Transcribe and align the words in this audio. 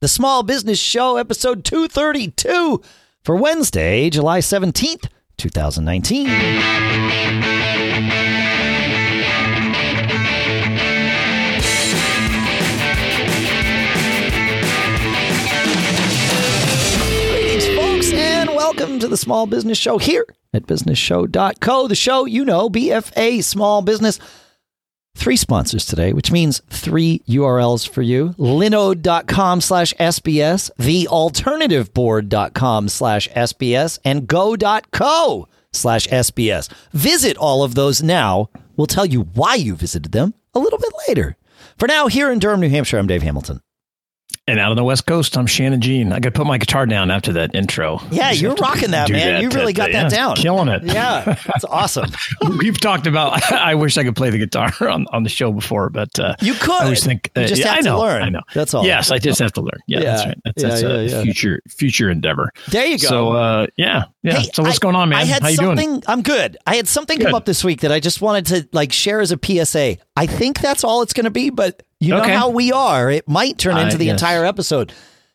the 0.00 0.08
Small 0.08 0.42
Business 0.42 0.78
Show, 0.78 1.18
episode 1.18 1.62
232 1.62 2.80
for 3.22 3.36
Wednesday, 3.36 4.08
July 4.08 4.38
17th, 4.38 5.08
2019. 5.36 6.26
Greetings, 17.28 17.66
folks, 17.76 18.10
and 18.14 18.48
welcome 18.56 18.98
to 19.00 19.06
the 19.06 19.18
Small 19.18 19.46
Business 19.46 19.76
Show 19.76 19.98
here 19.98 20.24
at 20.54 20.62
businessshow.co. 20.66 21.88
The 21.88 21.94
show, 21.94 22.24
you 22.24 22.46
know, 22.46 22.70
BFA 22.70 23.44
Small 23.44 23.82
Business. 23.82 24.18
Three 25.14 25.36
sponsors 25.36 25.84
today, 25.84 26.12
which 26.12 26.32
means 26.32 26.62
three 26.70 27.20
URLs 27.28 27.88
for 27.88 28.00
you. 28.00 28.30
Linode.com 28.38 29.60
slash 29.60 29.92
SBS, 29.94 30.70
thealternativeboard.com 30.78 32.88
slash 32.88 33.28
SBS, 33.28 33.98
and 34.04 34.26
go.co 34.26 35.48
slash 35.72 36.06
SBS. 36.08 36.72
Visit 36.92 37.36
all 37.36 37.62
of 37.62 37.74
those 37.74 38.02
now. 38.02 38.48
We'll 38.76 38.86
tell 38.86 39.06
you 39.06 39.22
why 39.34 39.56
you 39.56 39.74
visited 39.74 40.12
them 40.12 40.32
a 40.54 40.58
little 40.58 40.78
bit 40.78 40.92
later. 41.08 41.36
For 41.76 41.86
now, 41.86 42.06
here 42.06 42.30
in 42.30 42.38
Durham, 42.38 42.60
New 42.60 42.70
Hampshire, 42.70 42.98
I'm 42.98 43.06
Dave 43.06 43.22
Hamilton. 43.22 43.60
And 44.50 44.58
out 44.58 44.70
on 44.72 44.76
the 44.76 44.82
West 44.82 45.06
Coast, 45.06 45.38
I'm 45.38 45.46
Shannon 45.46 45.80
Jean. 45.80 46.10
I 46.10 46.18
got 46.18 46.34
to 46.34 46.36
put 46.36 46.44
my 46.44 46.58
guitar 46.58 46.84
down 46.84 47.12
after 47.12 47.34
that 47.34 47.54
intro. 47.54 48.00
Yeah, 48.10 48.32
you're 48.32 48.56
rocking 48.56 48.90
that, 48.90 49.08
man. 49.08 49.40
You 49.40 49.48
really 49.50 49.72
got 49.72 49.92
that 49.92 50.10
yeah, 50.10 50.16
down. 50.18 50.34
Killing 50.34 50.66
it. 50.66 50.82
Yeah, 50.82 51.36
that's 51.46 51.64
awesome. 51.68 52.10
We've 52.58 52.80
talked 52.80 53.06
about. 53.06 53.52
I 53.52 53.76
wish 53.76 53.96
I 53.96 54.02
could 54.02 54.16
play 54.16 54.30
the 54.30 54.38
guitar 54.38 54.72
on, 54.90 55.06
on 55.12 55.22
the 55.22 55.28
show 55.28 55.52
before, 55.52 55.88
but 55.88 56.18
uh, 56.18 56.34
You 56.40 56.54
could. 56.54 56.72
I 56.72 56.84
always 56.86 57.04
think 57.04 57.30
You 57.36 57.46
just 57.46 57.62
yeah, 57.62 57.68
have 57.68 57.78
I 57.86 57.90
to 57.90 57.96
learn. 57.96 58.22
I 58.24 58.28
know. 58.28 58.40
That's 58.52 58.74
all. 58.74 58.84
Yes, 58.84 59.12
I 59.12 59.18
just 59.18 59.38
have 59.38 59.52
to 59.52 59.60
learn. 59.60 59.78
Yeah, 59.86 60.00
Yeah. 60.00 60.04
that's 60.04 60.26
right. 60.26 60.38
That's, 60.44 60.62
that's 60.62 60.82
a 60.82 61.22
future 61.22 61.60
future 61.68 62.10
endeavor. 62.10 62.50
There 62.72 62.86
you 62.86 62.98
go. 62.98 63.06
So 63.06 63.32
uh, 63.34 63.66
yeah, 63.76 64.06
yeah. 64.24 64.40
Hey, 64.40 64.48
so 64.52 64.64
what's 64.64 64.78
I- 64.78 64.80
going 64.80 64.96
on, 64.96 65.10
man? 65.10 65.20
I 65.20 65.24
had 65.26 65.42
How 65.42 65.48
you 65.48 65.56
something. 65.58 65.88
doing? 65.90 66.02
I'm 66.08 66.22
good. 66.22 66.56
I 66.66 66.74
had 66.74 66.88
something 66.88 67.20
come 67.20 67.36
up 67.36 67.44
this 67.44 67.62
week 67.62 67.82
that 67.82 67.92
I 67.92 68.00
just 68.00 68.20
wanted 68.20 68.46
to 68.46 68.68
like 68.72 68.90
share 68.90 69.20
as 69.20 69.30
a 69.30 69.38
PSA. 69.40 69.98
I 70.16 70.26
think 70.26 70.58
that's 70.58 70.82
all 70.82 71.02
it's 71.02 71.12
going 71.12 71.24
to 71.24 71.30
be, 71.30 71.50
but 71.50 71.84
you 72.02 72.14
know 72.14 72.22
how 72.22 72.48
we 72.48 72.72
are. 72.72 73.10
It 73.10 73.28
might 73.28 73.58
turn 73.58 73.76
into 73.76 73.98
the 73.98 74.06
yes. 74.06 74.18
Entire 74.40 74.48
episode. 74.48 74.92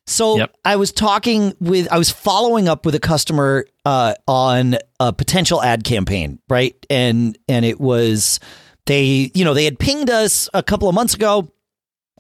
So 0.07 0.37
Yep. 0.37 0.55
I 0.63 0.75
was 0.75 0.91
talking 0.91 1.53
with, 1.59 1.87
I 1.91 1.97
was 1.97 2.11
following 2.11 2.67
up 2.67 2.85
with 2.85 2.93
a 2.93 2.99
customer 2.99 3.65
uh, 3.85 4.13
on 4.27 4.77
a 4.99 5.11
potential 5.11 5.61
ad 5.63 5.83
campaign, 5.83 6.39
right? 6.47 6.75
And 6.89 7.37
and 7.47 7.65
it 7.65 7.79
was 7.79 8.39
they, 8.85 9.31
you 9.33 9.43
know, 9.43 9.55
they 9.55 9.65
had 9.65 9.79
pinged 9.79 10.11
us 10.11 10.47
a 10.53 10.61
couple 10.61 10.87
of 10.87 10.93
months 10.93 11.15
ago 11.15 11.49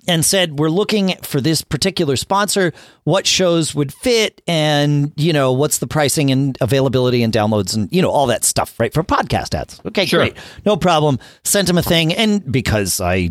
and 0.07 0.23
said 0.25 0.59
we're 0.59 0.69
looking 0.69 1.15
for 1.23 1.41
this 1.41 1.61
particular 1.61 2.15
sponsor. 2.15 2.73
What 3.03 3.27
shows 3.27 3.75
would 3.75 3.93
fit? 3.93 4.41
And 4.47 5.11
you 5.15 5.33
know 5.33 5.51
what's 5.53 5.77
the 5.79 5.87
pricing 5.87 6.31
and 6.31 6.57
availability 6.61 7.23
and 7.23 7.31
downloads 7.33 7.75
and 7.75 7.91
you 7.91 8.01
know 8.01 8.09
all 8.09 8.27
that 8.27 8.43
stuff 8.43 8.79
right 8.79 8.93
for 8.93 9.03
podcast 9.03 9.53
ads. 9.55 9.81
Okay 9.85 10.05
Sure. 10.05 10.19
great. 10.21 10.35
No 10.65 10.77
problem. 10.77 11.19
Sent 11.43 11.69
him 11.69 11.77
a 11.77 11.83
thing 11.83 12.13
and 12.13 12.51
because 12.51 12.99
i 13.01 13.29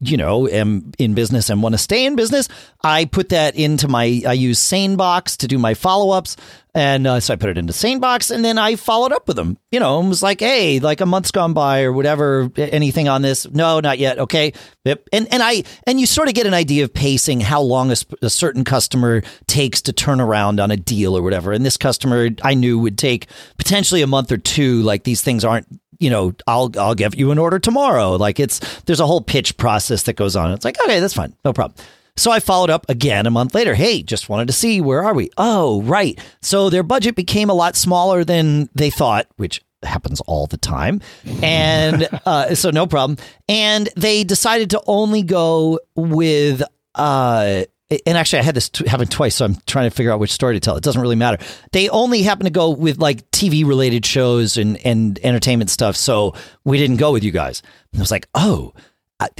you 0.00 0.16
know 0.16 0.48
am 0.48 0.92
in 0.98 1.14
business 1.14 1.50
and 1.50 1.62
want 1.62 1.72
to 1.74 1.78
stay 1.78 2.04
in 2.06 2.16
business 2.16 2.48
i 2.82 3.04
put 3.04 3.28
that 3.30 3.54
into 3.56 3.88
my 3.88 4.22
i 4.26 4.32
use 4.32 4.58
sanebox 4.58 5.36
to 5.36 5.46
do 5.46 5.58
my 5.58 5.74
follow-ups 5.74 6.36
and 6.74 7.06
uh, 7.06 7.20
so 7.20 7.34
I 7.34 7.36
put 7.36 7.50
it 7.50 7.58
into 7.58 7.74
SaneBox, 7.74 8.30
and 8.34 8.42
then 8.42 8.56
I 8.56 8.76
followed 8.76 9.12
up 9.12 9.28
with 9.28 9.36
them. 9.36 9.58
You 9.70 9.80
know, 9.80 10.00
and 10.00 10.08
was 10.08 10.22
like, 10.22 10.40
"Hey, 10.40 10.80
like 10.80 11.02
a 11.02 11.06
month's 11.06 11.30
gone 11.30 11.52
by, 11.52 11.82
or 11.82 11.92
whatever. 11.92 12.50
Anything 12.56 13.08
on 13.08 13.20
this? 13.20 13.46
No, 13.50 13.80
not 13.80 13.98
yet. 13.98 14.18
Okay." 14.18 14.52
Yep. 14.84 15.08
And 15.12 15.32
and 15.32 15.42
I 15.42 15.64
and 15.86 16.00
you 16.00 16.06
sort 16.06 16.28
of 16.28 16.34
get 16.34 16.46
an 16.46 16.54
idea 16.54 16.84
of 16.84 16.94
pacing, 16.94 17.40
how 17.40 17.60
long 17.60 17.90
a, 17.90 17.96
a 18.22 18.30
certain 18.30 18.64
customer 18.64 19.22
takes 19.46 19.82
to 19.82 19.92
turn 19.92 20.20
around 20.20 20.60
on 20.60 20.70
a 20.70 20.76
deal 20.76 21.16
or 21.16 21.22
whatever. 21.22 21.52
And 21.52 21.64
this 21.64 21.76
customer, 21.76 22.30
I 22.42 22.54
knew 22.54 22.78
would 22.78 22.96
take 22.96 23.26
potentially 23.58 24.00
a 24.00 24.06
month 24.06 24.32
or 24.32 24.38
two. 24.38 24.82
Like 24.82 25.04
these 25.04 25.20
things 25.20 25.44
aren't. 25.44 25.66
You 25.98 26.10
know, 26.10 26.32
I'll 26.46 26.70
I'll 26.78 26.94
give 26.94 27.14
you 27.14 27.30
an 27.32 27.38
order 27.38 27.58
tomorrow. 27.58 28.16
Like 28.16 28.40
it's 28.40 28.60
there's 28.82 28.98
a 28.98 29.06
whole 29.06 29.20
pitch 29.20 29.56
process 29.56 30.04
that 30.04 30.14
goes 30.14 30.36
on. 30.36 30.50
It's 30.52 30.64
like 30.64 30.80
okay, 30.82 31.00
that's 31.00 31.14
fine, 31.14 31.36
no 31.44 31.52
problem. 31.52 31.76
So 32.16 32.30
I 32.30 32.40
followed 32.40 32.70
up 32.70 32.88
again 32.88 33.26
a 33.26 33.30
month 33.30 33.54
later. 33.54 33.74
Hey, 33.74 34.02
just 34.02 34.28
wanted 34.28 34.46
to 34.48 34.52
see 34.52 34.80
where 34.80 35.02
are 35.02 35.14
we? 35.14 35.30
Oh, 35.38 35.82
right. 35.82 36.18
So 36.42 36.68
their 36.68 36.82
budget 36.82 37.14
became 37.16 37.48
a 37.48 37.54
lot 37.54 37.74
smaller 37.74 38.22
than 38.22 38.68
they 38.74 38.90
thought, 38.90 39.26
which 39.36 39.62
happens 39.82 40.20
all 40.22 40.46
the 40.46 40.58
time. 40.58 41.00
And 41.42 42.08
uh, 42.26 42.54
so 42.54 42.70
no 42.70 42.86
problem. 42.86 43.18
And 43.48 43.88
they 43.96 44.24
decided 44.24 44.70
to 44.70 44.82
only 44.86 45.22
go 45.22 45.80
with 45.94 46.62
uh 46.94 47.64
and 48.06 48.16
actually 48.16 48.38
I 48.38 48.42
had 48.42 48.54
this 48.54 48.68
t- 48.70 48.88
happen 48.88 49.06
twice, 49.06 49.34
so 49.34 49.44
I'm 49.44 49.56
trying 49.66 49.88
to 49.88 49.94
figure 49.94 50.12
out 50.12 50.18
which 50.18 50.32
story 50.32 50.54
to 50.54 50.60
tell. 50.60 50.76
It 50.76 50.84
doesn't 50.84 51.00
really 51.00 51.16
matter. 51.16 51.42
They 51.72 51.88
only 51.90 52.22
happen 52.22 52.44
to 52.44 52.50
go 52.50 52.70
with 52.70 52.98
like 52.98 53.30
TV 53.32 53.66
related 53.66 54.06
shows 54.06 54.56
and 54.56 54.78
and 54.86 55.18
entertainment 55.22 55.70
stuff, 55.70 55.96
so 55.96 56.34
we 56.64 56.78
didn't 56.78 56.96
go 56.96 57.12
with 57.12 57.22
you 57.22 57.30
guys. 57.32 57.62
And 57.92 58.00
I 58.00 58.02
was 58.02 58.10
like, 58.10 58.28
"Oh, 58.34 58.72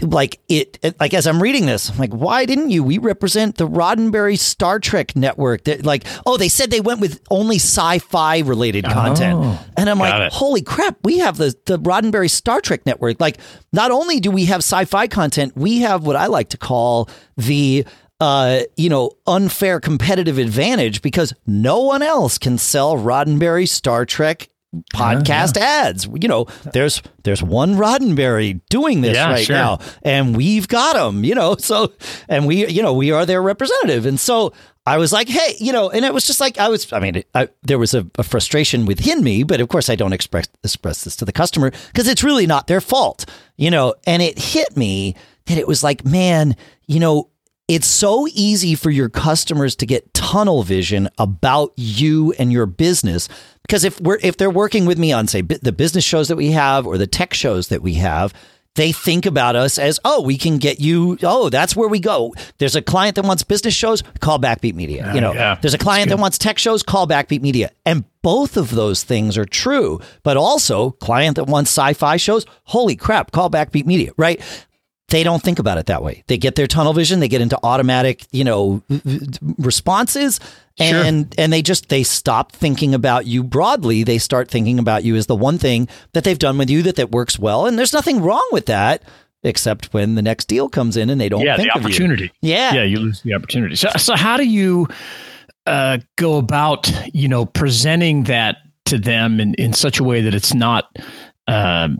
like 0.00 0.40
it, 0.48 0.78
it- 0.82 0.98
like 1.00 1.14
as 1.14 1.26
I'm 1.26 1.42
reading 1.42 1.66
this, 1.66 1.90
I'm 1.90 1.98
like, 1.98 2.12
why 2.12 2.44
didn't 2.44 2.70
you? 2.70 2.82
We 2.84 2.98
represent 2.98 3.56
the 3.56 3.68
Roddenberry 3.68 4.38
Star 4.38 4.78
Trek 4.78 5.14
network. 5.16 5.64
That 5.64 5.84
like, 5.84 6.04
oh, 6.26 6.36
they 6.36 6.48
said 6.48 6.70
they 6.70 6.80
went 6.80 7.00
with 7.00 7.20
only 7.30 7.56
sci-fi 7.56 8.38
related 8.40 8.84
content, 8.84 9.38
Oh, 9.42 9.66
and 9.76 9.88
I'm 9.90 9.98
like, 9.98 10.20
it. 10.20 10.32
holy 10.32 10.62
crap, 10.62 10.96
we 11.04 11.18
have 11.18 11.36
the 11.38 11.54
the 11.66 11.78
Roddenberry 11.78 12.30
Star 12.30 12.60
Trek 12.60 12.84
network. 12.86 13.20
Like, 13.20 13.38
not 13.72 13.90
only 13.90 14.20
do 14.20 14.30
we 14.30 14.44
have 14.46 14.58
sci-fi 14.60 15.06
content, 15.06 15.52
we 15.56 15.78
have 15.80 16.04
what 16.06 16.16
I 16.16 16.26
like 16.26 16.48
to 16.50 16.58
call 16.58 17.08
the 17.36 17.84
uh, 18.20 18.60
you 18.76 18.88
know, 18.88 19.10
unfair 19.26 19.80
competitive 19.80 20.38
advantage 20.38 21.02
because 21.02 21.32
no 21.44 21.80
one 21.80 22.02
else 22.02 22.38
can 22.38 22.56
sell 22.56 22.96
Roddenberry 22.96 23.68
Star 23.68 24.04
Trek 24.06 24.48
podcast 24.94 25.56
ads. 25.56 26.06
You 26.06 26.28
know, 26.28 26.46
there's 26.72 27.02
there's 27.24 27.42
one 27.42 27.74
Roddenberry 27.76 28.60
doing 28.70 29.00
this 29.00 29.16
Yeah, 29.16 29.30
right 29.30 29.44
sure. 29.44 29.56
now, 29.56 29.78
and 30.02 30.36
we've 30.36 30.68
got 30.68 30.94
them. 30.94 31.24
You 31.24 31.34
know, 31.34 31.56
so 31.56 31.92
and 32.28 32.46
we 32.46 32.66
you 32.66 32.82
know 32.82 32.92
we 32.94 33.10
are 33.12 33.26
their 33.26 33.42
representative, 33.42 34.06
and 34.06 34.18
so. 34.18 34.52
I 34.84 34.98
was 34.98 35.12
like, 35.12 35.28
hey, 35.28 35.54
you 35.60 35.72
know, 35.72 35.90
and 35.90 36.04
it 36.04 36.12
was 36.12 36.26
just 36.26 36.40
like 36.40 36.58
I 36.58 36.68
was. 36.68 36.92
I 36.92 36.98
mean, 36.98 37.22
I, 37.36 37.48
there 37.62 37.78
was 37.78 37.94
a, 37.94 38.04
a 38.18 38.24
frustration 38.24 38.84
within 38.84 39.22
me, 39.22 39.44
but 39.44 39.60
of 39.60 39.68
course, 39.68 39.88
I 39.88 39.94
don't 39.94 40.12
express 40.12 40.48
express 40.64 41.04
this 41.04 41.14
to 41.16 41.24
the 41.24 41.30
customer 41.30 41.70
because 41.70 42.08
it's 42.08 42.24
really 42.24 42.48
not 42.48 42.66
their 42.66 42.80
fault, 42.80 43.24
you 43.56 43.70
know. 43.70 43.94
And 44.08 44.20
it 44.22 44.40
hit 44.40 44.76
me 44.76 45.14
that 45.46 45.56
it 45.56 45.68
was 45.68 45.84
like, 45.84 46.04
man, 46.04 46.56
you 46.88 46.98
know, 46.98 47.28
it's 47.72 47.86
so 47.86 48.26
easy 48.34 48.74
for 48.74 48.90
your 48.90 49.08
customers 49.08 49.74
to 49.76 49.86
get 49.86 50.12
tunnel 50.12 50.62
vision 50.62 51.08
about 51.16 51.72
you 51.76 52.32
and 52.38 52.52
your 52.52 52.66
business 52.66 53.30
because 53.62 53.82
if 53.82 53.98
we're 54.02 54.18
if 54.22 54.36
they're 54.36 54.50
working 54.50 54.84
with 54.84 54.98
me 54.98 55.10
on 55.10 55.26
say 55.26 55.40
the 55.40 55.72
business 55.72 56.04
shows 56.04 56.28
that 56.28 56.36
we 56.36 56.50
have 56.50 56.86
or 56.86 56.98
the 56.98 57.06
tech 57.06 57.32
shows 57.32 57.68
that 57.68 57.80
we 57.80 57.94
have 57.94 58.34
they 58.74 58.92
think 58.92 59.24
about 59.24 59.56
us 59.56 59.78
as 59.78 59.98
oh 60.04 60.20
we 60.20 60.36
can 60.36 60.58
get 60.58 60.80
you 60.80 61.16
oh 61.22 61.48
that's 61.48 61.74
where 61.74 61.88
we 61.88 61.98
go. 61.98 62.34
There's 62.58 62.76
a 62.76 62.82
client 62.82 63.16
that 63.16 63.24
wants 63.24 63.42
business 63.42 63.74
shows 63.74 64.02
call 64.20 64.38
backbeat 64.38 64.74
media. 64.74 65.14
You 65.14 65.20
know 65.22 65.32
yeah. 65.32 65.58
there's 65.60 65.74
a 65.74 65.78
client 65.78 66.10
that 66.10 66.18
wants 66.18 66.36
tech 66.36 66.58
shows 66.58 66.82
call 66.82 67.06
backbeat 67.06 67.40
media. 67.40 67.70
And 67.86 68.04
both 68.20 68.56
of 68.56 68.70
those 68.70 69.02
things 69.02 69.36
are 69.36 69.44
true. 69.44 70.00
But 70.22 70.36
also 70.36 70.90
client 70.92 71.36
that 71.36 71.44
wants 71.44 71.70
sci-fi 71.70 72.18
shows 72.18 72.44
holy 72.64 72.96
crap 72.96 73.30
call 73.32 73.50
backbeat 73.50 73.86
media 73.86 74.12
right 74.18 74.42
they 75.12 75.22
don't 75.22 75.42
think 75.42 75.58
about 75.60 75.78
it 75.78 75.86
that 75.86 76.02
way. 76.02 76.24
They 76.26 76.36
get 76.36 76.56
their 76.56 76.66
tunnel 76.66 76.92
vision, 76.92 77.20
they 77.20 77.28
get 77.28 77.40
into 77.40 77.58
automatic, 77.62 78.26
you 78.32 78.42
know, 78.44 78.82
responses 79.58 80.40
Sure. 80.80 81.04
and 81.04 81.34
and 81.36 81.52
they 81.52 81.60
just 81.60 81.90
they 81.90 82.02
stop 82.02 82.50
thinking 82.52 82.94
about 82.94 83.26
you 83.26 83.44
broadly. 83.44 84.04
They 84.04 84.16
start 84.16 84.50
thinking 84.50 84.78
about 84.78 85.04
you 85.04 85.16
as 85.16 85.26
the 85.26 85.36
one 85.36 85.58
thing 85.58 85.86
that 86.14 86.24
they've 86.24 86.38
done 86.38 86.56
with 86.56 86.70
you 86.70 86.82
that 86.84 86.96
that 86.96 87.10
works 87.10 87.38
well. 87.38 87.66
And 87.66 87.78
there's 87.78 87.92
nothing 87.92 88.22
wrong 88.22 88.48
with 88.52 88.64
that 88.66 89.02
except 89.42 89.92
when 89.92 90.14
the 90.14 90.22
next 90.22 90.46
deal 90.46 90.70
comes 90.70 90.96
in 90.96 91.10
and 91.10 91.20
they 91.20 91.28
don't 91.28 91.42
yeah, 91.42 91.56
think 91.56 91.68
the 91.70 91.76
of 91.76 91.82
you. 91.82 91.88
opportunity. 91.88 92.32
Yeah. 92.40 92.72
yeah, 92.72 92.84
you 92.84 93.00
lose 93.00 93.20
the 93.20 93.34
opportunity. 93.34 93.76
So, 93.76 93.90
so 93.98 94.16
how 94.16 94.38
do 94.38 94.44
you 94.48 94.88
uh, 95.66 95.98
go 96.16 96.38
about, 96.38 96.90
you 97.12 97.28
know, 97.28 97.44
presenting 97.44 98.24
that 98.24 98.56
to 98.86 98.98
them 98.98 99.40
in, 99.40 99.52
in 99.54 99.72
such 99.74 99.98
a 99.98 100.04
way 100.04 100.22
that 100.22 100.32
it's 100.32 100.54
not, 100.54 100.96
um, 101.48 101.98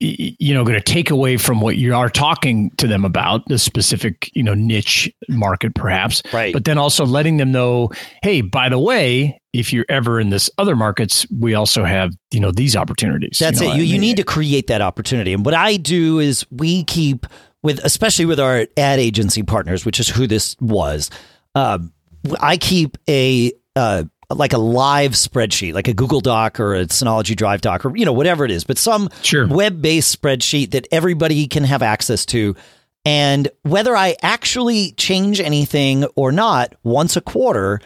you 0.00 0.54
know, 0.54 0.64
going 0.64 0.78
to 0.78 0.80
take 0.80 1.10
away 1.10 1.36
from 1.36 1.60
what 1.60 1.76
you 1.76 1.94
are 1.94 2.08
talking 2.08 2.70
to 2.76 2.86
them 2.86 3.04
about, 3.04 3.44
the 3.46 3.58
specific, 3.58 4.30
you 4.34 4.42
know, 4.44 4.54
niche 4.54 5.12
market, 5.28 5.74
perhaps. 5.74 6.22
Right. 6.32 6.52
But 6.52 6.64
then 6.64 6.78
also 6.78 7.04
letting 7.04 7.38
them 7.38 7.50
know, 7.50 7.90
hey, 8.22 8.40
by 8.42 8.68
the 8.68 8.78
way, 8.78 9.40
if 9.52 9.72
you're 9.72 9.86
ever 9.88 10.20
in 10.20 10.30
this 10.30 10.48
other 10.56 10.76
markets, 10.76 11.26
we 11.30 11.54
also 11.54 11.84
have, 11.84 12.14
you 12.30 12.38
know, 12.38 12.52
these 12.52 12.76
opportunities. 12.76 13.38
That's 13.40 13.60
know, 13.60 13.72
it. 13.72 13.76
You, 13.76 13.82
I 13.82 13.86
you 13.86 13.98
need 13.98 14.18
to 14.18 14.24
create 14.24 14.68
that 14.68 14.80
opportunity. 14.80 15.32
And 15.32 15.44
what 15.44 15.54
I 15.54 15.76
do 15.76 16.20
is 16.20 16.46
we 16.50 16.84
keep 16.84 17.26
with, 17.64 17.80
especially 17.82 18.26
with 18.26 18.38
our 18.38 18.66
ad 18.76 19.00
agency 19.00 19.42
partners, 19.42 19.84
which 19.84 19.98
is 19.98 20.08
who 20.08 20.28
this 20.28 20.54
was. 20.60 21.10
Um, 21.56 21.92
I 22.40 22.56
keep 22.56 22.98
a 23.08 23.52
uh, 23.74 24.04
like 24.34 24.52
a 24.52 24.58
live 24.58 25.12
spreadsheet, 25.12 25.72
like 25.72 25.88
a 25.88 25.94
Google 25.94 26.20
Doc 26.20 26.60
or 26.60 26.74
a 26.74 26.84
Synology 26.86 27.34
Drive 27.34 27.60
doc, 27.60 27.84
or 27.84 27.96
you 27.96 28.04
know 28.04 28.12
whatever 28.12 28.44
it 28.44 28.50
is, 28.50 28.64
but 28.64 28.76
some 28.78 29.08
Sure. 29.22 29.46
web 29.46 29.80
based 29.80 30.20
spreadsheet 30.20 30.72
that 30.72 30.86
everybody 30.92 31.46
can 31.46 31.64
have 31.64 31.82
access 31.82 32.26
to. 32.26 32.54
And 33.04 33.48
whether 33.62 33.96
I 33.96 34.16
actually 34.22 34.92
change 34.92 35.40
anything 35.40 36.04
or 36.14 36.30
not, 36.30 36.74
once 36.82 37.16
a 37.16 37.22
quarter, 37.22 37.80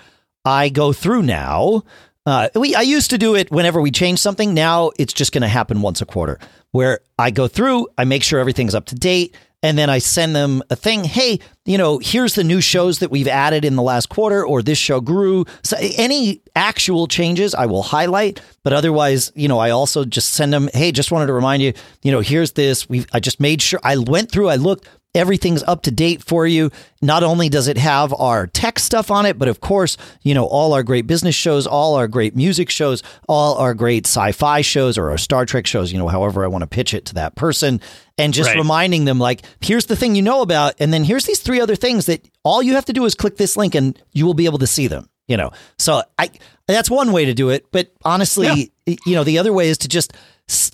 I 0.45 0.69
go 0.69 0.93
through 0.93 1.23
now. 1.23 1.83
Uh, 2.27 2.49
we 2.57 2.75
I 2.75 2.81
used 2.83 3.11
to 3.11 3.19
do 3.19 3.37
it 3.37 3.51
whenever 3.53 3.81
we 3.81 3.91
change 3.93 4.19
something. 4.19 4.53
Now 4.53 4.91
it's 4.99 5.13
just 5.13 5.33
going 5.33 5.43
to 5.43 5.49
happen 5.49 5.81
once 5.81 6.01
a 6.01 6.07
quarter, 6.07 6.41
where 6.73 7.01
I 7.19 7.31
go 7.31 7.47
through, 7.47 7.89
I 7.97 8.05
make 8.05 8.25
sure 8.25 8.41
everything's 8.41 8.75
up 8.75 8.87
to 8.87 8.95
date, 8.97 9.37
and 9.63 9.79
then 9.79 9.89
I 9.89 9.99
send 9.99 10.35
them 10.35 10.63
a 10.71 10.77
thing. 10.77 11.05
Hey, 11.05 11.39
you 11.65 11.79
know, 11.79 11.99
here's 11.99 12.35
the 12.35 12.45
new 12.45 12.61
shows 12.61 12.99
that 12.99 13.11
we've 13.11 13.29
added 13.29 13.65
in 13.65 13.77
the 13.77 13.83
last 13.83 14.09
quarter, 14.09 14.45
or 14.45 14.63
this 14.63 14.79
show 14.79 15.01
grew. 15.01 15.45
So 15.63 15.77
any 15.81 16.43
actual 16.57 17.07
changes 17.07 17.55
I 17.55 17.67
will 17.67 17.83
highlight, 17.83 18.41
but 18.65 18.73
otherwise, 18.73 19.31
you 19.35 19.49
know, 19.49 19.59
I 19.59 19.71
also 19.71 20.05
just 20.05 20.33
send 20.33 20.53
them. 20.53 20.69
Hey, 20.75 20.93
just 20.93 21.13
wanted 21.13 21.27
to 21.27 21.33
remind 21.33 21.63
you, 21.63 21.73
you 22.03 22.11
know, 22.11 22.21
here's 22.21 22.53
this. 22.53 22.89
We 22.89 23.07
I 23.13 23.21
just 23.21 23.41
made 23.41 23.63
sure 23.63 23.81
I 23.85 23.97
went 23.97 24.31
through, 24.31 24.49
I 24.49 24.57
looked, 24.57 24.89
Everything's 25.15 25.63
up 25.65 25.83
to 25.83 25.91
date 25.91 26.25
for 26.25 26.47
you. 26.47 26.71
Not 27.03 27.23
only 27.23 27.51
does 27.51 27.69
it 27.69 27.77
have 27.77 28.15
our 28.15 28.47
tech 28.47 28.79
stuff 28.79 29.11
on 29.11 29.27
it, 29.27 29.39
but 29.39 29.47
of 29.47 29.61
course, 29.61 29.99
you 30.23 30.33
know, 30.33 30.47
all 30.47 30.73
our 30.73 30.83
great 30.83 31.07
business 31.07 31.35
shows, 31.35 31.67
all 31.67 31.97
our 31.97 32.09
great 32.09 32.35
music 32.35 32.71
shows, 32.71 33.03
all 33.29 33.59
our 33.59 33.75
great 33.75 34.07
sci 34.07 34.33
fi 34.33 34.63
shows 34.63 34.97
or 34.97 35.11
our 35.11 35.19
Star 35.19 35.45
Trek 35.45 35.67
shows, 35.67 35.93
you 35.93 35.99
know, 35.99 36.09
however 36.09 36.45
I 36.45 36.49
want 36.49 36.63
to 36.63 36.67
pitch 36.67 36.95
it 36.95 37.05
to 37.07 37.15
that 37.15 37.35
person. 37.35 37.79
And 38.19 38.35
just 38.35 38.51
right. 38.51 38.59
reminding 38.59 39.07
them, 39.07 39.19
like, 39.19 39.43
here's 39.61 39.87
the 39.87 39.97
thing 39.97 40.15
you 40.15 40.23
know 40.23 40.43
about. 40.43 40.75
And 40.79 40.93
then 40.93 41.03
here's 41.03 41.25
these 41.25 41.41
three 41.41 41.61
other 41.61 41.77
things 41.77 42.07
that 42.07 42.29
all 42.45 42.63
you 42.63 42.75
have 42.75 42.85
to 42.85 42.93
do 42.93 43.05
is 43.07 43.15
click 43.15 43.37
this 43.37 43.57
link 43.57 43.75
and 43.75 43.99
you 44.13 44.27
will 44.27 44.35
be 44.35 44.45
able 44.45 44.59
to 44.59 44.67
see 44.67 44.87
them, 44.87 45.09
you 45.29 45.37
know. 45.37 45.51
So 45.79 46.03
I, 46.19 46.31
that's 46.67 46.91
one 46.91 47.13
way 47.13 47.25
to 47.25 47.35
do 47.35 47.49
it. 47.49 47.67
But 47.73 47.91
honestly, 48.05 48.71
yeah. 48.87 48.97
you 49.07 49.15
know, 49.15 49.25
the 49.25 49.39
other 49.39 49.53
way 49.53 49.69
is 49.69 49.79
to 49.79 49.89
just 49.89 50.13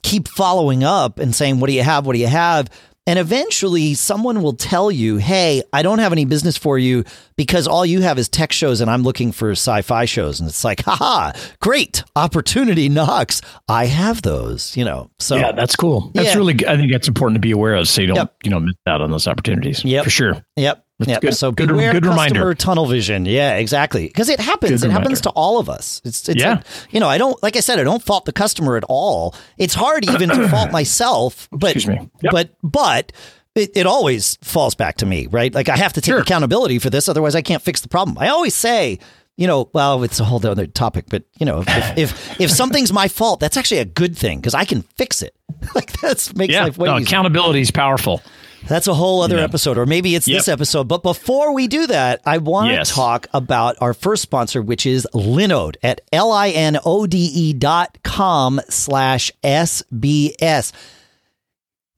keep 0.02 0.26
following 0.26 0.82
up 0.82 1.20
and 1.20 1.34
saying, 1.34 1.60
what 1.60 1.68
do 1.68 1.74
you 1.74 1.82
have? 1.82 2.06
What 2.06 2.14
do 2.14 2.18
you 2.18 2.26
have? 2.26 2.68
And 3.08 3.18
eventually 3.18 3.94
someone 3.94 4.42
will 4.42 4.52
tell 4.52 4.90
you, 4.90 5.16
hey, 5.16 5.62
I 5.72 5.80
don't 5.80 5.98
have 5.98 6.12
any 6.12 6.26
business 6.26 6.58
for 6.58 6.78
you 6.78 7.04
because 7.36 7.66
all 7.66 7.86
you 7.86 8.02
have 8.02 8.18
is 8.18 8.28
tech 8.28 8.52
shows 8.52 8.82
and 8.82 8.90
I'm 8.90 9.02
looking 9.02 9.32
for 9.32 9.52
sci 9.52 9.80
fi 9.80 10.04
shows. 10.04 10.40
And 10.40 10.48
it's 10.48 10.62
like, 10.62 10.82
haha, 10.82 11.32
great 11.62 12.04
opportunity 12.16 12.90
knocks. 12.90 13.40
I 13.66 13.86
have 13.86 14.20
those, 14.20 14.76
you 14.76 14.84
know. 14.84 15.10
So, 15.20 15.36
yeah, 15.36 15.52
that's 15.52 15.74
cool. 15.74 16.10
That's 16.12 16.28
yeah. 16.28 16.36
really, 16.36 16.66
I 16.66 16.76
think 16.76 16.92
that's 16.92 17.08
important 17.08 17.36
to 17.36 17.40
be 17.40 17.50
aware 17.50 17.76
of 17.76 17.88
so 17.88 18.02
you 18.02 18.08
don't, 18.08 18.16
yep. 18.16 18.34
you 18.44 18.50
know, 18.50 18.60
miss 18.60 18.76
out 18.86 19.00
on 19.00 19.10
those 19.10 19.26
opportunities. 19.26 19.82
Yeah, 19.86 20.02
For 20.02 20.10
sure. 20.10 20.44
Yep. 20.56 20.84
Yeah. 21.00 21.20
Good, 21.20 21.34
so 21.34 21.52
good, 21.52 21.68
beware 21.68 21.92
good 21.92 22.04
reminder. 22.04 22.54
tunnel 22.54 22.86
vision. 22.86 23.24
Yeah, 23.24 23.54
exactly. 23.54 24.08
Because 24.08 24.28
it 24.28 24.40
happens. 24.40 24.80
Good 24.80 24.86
it 24.86 24.88
reminder. 24.88 25.02
happens 25.02 25.20
to 25.22 25.30
all 25.30 25.58
of 25.60 25.68
us. 25.68 26.02
It's, 26.04 26.28
it's 26.28 26.40
yeah. 26.40 26.62
you 26.90 26.98
know, 26.98 27.08
I 27.08 27.18
don't 27.18 27.40
like 27.40 27.56
I 27.56 27.60
said, 27.60 27.78
I 27.78 27.84
don't 27.84 28.02
fault 28.02 28.24
the 28.24 28.32
customer 28.32 28.76
at 28.76 28.84
all. 28.88 29.34
It's 29.58 29.74
hard 29.74 30.04
even 30.10 30.28
to 30.30 30.48
fault 30.48 30.72
myself, 30.72 31.48
but 31.52 31.76
yep. 31.84 32.08
but 32.32 32.50
but 32.64 33.12
it, 33.54 33.76
it, 33.76 33.86
always 33.86 34.36
falls 34.42 34.74
back 34.74 34.96
to 34.96 35.06
me, 35.06 35.28
right? 35.28 35.54
Like 35.54 35.68
I 35.68 35.76
have 35.76 35.92
to 35.92 36.00
take 36.00 36.12
sure. 36.12 36.20
accountability 36.20 36.80
for 36.80 36.90
this, 36.90 37.08
otherwise 37.08 37.36
I 37.36 37.42
can't 37.42 37.62
fix 37.62 37.80
the 37.80 37.88
problem. 37.88 38.18
I 38.18 38.28
always 38.28 38.54
say, 38.54 38.98
you 39.36 39.46
know, 39.46 39.70
well, 39.72 40.02
it's 40.02 40.18
a 40.18 40.24
whole 40.24 40.44
other 40.44 40.66
topic, 40.66 41.06
but 41.08 41.22
you 41.38 41.46
know, 41.46 41.62
if 41.66 41.68
if, 41.98 42.40
if 42.40 42.50
something's 42.50 42.92
my 42.92 43.06
fault, 43.06 43.38
that's 43.38 43.56
actually 43.56 43.78
a 43.78 43.84
good 43.84 44.18
thing 44.18 44.40
because 44.40 44.54
I 44.54 44.64
can 44.64 44.82
fix 44.96 45.22
it. 45.22 45.34
like 45.74 45.92
that's 46.00 46.34
makes 46.34 46.52
yeah, 46.52 46.64
life 46.64 46.76
way 46.76 46.88
no, 46.88 46.96
accountability 46.96 47.60
is 47.60 47.70
powerful. 47.70 48.20
That's 48.66 48.86
a 48.86 48.94
whole 48.94 49.22
other 49.22 49.38
episode, 49.38 49.78
or 49.78 49.86
maybe 49.86 50.14
it's 50.14 50.26
yep. 50.26 50.38
this 50.38 50.48
episode. 50.48 50.88
But 50.88 51.02
before 51.02 51.54
we 51.54 51.68
do 51.68 51.86
that, 51.86 52.20
I 52.26 52.38
want 52.38 52.70
yes. 52.70 52.88
to 52.88 52.94
talk 52.94 53.26
about 53.32 53.76
our 53.80 53.94
first 53.94 54.22
sponsor, 54.22 54.60
which 54.60 54.84
is 54.84 55.06
Linode 55.14 55.76
at 55.82 56.00
L-I-N-O-D-E 56.12 57.52
dot 57.54 57.98
com 58.02 58.60
slash 58.68 59.32
S-B-S. 59.42 60.72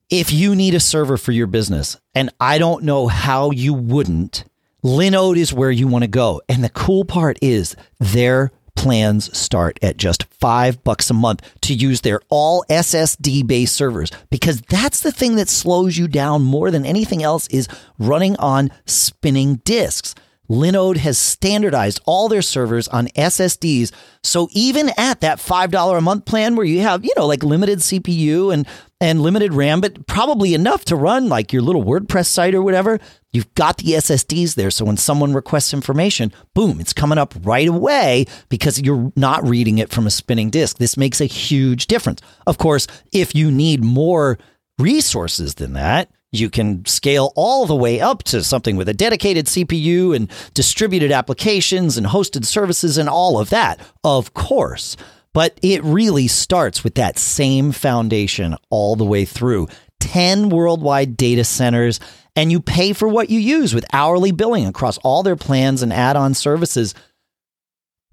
If 0.09 0.33
you 0.33 0.55
need 0.55 0.75
a 0.75 0.79
server 0.79 1.17
for 1.17 1.31
your 1.31 1.47
business, 1.47 1.97
and 2.13 2.29
I 2.39 2.57
don't 2.57 2.83
know 2.83 3.07
how 3.07 3.51
you 3.51 3.73
wouldn't, 3.73 4.43
Linode 4.83 5.37
is 5.37 5.53
where 5.53 5.71
you 5.71 5.87
want 5.87 6.03
to 6.03 6.09
go. 6.09 6.41
And 6.49 6.63
the 6.63 6.69
cool 6.69 7.05
part 7.05 7.37
is 7.41 7.75
their 7.99 8.51
plans 8.75 9.35
start 9.37 9.79
at 9.81 9.97
just 9.97 10.23
five 10.23 10.83
bucks 10.83 11.09
a 11.09 11.13
month 11.13 11.47
to 11.61 11.73
use 11.73 12.01
their 12.01 12.21
all 12.29 12.65
SSD 12.69 13.45
based 13.45 13.75
servers 13.75 14.11
because 14.29 14.61
that's 14.61 15.01
the 15.01 15.11
thing 15.11 15.35
that 15.35 15.49
slows 15.49 15.97
you 15.97 16.07
down 16.07 16.41
more 16.41 16.71
than 16.71 16.85
anything 16.85 17.23
else 17.23 17.47
is 17.47 17.67
running 17.99 18.35
on 18.37 18.69
spinning 18.85 19.57
disks. 19.57 20.15
Linode 20.51 20.97
has 20.97 21.17
standardized 21.17 22.01
all 22.05 22.27
their 22.27 22.41
servers 22.41 22.87
on 22.89 23.07
SSDs. 23.09 23.91
So 24.21 24.49
even 24.51 24.91
at 24.97 25.21
that 25.21 25.39
$5 25.39 25.97
a 25.97 26.01
month 26.01 26.25
plan 26.25 26.57
where 26.57 26.65
you 26.65 26.81
have, 26.81 27.05
you 27.05 27.13
know, 27.15 27.25
like 27.25 27.41
limited 27.41 27.79
CPU 27.79 28.53
and 28.53 28.67
and 28.99 29.21
limited 29.21 29.51
RAM, 29.51 29.81
but 29.81 30.05
probably 30.05 30.53
enough 30.53 30.85
to 30.85 30.95
run 30.95 31.27
like 31.27 31.51
your 31.51 31.63
little 31.63 31.83
WordPress 31.83 32.27
site 32.27 32.53
or 32.53 32.61
whatever, 32.61 32.99
you've 33.31 33.51
got 33.55 33.77
the 33.77 33.93
SSDs 33.93 34.53
there. 34.53 34.69
So 34.69 34.85
when 34.85 34.97
someone 34.97 35.33
requests 35.33 35.73
information, 35.73 36.31
boom, 36.53 36.79
it's 36.79 36.93
coming 36.93 37.17
up 37.17 37.33
right 37.41 37.67
away 37.67 38.25
because 38.49 38.79
you're 38.79 39.11
not 39.15 39.47
reading 39.47 39.79
it 39.79 39.89
from 39.89 40.05
a 40.05 40.11
spinning 40.11 40.51
disk. 40.51 40.77
This 40.77 40.97
makes 40.97 41.19
a 41.19 41.25
huge 41.25 41.87
difference. 41.87 42.21
Of 42.45 42.59
course, 42.59 42.85
if 43.11 43.33
you 43.33 43.49
need 43.49 43.83
more 43.83 44.37
resources 44.77 45.55
than 45.55 45.73
that, 45.73 46.11
you 46.31 46.49
can 46.49 46.85
scale 46.85 47.33
all 47.35 47.65
the 47.65 47.75
way 47.75 47.99
up 47.99 48.23
to 48.23 48.43
something 48.43 48.77
with 48.77 48.87
a 48.87 48.93
dedicated 48.93 49.47
CPU 49.47 50.15
and 50.15 50.31
distributed 50.53 51.11
applications 51.11 51.97
and 51.97 52.07
hosted 52.07 52.45
services 52.45 52.97
and 52.97 53.09
all 53.09 53.39
of 53.39 53.49
that, 53.49 53.79
of 54.03 54.33
course. 54.33 54.95
But 55.33 55.57
it 55.61 55.83
really 55.83 56.27
starts 56.27 56.83
with 56.83 56.95
that 56.95 57.17
same 57.17 57.71
foundation 57.71 58.55
all 58.69 58.95
the 58.95 59.05
way 59.05 59.25
through 59.25 59.67
10 59.99 60.49
worldwide 60.49 61.15
data 61.15 61.43
centers, 61.43 61.99
and 62.35 62.51
you 62.51 62.61
pay 62.61 62.93
for 62.93 63.07
what 63.07 63.29
you 63.29 63.39
use 63.39 63.73
with 63.73 63.85
hourly 63.93 64.31
billing 64.31 64.65
across 64.65 64.97
all 64.99 65.23
their 65.23 65.35
plans 65.35 65.81
and 65.81 65.93
add 65.93 66.15
on 66.15 66.33
services. 66.33 66.93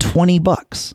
20 0.00 0.38
bucks. 0.38 0.94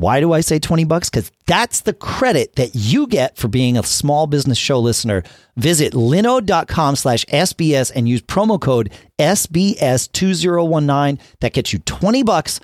Why 0.00 0.20
do 0.20 0.32
I 0.32 0.40
say 0.40 0.58
20 0.58 0.84
bucks? 0.84 1.10
Because 1.10 1.30
that's 1.46 1.82
the 1.82 1.92
credit 1.92 2.56
that 2.56 2.74
you 2.74 3.06
get 3.06 3.36
for 3.36 3.48
being 3.48 3.76
a 3.76 3.82
small 3.82 4.26
business 4.26 4.56
show 4.56 4.80
listener. 4.80 5.22
Visit 5.56 5.92
linode.com 5.92 6.96
slash 6.96 7.26
SBS 7.26 7.92
and 7.94 8.08
use 8.08 8.22
promo 8.22 8.58
code 8.58 8.90
SBS2019. 9.18 11.20
That 11.40 11.52
gets 11.52 11.74
you 11.74 11.80
20 11.80 12.22
bucks 12.22 12.60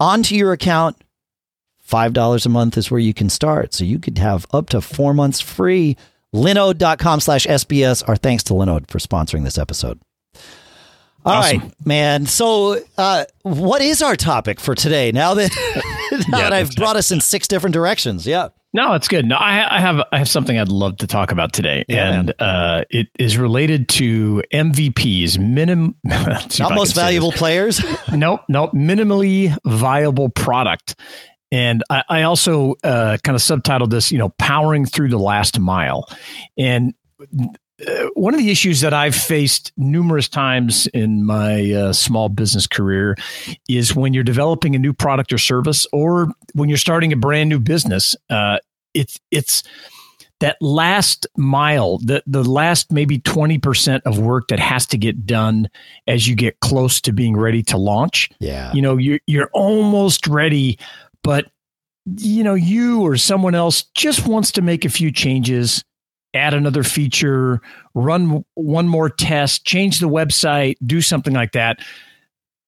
onto 0.00 0.34
your 0.34 0.52
account. 0.52 0.96
$5 1.86 2.46
a 2.46 2.48
month 2.48 2.78
is 2.78 2.90
where 2.90 3.00
you 3.00 3.12
can 3.12 3.28
start. 3.28 3.74
So 3.74 3.84
you 3.84 3.98
could 3.98 4.16
have 4.16 4.46
up 4.50 4.70
to 4.70 4.80
four 4.80 5.12
months 5.12 5.42
free. 5.42 5.98
Linode.com 6.34 7.20
slash 7.20 7.46
SBS. 7.46 8.02
Our 8.08 8.16
thanks 8.16 8.44
to 8.44 8.54
Linode 8.54 8.90
for 8.90 8.98
sponsoring 8.98 9.44
this 9.44 9.58
episode. 9.58 10.00
All 11.24 11.34
awesome. 11.34 11.60
right, 11.60 11.86
man. 11.86 12.26
So, 12.26 12.80
uh, 12.98 13.24
what 13.42 13.80
is 13.80 14.02
our 14.02 14.16
topic 14.16 14.58
for 14.58 14.74
today? 14.74 15.12
Now 15.12 15.34
that 15.34 15.50
now 16.28 16.38
yeah, 16.38 16.44
that 16.44 16.52
I've 16.52 16.74
brought 16.74 16.96
us 16.96 17.10
in 17.10 17.20
six 17.20 17.46
different 17.46 17.74
directions, 17.74 18.26
yeah. 18.26 18.48
No, 18.74 18.94
it's 18.94 19.06
good. 19.06 19.26
No, 19.26 19.36
I, 19.36 19.76
I 19.76 19.80
have 19.80 20.02
I 20.12 20.18
have 20.18 20.28
something 20.28 20.58
I'd 20.58 20.68
love 20.68 20.96
to 20.98 21.06
talk 21.06 21.30
about 21.30 21.52
today, 21.52 21.84
yeah, 21.88 22.12
and 22.12 22.34
uh, 22.40 22.84
it 22.90 23.08
is 23.18 23.36
related 23.36 23.88
to 23.90 24.42
MVPs, 24.52 25.38
minimum 25.38 25.94
not 26.04 26.74
most 26.74 26.94
valuable 26.94 27.32
players. 27.32 27.84
nope, 28.12 28.40
nope, 28.48 28.72
minimally 28.72 29.56
viable 29.64 30.30
product. 30.30 30.96
And 31.52 31.84
I, 31.90 32.02
I 32.08 32.22
also 32.22 32.76
uh, 32.82 33.18
kind 33.22 33.36
of 33.36 33.42
subtitled 33.42 33.90
this, 33.90 34.10
you 34.10 34.16
know, 34.16 34.30
powering 34.38 34.86
through 34.86 35.10
the 35.10 35.18
last 35.18 35.60
mile. 35.60 36.08
And 36.56 36.94
one 38.14 38.34
of 38.34 38.38
the 38.38 38.50
issues 38.50 38.80
that 38.80 38.94
I've 38.94 39.14
faced 39.14 39.72
numerous 39.76 40.28
times 40.28 40.86
in 40.88 41.24
my 41.24 41.72
uh, 41.72 41.92
small 41.92 42.28
business 42.28 42.66
career 42.66 43.16
is 43.68 43.94
when 43.94 44.14
you're 44.14 44.24
developing 44.24 44.74
a 44.74 44.78
new 44.78 44.92
product 44.92 45.32
or 45.32 45.38
service, 45.38 45.86
or 45.92 46.32
when 46.54 46.68
you're 46.68 46.78
starting 46.78 47.12
a 47.12 47.16
brand 47.16 47.48
new 47.48 47.58
business. 47.58 48.14
Uh, 48.30 48.58
it's 48.94 49.18
it's 49.30 49.62
that 50.40 50.56
last 50.60 51.26
mile, 51.36 51.98
the 51.98 52.22
the 52.26 52.44
last 52.44 52.92
maybe 52.92 53.18
twenty 53.20 53.58
percent 53.58 54.02
of 54.04 54.18
work 54.18 54.48
that 54.48 54.58
has 54.58 54.86
to 54.86 54.98
get 54.98 55.24
done 55.24 55.68
as 56.06 56.28
you 56.28 56.34
get 56.34 56.60
close 56.60 57.00
to 57.00 57.12
being 57.12 57.36
ready 57.36 57.62
to 57.64 57.76
launch. 57.76 58.28
Yeah, 58.38 58.72
you 58.72 58.82
know, 58.82 58.96
you're 58.96 59.20
you're 59.26 59.50
almost 59.52 60.26
ready, 60.26 60.78
but 61.22 61.46
you 62.16 62.42
know, 62.42 62.54
you 62.54 63.02
or 63.02 63.16
someone 63.16 63.54
else 63.54 63.82
just 63.94 64.26
wants 64.26 64.52
to 64.52 64.62
make 64.62 64.84
a 64.84 64.90
few 64.90 65.10
changes 65.10 65.84
add 66.34 66.54
another 66.54 66.82
feature, 66.82 67.60
run 67.94 68.44
one 68.54 68.88
more 68.88 69.08
test, 69.08 69.64
change 69.64 70.00
the 70.00 70.08
website, 70.08 70.76
do 70.84 71.00
something 71.00 71.34
like 71.34 71.52
that. 71.52 71.78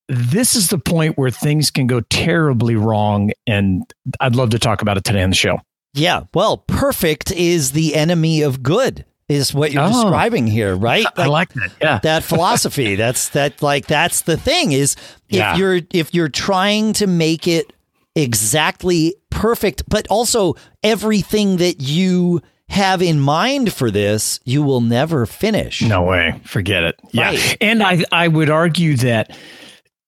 This 0.09 0.54
is 0.54 0.68
the 0.68 0.78
point 0.78 1.16
where 1.16 1.30
things 1.30 1.71
can 1.71 1.87
go 1.87 2.00
terribly 2.00 2.76
wrong. 2.76 3.33
And 3.47 3.83
I'd 4.21 4.37
love 4.37 4.50
to 4.50 4.59
talk 4.59 4.83
about 4.83 4.99
it 4.99 5.04
today 5.04 5.23
on 5.23 5.30
the 5.30 5.37
show. 5.37 5.61
Yeah. 5.94 6.25
Well, 6.35 6.59
perfect 6.59 7.30
is 7.30 7.73
the 7.73 7.94
enemy 7.94 8.42
of 8.42 8.62
good 8.62 9.04
is 9.28 9.54
what 9.54 9.73
you're 9.73 9.83
oh, 9.83 9.88
describing 9.88 10.47
here, 10.47 10.76
right? 10.76 11.04
Like, 11.04 11.18
I 11.18 11.26
like 11.26 11.54
that. 11.54 11.73
Yeah. 11.80 11.99
That 12.02 12.25
philosophy. 12.25 12.94
that's 12.97 13.30
that 13.30 13.62
like 13.62 13.87
that's 13.87 14.23
the 14.23 14.37
thing 14.37 14.73
is 14.73 14.97
if 15.28 15.37
yeah. 15.37 15.56
you're 15.56 15.80
if 15.92 16.12
you're 16.12 16.28
trying 16.28 16.92
to 16.94 17.06
make 17.06 17.49
it 17.49 17.73
exactly 18.14 19.14
perfect, 19.30 19.88
but 19.88 20.06
also 20.09 20.54
everything 20.83 21.56
that 21.56 21.80
you 21.80 22.42
have 22.68 23.02
in 23.02 23.21
mind 23.21 23.73
for 23.73 23.90
this, 23.90 24.40
you 24.44 24.62
will 24.62 24.80
never 24.80 25.26
finish. 25.26 25.83
No 25.83 26.02
way. 26.02 26.40
Forget 26.44 26.85
it. 26.85 27.00
Right. 27.14 27.38
Yeah. 27.38 27.56
And 27.61 27.83
I, 27.83 28.04
I 28.11 28.28
would 28.28 28.50
argue 28.50 28.97
that 28.97 29.37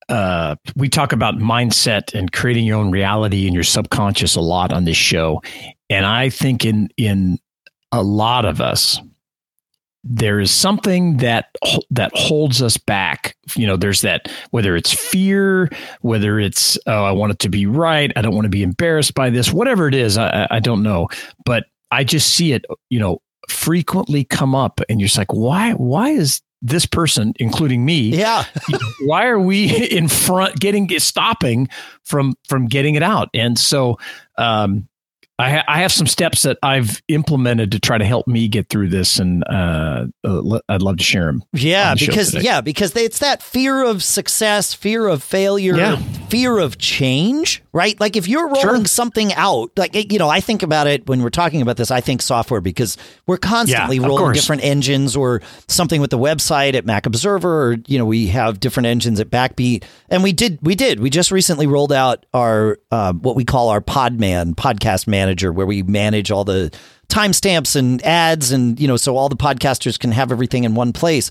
uh, 0.09 0.57
we 0.75 0.89
talk 0.89 1.13
about 1.13 1.37
mindset 1.37 2.15
and 2.15 2.33
creating 2.33 2.65
your 2.65 2.79
own 2.79 2.91
reality 2.91 3.47
in 3.47 3.55
your 3.55 3.65
subconscious 3.65 4.37
a 4.37 4.41
lot 4.41 4.73
on 4.73 4.85
this 4.85 4.97
show. 4.97 5.43
And 5.91 6.07
I 6.07 6.31
think 6.31 6.65
in 6.65 6.89
in 6.97 7.39
a 7.93 8.03
lot 8.03 8.45
of 8.45 8.61
us, 8.61 9.01
there 10.05 10.39
is 10.39 10.51
something 10.51 11.17
that 11.19 11.49
that 11.91 12.13
holds 12.15 12.63
us 12.63 12.77
back. 12.77 13.37
You 13.57 13.67
know, 13.67 13.77
there's 13.77 14.03
that 14.03 14.31
whether 14.51 14.77
it's 14.77 14.93
fear, 14.93 15.69
whether 16.01 16.39
it's 16.39 16.79
oh, 16.87 17.05
I 17.05 17.13
want 17.13 17.33
it 17.33 17.39
to 17.41 17.49
be 17.49 17.67
right, 17.67 18.13
I 18.17 18.23
don't 18.23 18.35
want 18.35 18.45
to 18.45 18.51
be 18.51 18.63
embarrassed 18.63 19.15
by 19.15 19.31
this, 19.31 19.53
whatever 19.53 19.89
it 19.89 19.95
is, 19.95 20.17
I, 20.17 20.47
I 20.51 20.61
don't 20.61 20.83
know. 20.83 21.09
But 21.45 21.65
I 21.91 22.05
just 22.05 22.35
see 22.35 22.53
it, 22.53 22.65
you 22.91 22.99
know, 22.99 23.21
frequently 23.49 24.25
come 24.25 24.55
up, 24.55 24.81
and 24.89 25.01
you're 25.01 25.07
just 25.07 25.19
like, 25.19 25.33
why? 25.33 25.73
Why 25.73 26.11
is 26.11 26.41
this 26.63 26.87
person, 26.87 27.33
including 27.37 27.85
me, 27.85 28.17
Yeah. 28.17 28.45
why 29.05 29.27
are 29.27 29.39
we 29.39 29.89
in 29.91 30.09
front, 30.09 30.59
getting 30.59 30.89
stopping 30.99 31.69
from 32.03 32.35
from 32.49 32.67
getting 32.67 32.95
it 32.95 33.03
out? 33.03 33.29
And 33.35 33.59
so, 33.59 33.99
um, 34.39 34.89
I, 35.39 35.51
ha- 35.51 35.65
I 35.69 35.81
have 35.83 35.93
some 35.93 36.07
steps 36.07 36.43
that 36.43 36.57
I've 36.63 37.03
implemented 37.09 37.73
to 37.73 37.79
try 37.79 37.99
to 37.99 38.05
help 38.07 38.27
me 38.27 38.49
get 38.49 38.69
through 38.71 38.89
this, 38.89 39.19
and 39.19 39.45
uh, 39.47 40.07
uh, 40.25 40.61
I'd 40.69 40.81
love 40.81 40.97
to 40.97 41.05
share 41.05 41.27
them. 41.27 41.45
Yeah, 41.53 41.95
the 41.95 42.07
because 42.07 42.35
yeah, 42.43 42.63
because 42.63 42.97
it's 42.97 43.19
that 43.19 43.43
fear 43.43 43.85
of 43.85 44.03
success, 44.03 44.73
fear 44.73 45.07
of 45.07 45.23
failure, 45.23 45.77
Yeah. 45.77 45.97
fear 46.31 46.59
of 46.59 46.79
change, 46.79 47.63
right? 47.75 48.01
Like 48.01 48.17
if 48.17 48.27
you're 48.29 48.47
rolling 48.49 48.63
Sure. 48.63 48.85
something 48.87 49.35
out, 49.35 49.73
like 49.77 50.11
you 50.11 50.19
know, 50.19 50.31
I 50.31 50.41
think 50.41 50.63
about 50.63 50.87
it 50.87 51.07
when 51.07 51.23
we're 51.23 51.29
talking 51.29 51.61
about 51.61 51.77
this. 51.77 51.91
I 51.91 52.01
think 52.01 52.23
software 52.23 52.63
because 52.63 52.97
we're 53.27 53.37
constantly 53.37 53.99
Yeah, 53.99 54.07
rolling 54.07 54.33
different 54.33 54.65
engines 54.65 55.15
or 55.17 55.43
something 55.69 56.01
with 56.01 56.11
the 56.11 56.19
website 56.19 56.73
at 56.75 56.87
Mac 56.87 57.05
Observer, 57.05 57.73
or 57.73 57.77
you 57.87 57.99
know, 57.99 58.07
we 58.07 58.29
have 58.29 58.59
different 58.59 58.87
engines 58.87 59.21
at 59.21 59.29
Backbeat, 59.29 59.85
and 60.09 60.23
we 60.23 60.33
did, 60.33 60.59
we 60.63 60.75
did, 60.75 60.99
we 60.99 61.11
just 61.11 61.31
recently 61.31 61.67
rolled 61.67 61.93
out 61.93 62.25
our 62.33 62.79
uh, 62.91 63.13
what 63.13 63.37
we 63.37 63.45
call 63.45 63.69
our 63.69 63.83
Podman 63.83 64.55
podcast 64.55 65.07
manager, 65.27 65.53
where 65.53 65.67
we 65.67 65.83
manage 65.83 66.31
all 66.31 66.45
the 66.45 66.73
timestamps 67.09 67.77
and 67.77 68.03
ads, 68.05 68.53
and 68.53 68.79
you 68.81 68.87
know, 68.89 68.97
so 68.97 69.17
all 69.17 69.29
the 69.29 69.37
podcasters 69.37 69.99
can 69.99 70.13
have 70.13 70.31
everything 70.33 70.65
in 70.65 70.75
one 70.75 70.93
place. 70.93 71.31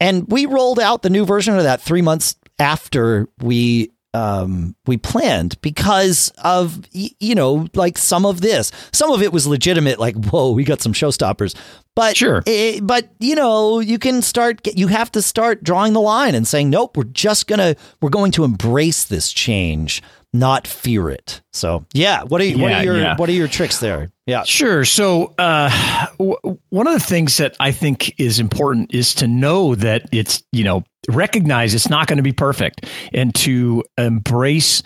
And 0.00 0.30
we 0.30 0.46
rolled 0.46 0.78
out 0.78 1.02
the 1.02 1.10
new 1.10 1.24
version 1.24 1.56
of 1.56 1.62
that 1.64 1.80
three 1.80 2.02
months 2.02 2.36
after 2.58 3.28
we 3.40 3.90
um, 4.14 4.74
we 4.86 4.96
planned 4.96 5.60
because 5.60 6.32
of 6.42 6.80
you 6.92 7.34
know 7.34 7.66
like 7.74 7.98
some 7.98 8.24
of 8.26 8.40
this. 8.40 8.72
Some 8.92 9.12
of 9.12 9.22
it 9.22 9.32
was 9.32 9.46
legitimate, 9.46 9.98
like 9.98 10.16
whoa, 10.16 10.52
we 10.52 10.64
got 10.64 10.80
some 10.80 10.92
showstoppers. 10.92 11.54
But 11.94 12.16
Sure. 12.16 12.42
eh, 12.46 12.78
but 12.82 13.10
you 13.18 13.34
know 13.34 13.80
you 13.80 13.98
can 13.98 14.22
start. 14.22 14.66
You 14.76 14.86
have 14.88 15.10
to 15.12 15.22
start 15.22 15.62
drawing 15.64 15.92
the 15.92 16.00
line 16.00 16.34
and 16.34 16.46
saying 16.46 16.70
nope. 16.70 16.96
We're 16.96 17.04
just 17.04 17.46
gonna 17.48 17.74
we're 18.00 18.08
going 18.10 18.32
to 18.32 18.44
embrace 18.44 19.04
this 19.04 19.32
change, 19.32 20.02
not 20.32 20.66
fear 20.66 21.10
it. 21.10 21.40
So 21.52 21.86
yeah, 21.92 22.22
what 22.22 22.40
are 22.40 22.44
you, 22.44 22.58
what 22.58 22.72
are 22.72 22.84
your 22.84 22.98
yeah. 22.98 23.16
what 23.16 23.28
are 23.28 23.32
your 23.32 23.48
tricks 23.48 23.80
there? 23.80 24.10
Yeah, 24.28 24.42
Sure. 24.44 24.84
So, 24.84 25.34
uh, 25.38 26.06
w- 26.18 26.58
one 26.68 26.86
of 26.86 26.92
the 26.92 27.00
things 27.00 27.38
that 27.38 27.56
I 27.60 27.72
think 27.72 28.20
is 28.20 28.38
important 28.38 28.94
is 28.94 29.14
to 29.14 29.26
know 29.26 29.74
that 29.76 30.06
it's, 30.12 30.42
you 30.52 30.64
know, 30.64 30.84
recognize 31.08 31.74
it's 31.74 31.88
not 31.88 32.08
going 32.08 32.18
to 32.18 32.22
be 32.22 32.34
perfect 32.34 32.84
and 33.14 33.34
to 33.36 33.84
embrace 33.96 34.82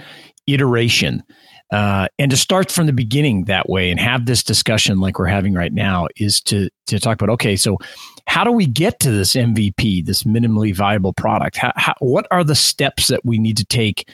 iteration. 0.47 1.25
Uh, 1.73 2.07
and 2.19 2.31
to 2.31 2.37
start 2.37 2.71
from 2.71 2.87
the 2.87 2.93
beginning 2.93 3.47
that 3.47 3.67
way 3.69 3.91
and 3.91 3.99
have 3.99 4.27
this 4.27 4.43
discussion 4.43 5.01
like 5.01 5.19
we're 5.19 5.25
having 5.25 5.55
right 5.55 5.73
now 5.73 6.07
is 6.17 6.39
to 6.39 6.69
to 6.87 7.01
talk 7.01 7.15
about 7.15 7.33
okay 7.33 7.57
so 7.57 7.79
how 8.27 8.45
do 8.45 8.53
we 8.53 8.67
get 8.67 9.01
to 9.01 9.11
this 9.11 9.33
MVP 9.33 10.05
this 10.05 10.25
minimally 10.25 10.75
viable 10.75 11.15
product 11.15 11.57
how, 11.57 11.73
how, 11.77 11.95
what 12.01 12.27
are 12.31 12.45
the 12.45 12.55
steps 12.55 13.09
that 13.09 13.25
we 13.25 13.39
need 13.39 13.57
to 13.57 13.65
take 13.65 14.07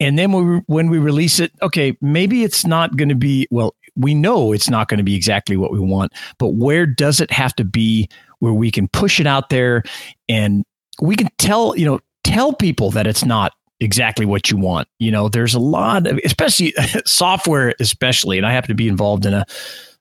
and 0.00 0.18
then 0.18 0.32
when 0.32 0.48
we, 0.48 0.56
when 0.66 0.90
we 0.90 0.98
release 0.98 1.40
it 1.40 1.52
okay 1.62 1.96
maybe 2.00 2.44
it's 2.44 2.66
not 2.66 2.96
going 2.96 3.08
to 3.08 3.14
be 3.14 3.46
well 3.50 3.74
we 3.96 4.14
know 4.14 4.52
it's 4.52 4.70
not 4.70 4.88
going 4.88 4.98
to 4.98 5.04
be 5.04 5.16
exactly 5.16 5.56
what 5.56 5.72
we 5.72 5.80
want 5.80 6.12
but 6.38 6.50
where 6.50 6.86
does 6.86 7.20
it 7.20 7.30
have 7.30 7.54
to 7.56 7.64
be 7.64 8.08
where 8.40 8.52
we 8.52 8.70
can 8.70 8.88
push 8.88 9.20
it 9.20 9.26
out 9.26 9.50
there? 9.50 9.82
And 10.28 10.64
we 11.00 11.16
can 11.16 11.28
tell 11.38 11.76
you 11.76 11.86
know 11.86 12.00
tell 12.24 12.52
people 12.52 12.90
that 12.92 13.06
it's 13.06 13.24
not 13.24 13.52
exactly 13.80 14.26
what 14.26 14.50
you 14.50 14.56
want. 14.56 14.88
You 14.98 15.10
know 15.10 15.28
there's 15.28 15.54
a 15.54 15.60
lot 15.60 16.06
of 16.06 16.18
especially 16.24 16.74
software 17.06 17.74
especially 17.80 18.38
and 18.38 18.46
i 18.46 18.52
happen 18.52 18.68
to 18.68 18.74
be 18.74 18.88
involved 18.88 19.26
in 19.26 19.34
a 19.34 19.44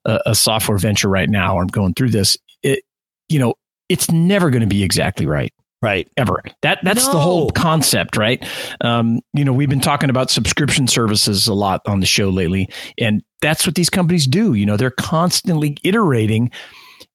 a, 0.06 0.20
a 0.27 0.36
software 0.36 0.77
venture 0.77 1.10
right 1.10 1.30
now 1.30 1.60
i'm 1.60 1.68
going 1.68 1.94
through 1.94 2.10
this 2.10 2.38
it 2.63 2.84
you 3.30 3.39
know 3.39 3.54
it's 3.89 4.10
never 4.10 4.50
going 4.50 4.62
to 4.62 4.68
be 4.68 4.84
exactly 4.84 5.25
right 5.25 5.54
right. 5.81 6.07
ever. 6.17 6.41
That 6.62 6.79
that's 6.84 7.07
the 7.07 7.19
whole 7.19 7.50
concept, 7.51 8.17
right? 8.17 8.43
Um, 8.81 9.19
you 9.34 9.46
know, 9.46 9.53
we've 9.53 9.69
been 9.69 9.79
talking 9.79 10.10
about 10.10 10.29
subscription 10.29 10.88
services 10.88 11.48
a 11.48 11.53
lot 11.53 11.81
on 11.86 12.00
the 12.00 12.05
show 12.05 12.29
lately, 12.29 12.69
and 12.98 13.24
that's 13.41 13.65
what 13.65 13.75
these 13.75 13.89
companies 13.89 14.27
do. 14.27 14.53
You 14.53 14.65
know, 14.65 14.77
they're 14.77 14.91
constantly 14.91 15.77
iterating, 15.84 16.51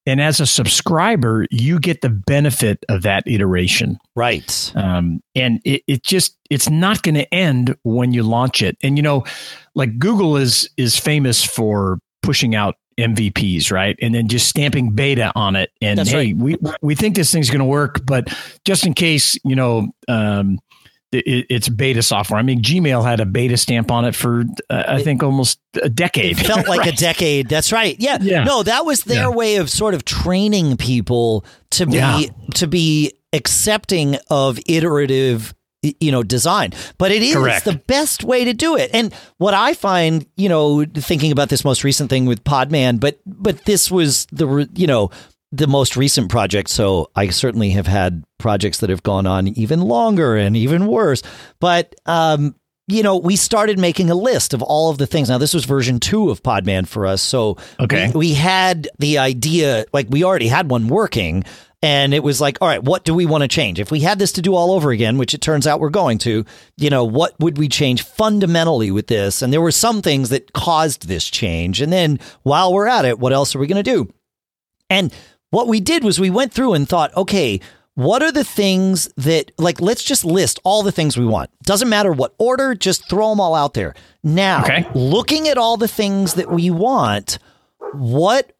and 0.05 0.19
as 0.19 0.39
a 0.39 0.45
subscriber, 0.45 1.45
you 1.49 1.79
get 1.79 2.01
the 2.01 2.09
benefit 2.09 2.83
of 2.89 3.03
that 3.03 3.23
iteration. 3.25 3.97
Right. 4.15 4.71
Um, 4.75 5.21
and 5.35 5.61
it, 5.63 5.83
it 5.87 6.03
just 6.03 6.37
it's 6.49 6.69
not 6.69 7.03
going 7.03 7.15
to 7.15 7.33
end 7.33 7.75
when 7.83 8.13
you 8.13 8.23
launch 8.23 8.61
it. 8.61 8.77
And 8.83 8.97
you 8.97 9.03
know, 9.03 9.23
like 9.75 9.97
Google 9.97 10.35
is 10.37 10.69
is 10.77 10.97
famous 10.97 11.43
for 11.43 11.99
pushing 12.21 12.55
out 12.55 12.75
MVPs, 12.97 13.71
right? 13.71 13.97
And 14.01 14.13
then 14.13 14.27
just 14.27 14.47
stamping 14.47 14.91
beta 14.91 15.31
on 15.35 15.55
it. 15.55 15.71
And 15.81 15.99
That's 15.99 16.11
hey, 16.11 16.33
right. 16.33 16.35
we 16.37 16.57
we 16.81 16.95
think 16.95 17.15
this 17.15 17.31
thing's 17.31 17.49
going 17.49 17.59
to 17.59 17.65
work, 17.65 18.05
but 18.05 18.27
just 18.65 18.85
in 18.85 18.93
case, 18.93 19.37
you 19.43 19.55
know, 19.55 19.87
um, 20.07 20.59
it, 21.11 21.45
it's 21.49 21.69
beta 21.69 22.01
software. 22.01 22.39
I 22.39 22.43
mean, 22.43 22.61
Gmail 22.63 23.05
had 23.05 23.19
a 23.19 23.25
beta 23.25 23.55
stamp 23.57 23.91
on 23.91 24.05
it 24.05 24.15
for 24.15 24.45
uh, 24.69 24.83
I 24.87 25.03
think 25.03 25.21
almost 25.21 25.59
a 25.81 25.89
decade. 25.89 26.39
It 26.39 26.43
felt 26.45 26.67
like 26.67 26.87
a 26.87 26.95
decade. 26.95 27.49
That's 27.49 27.71
right. 27.71 27.95
Yeah. 27.99 28.17
Yeah. 28.21 28.43
No, 28.45 28.63
that 28.63 28.85
was 28.85 29.03
their 29.03 29.29
Yeah. 29.29 29.35
way 29.35 29.57
of 29.57 29.69
sort 29.69 29.93
of 29.93 30.05
training 30.05 30.77
people 30.77 31.45
to 31.71 31.85
be 31.85 31.97
Yeah. 31.97 32.21
to 32.55 32.67
be 32.67 33.13
accepting 33.31 34.17
of 34.29 34.59
iterative 34.67 35.53
you 35.99 36.11
know 36.11 36.23
design. 36.23 36.71
But 36.97 37.11
it 37.11 37.21
is 37.21 37.35
Correct. 37.35 37.65
the 37.65 37.75
best 37.87 38.23
way 38.23 38.45
to 38.45 38.53
do 38.53 38.75
it. 38.75 38.89
And 38.93 39.13
what 39.37 39.53
i 39.53 39.73
find 39.73 40.25
you 40.37 40.49
know 40.49 40.85
thinking 40.85 41.31
about 41.31 41.49
this 41.49 41.63
most 41.65 41.83
recent 41.83 42.09
thing 42.09 42.25
with 42.25 42.43
podman 42.43 42.99
but 42.99 43.19
but 43.25 43.65
this 43.65 43.91
was 43.91 44.25
the 44.31 44.69
you 44.75 44.87
know 44.87 45.11
the 45.51 45.67
most 45.67 45.95
recent 45.95 46.29
project. 46.31 46.69
So 46.69 47.09
i 47.15 47.29
certainly 47.29 47.71
have 47.71 47.87
had 47.87 48.23
projects 48.39 48.79
that 48.79 48.89
have 48.89 49.03
gone 49.03 49.27
on 49.27 49.49
even 49.49 49.81
longer 49.81 50.35
and 50.35 50.57
even 50.57 50.87
worse. 50.87 51.21
But 51.59 51.93
um 52.05 52.55
you 52.87 53.01
know, 53.03 53.15
we 53.17 53.35
started 53.35 53.79
making 53.79 54.09
a 54.09 54.15
list 54.15 54.53
of 54.53 54.61
all 54.61 54.89
of 54.89 54.97
the 54.97 55.07
things. 55.07 55.29
Now, 55.29 55.37
this 55.37 55.53
was 55.53 55.65
version 55.65 55.99
two 55.99 56.29
of 56.29 56.43
Podman 56.43 56.87
for 56.87 57.05
us. 57.07 57.21
So 57.21 57.57
Okay. 57.79 58.07
we, 58.13 58.19
we 58.29 58.33
had 58.33 58.89
the 58.99 59.19
idea, 59.19 59.85
like 59.93 60.07
we 60.09 60.23
already 60.23 60.47
had 60.47 60.69
one 60.69 60.87
working, 60.89 61.45
and 61.81 62.13
it 62.13 62.23
was 62.23 62.39
like, 62.39 62.57
all 62.61 62.67
right, 62.67 62.81
what 62.83 63.03
do 63.03 63.13
we 63.13 63.25
want 63.25 63.41
to 63.41 63.47
change? 63.47 63.79
If 63.79 63.91
we 63.91 63.99
had 64.01 64.17
this 64.19 64.31
to 64.33 64.41
do 64.41 64.55
all 64.55 64.71
over 64.71 64.91
again, 64.91 65.17
which 65.17 65.33
it 65.33 65.41
turns 65.41 65.67
out 65.67 65.79
we're 65.81 65.89
going 65.89 66.17
to, 66.19 66.45
you 66.77 66.89
know, 66.89 67.03
what 67.03 67.37
would 67.39 67.57
we 67.57 67.67
change 67.67 68.03
fundamentally 68.03 68.89
with 68.91 69.07
this? 69.07 69.41
And 69.41 69.51
there 69.51 69.61
were 69.61 69.71
some 69.71 70.01
things 70.01 70.29
that 70.29 70.53
caused 70.53 71.07
this 71.07 71.29
change. 71.29 71.81
And 71.81 71.91
then 71.91 72.19
while 72.43 72.71
we're 72.73 72.87
at 72.87 73.03
it, 73.05 73.19
what 73.19 73.33
else 73.33 73.53
are 73.55 73.59
we 73.59 73.67
going 73.67 73.83
to 73.83 73.91
do? 73.91 74.13
And 74.89 75.13
what 75.51 75.67
we 75.67 75.79
did 75.81 76.03
was 76.05 76.19
we 76.19 76.29
went 76.29 76.53
through 76.53 76.73
and 76.73 76.87
thought, 76.87 77.15
okay, 77.17 77.59
what 77.95 78.23
are 78.23 78.31
the 78.31 78.43
things 78.43 79.07
that, 79.17 79.51
like, 79.57 79.79
let's 79.79 80.03
just 80.03 80.25
list 80.25 80.59
all 80.63 80.81
the 80.83 80.91
things 80.91 81.15
we 81.17 81.25
want. 81.25 81.49
Doesn't 81.63 81.89
matter 81.89 82.11
what 82.11 82.33
order, 82.39 82.73
just 82.73 83.07
throw 83.09 83.29
them 83.29 83.39
all 83.39 83.53
out 83.55 83.73
there. 83.75 83.93
Now, 84.23 84.63
Okay. 84.63 84.85
looking 84.95 85.47
at 85.47 85.57
all 85.57 85.77
the 85.77 85.87
things 85.87 86.33
that 86.35 86.49
we 86.49 86.69
want, 86.71 87.37
what 87.93 88.53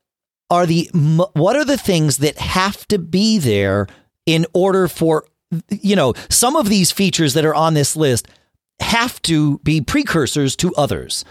are 0.52 0.66
the 0.68 0.88
what 1.34 1.56
are 1.56 1.66
the 1.66 1.78
things 1.78 2.18
that 2.18 2.38
have 2.38 2.88
to 2.90 3.00
be 3.00 3.40
there 3.40 3.88
in 4.28 4.46
order 4.54 4.88
for 4.88 5.26
you 5.70 5.96
know 5.96 6.14
some 6.30 6.56
of 6.56 6.70
these 6.70 6.92
features 6.92 7.34
that 7.34 7.44
are 7.46 7.56
on 7.56 7.74
this 7.74 7.96
list 7.96 8.28
have 8.80 9.20
to 9.24 9.58
be 9.60 9.82
precursors 9.82 10.56
to 10.58 10.72
others 10.76 11.26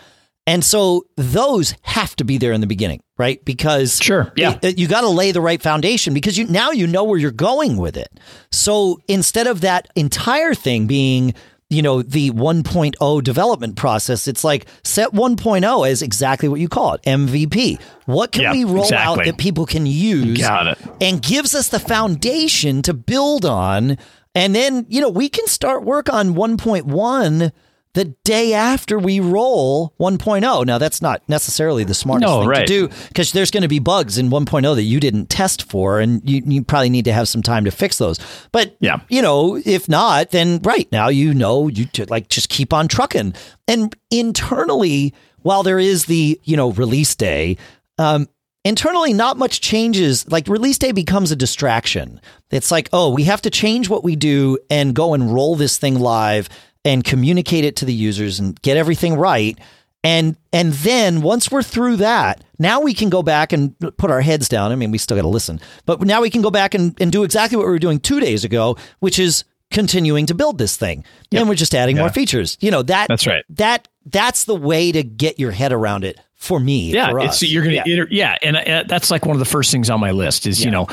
and 0.47 0.65
so 0.65 1.07
those 1.17 1.75
have 1.83 2.17
to 2.17 2.25
be 2.25 2.39
there 2.39 2.53
in 2.53 2.61
the 2.61 2.67
beginning 2.67 3.01
right? 3.19 3.45
Because 3.45 4.01
Sure, 4.03 4.33
yeah. 4.37 4.59
it- 4.63 4.79
you 4.79 4.89
got 4.89 5.03
to 5.03 5.09
lay 5.09 5.31
the 5.31 5.41
right 5.41 5.63
foundation 5.63 6.13
because 6.13 6.37
you 6.37 6.45
now 6.47 6.73
you 6.73 6.89
know 6.89 7.05
where 7.05 7.19
you're 7.19 7.31
going 7.31 7.77
with 7.77 7.97
it. 7.97 8.09
So 8.51 9.01
instead 9.07 9.47
of 9.47 9.61
that 9.61 9.87
entire 9.95 10.55
thing 10.55 10.87
being 10.89 11.35
you 11.71 11.83
know 11.83 12.03
the 12.03 12.31
1.0 12.33 13.23
development 13.23 13.77
process 13.77 14.27
it's 14.29 14.43
like 14.45 14.67
set 14.85 15.11
1.0 15.13 15.89
as 15.89 16.03
exactly 16.03 16.47
what 16.49 16.61
you 16.61 16.69
call 16.69 16.93
it 16.95 17.03
mvp 17.05 17.81
what 18.05 18.31
can 18.33 18.43
Yeah, 18.43 18.53
we 18.53 18.65
roll 18.65 18.93
out 18.93 19.25
that 19.25 19.39
people 19.39 19.65
can 19.65 19.87
use 19.87 20.39
Got 20.41 20.67
it. 20.67 20.79
and 21.01 21.23
gives 21.23 21.55
us 21.55 21.69
the 21.69 21.81
foundation 21.81 22.83
to 22.83 22.93
build 22.93 23.47
on? 23.47 23.97
And 24.35 24.55
then 24.55 24.85
you 24.91 25.01
know 25.01 25.09
we 25.09 25.29
can 25.31 25.47
start 25.47 25.85
work 25.85 26.13
on 26.13 26.35
1.1 26.35 27.53
the 27.95 28.07
day 28.25 28.55
after 28.55 28.99
we 28.99 29.21
roll 29.21 29.93
1.0. 30.01 30.65
Now, 30.67 30.79
that's 30.79 31.03
not 31.03 31.23
necessarily 31.29 31.85
the 31.85 31.93
smartest 31.95 32.27
No, 32.31 32.41
thing 32.41 32.49
right. 32.49 32.67
to 32.67 32.89
do 32.89 32.95
because 33.09 33.33
there's 33.33 33.51
going 33.51 33.63
to 33.63 33.69
be 33.69 33.81
bugs 33.81 34.17
in 34.17 34.31
1.0 34.31 34.75
that 34.75 34.83
you 34.83 34.99
didn't 34.99 35.29
test 35.29 35.65
for, 35.71 36.01
and 36.01 36.27
you, 36.29 36.43
you 36.47 36.65
probably 36.65 36.89
need 36.91 37.05
to 37.05 37.13
have 37.13 37.29
some 37.29 37.43
time 37.43 37.65
to 37.67 37.71
fix 37.71 37.99
those. 37.99 38.19
But, 38.51 38.77
Yeah. 38.81 39.01
you 39.11 39.21
know, 39.21 39.61
if 39.63 39.89
not, 39.91 40.31
then 40.31 40.61
right 40.63 40.91
now 40.91 41.09
you 41.09 41.35
know 41.35 41.69
you 41.69 41.85
to, 41.87 42.07
like 42.09 42.29
just 42.29 42.49
keep 42.49 42.73
on 42.73 42.89
trucking. 42.89 43.35
And 43.69 43.95
internally, 44.11 45.13
while 45.43 45.63
there 45.63 45.79
is 45.79 46.07
the, 46.07 46.41
you 46.45 46.57
know, 46.57 46.71
release 46.73 47.15
day, 47.15 47.59
um, 47.99 48.27
internally 48.65 49.13
not 49.13 49.37
much 49.37 49.61
changes 49.61 50.27
like 50.31 50.47
release 50.47 50.79
day 50.79 50.93
becomes 50.93 51.33
a 51.33 51.37
distraction 51.37 52.21
it's 52.53 52.71
like 52.71 52.89
oh 52.93 53.11
we 53.13 53.25
have 53.25 53.43
to 53.43 53.51
change 53.51 53.89
what 53.89 54.05
we 54.05 54.15
do 54.15 54.57
and 54.71 54.95
go 54.95 55.15
and 55.15 55.35
roll 55.35 55.57
this 55.57 55.79
thing 55.79 55.99
live 55.99 56.49
and 56.85 57.05
communicate 57.05 57.65
it 57.65 57.77
to 57.77 57.85
the 57.85 57.93
users 57.93 58.41
and 58.41 58.61
get 58.63 58.77
everything 58.77 59.15
right. 59.15 59.59
And 60.05 60.37
and 60.53 60.73
then 60.73 61.23
once 61.23 61.51
we're 61.51 61.63
through 61.63 61.97
that 61.97 62.43
now 62.59 62.81
we 62.81 62.93
can 62.93 63.09
go 63.09 63.23
back 63.23 63.53
and 63.53 63.79
put 63.97 64.11
our 64.11 64.21
heads 64.21 64.49
down. 64.49 64.73
I 64.73 64.77
mean 64.77 64.91
we 64.91 64.99
still 64.99 65.17
got 65.17 65.23
to 65.23 65.29
listen 65.29 65.61
but 65.87 66.01
now 66.01 66.21
we 66.21 66.31
can 66.31 66.43
go 66.43 66.51
back 66.51 66.75
and, 66.75 66.97
and 67.01 67.13
do 67.13 67.23
exactly 67.23 67.57
what 67.57 67.67
we 67.67 67.73
were 67.73 67.79
doing 67.79 68.01
two 68.01 68.19
days 68.19 68.45
ago 68.45 68.77
which 68.99 69.19
is 69.21 69.45
continuing 69.71 70.27
to 70.27 70.35
build 70.35 70.59
this 70.59 70.77
thing. 70.77 71.05
And 71.33 71.49
we're 71.49 71.55
just 71.55 71.75
adding 71.75 71.97
more 71.97 72.11
features. 72.11 72.59
You 72.61 72.71
know 72.73 72.83
that 72.83 73.07
That's 73.09 73.27
right. 73.29 73.45
that 73.51 73.87
that's 74.07 74.45
the 74.45 74.57
way 74.57 74.91
to 74.91 75.05
get 75.05 75.39
your 75.39 75.53
head 75.53 75.73
around 75.73 76.03
it 76.03 76.19
for 76.35 76.59
me 76.59 76.93
Yeah, 76.93 77.11
for 77.11 77.21
it's 77.21 77.41
you're 77.41 77.63
gonna 77.63 77.77
Yeah. 77.77 77.85
yeah, 77.87 78.05
yeah 78.11 78.37
and 78.43 78.57
uh, 78.57 78.83
that's 78.89 79.13
like 79.13 79.25
one 79.25 79.37
of 79.37 79.39
the 79.39 79.45
first 79.45 79.71
things 79.71 79.89
on 79.89 80.01
my 80.01 80.11
list 80.11 80.45
is 80.49 80.65
you 80.65 80.73
know 80.73 80.89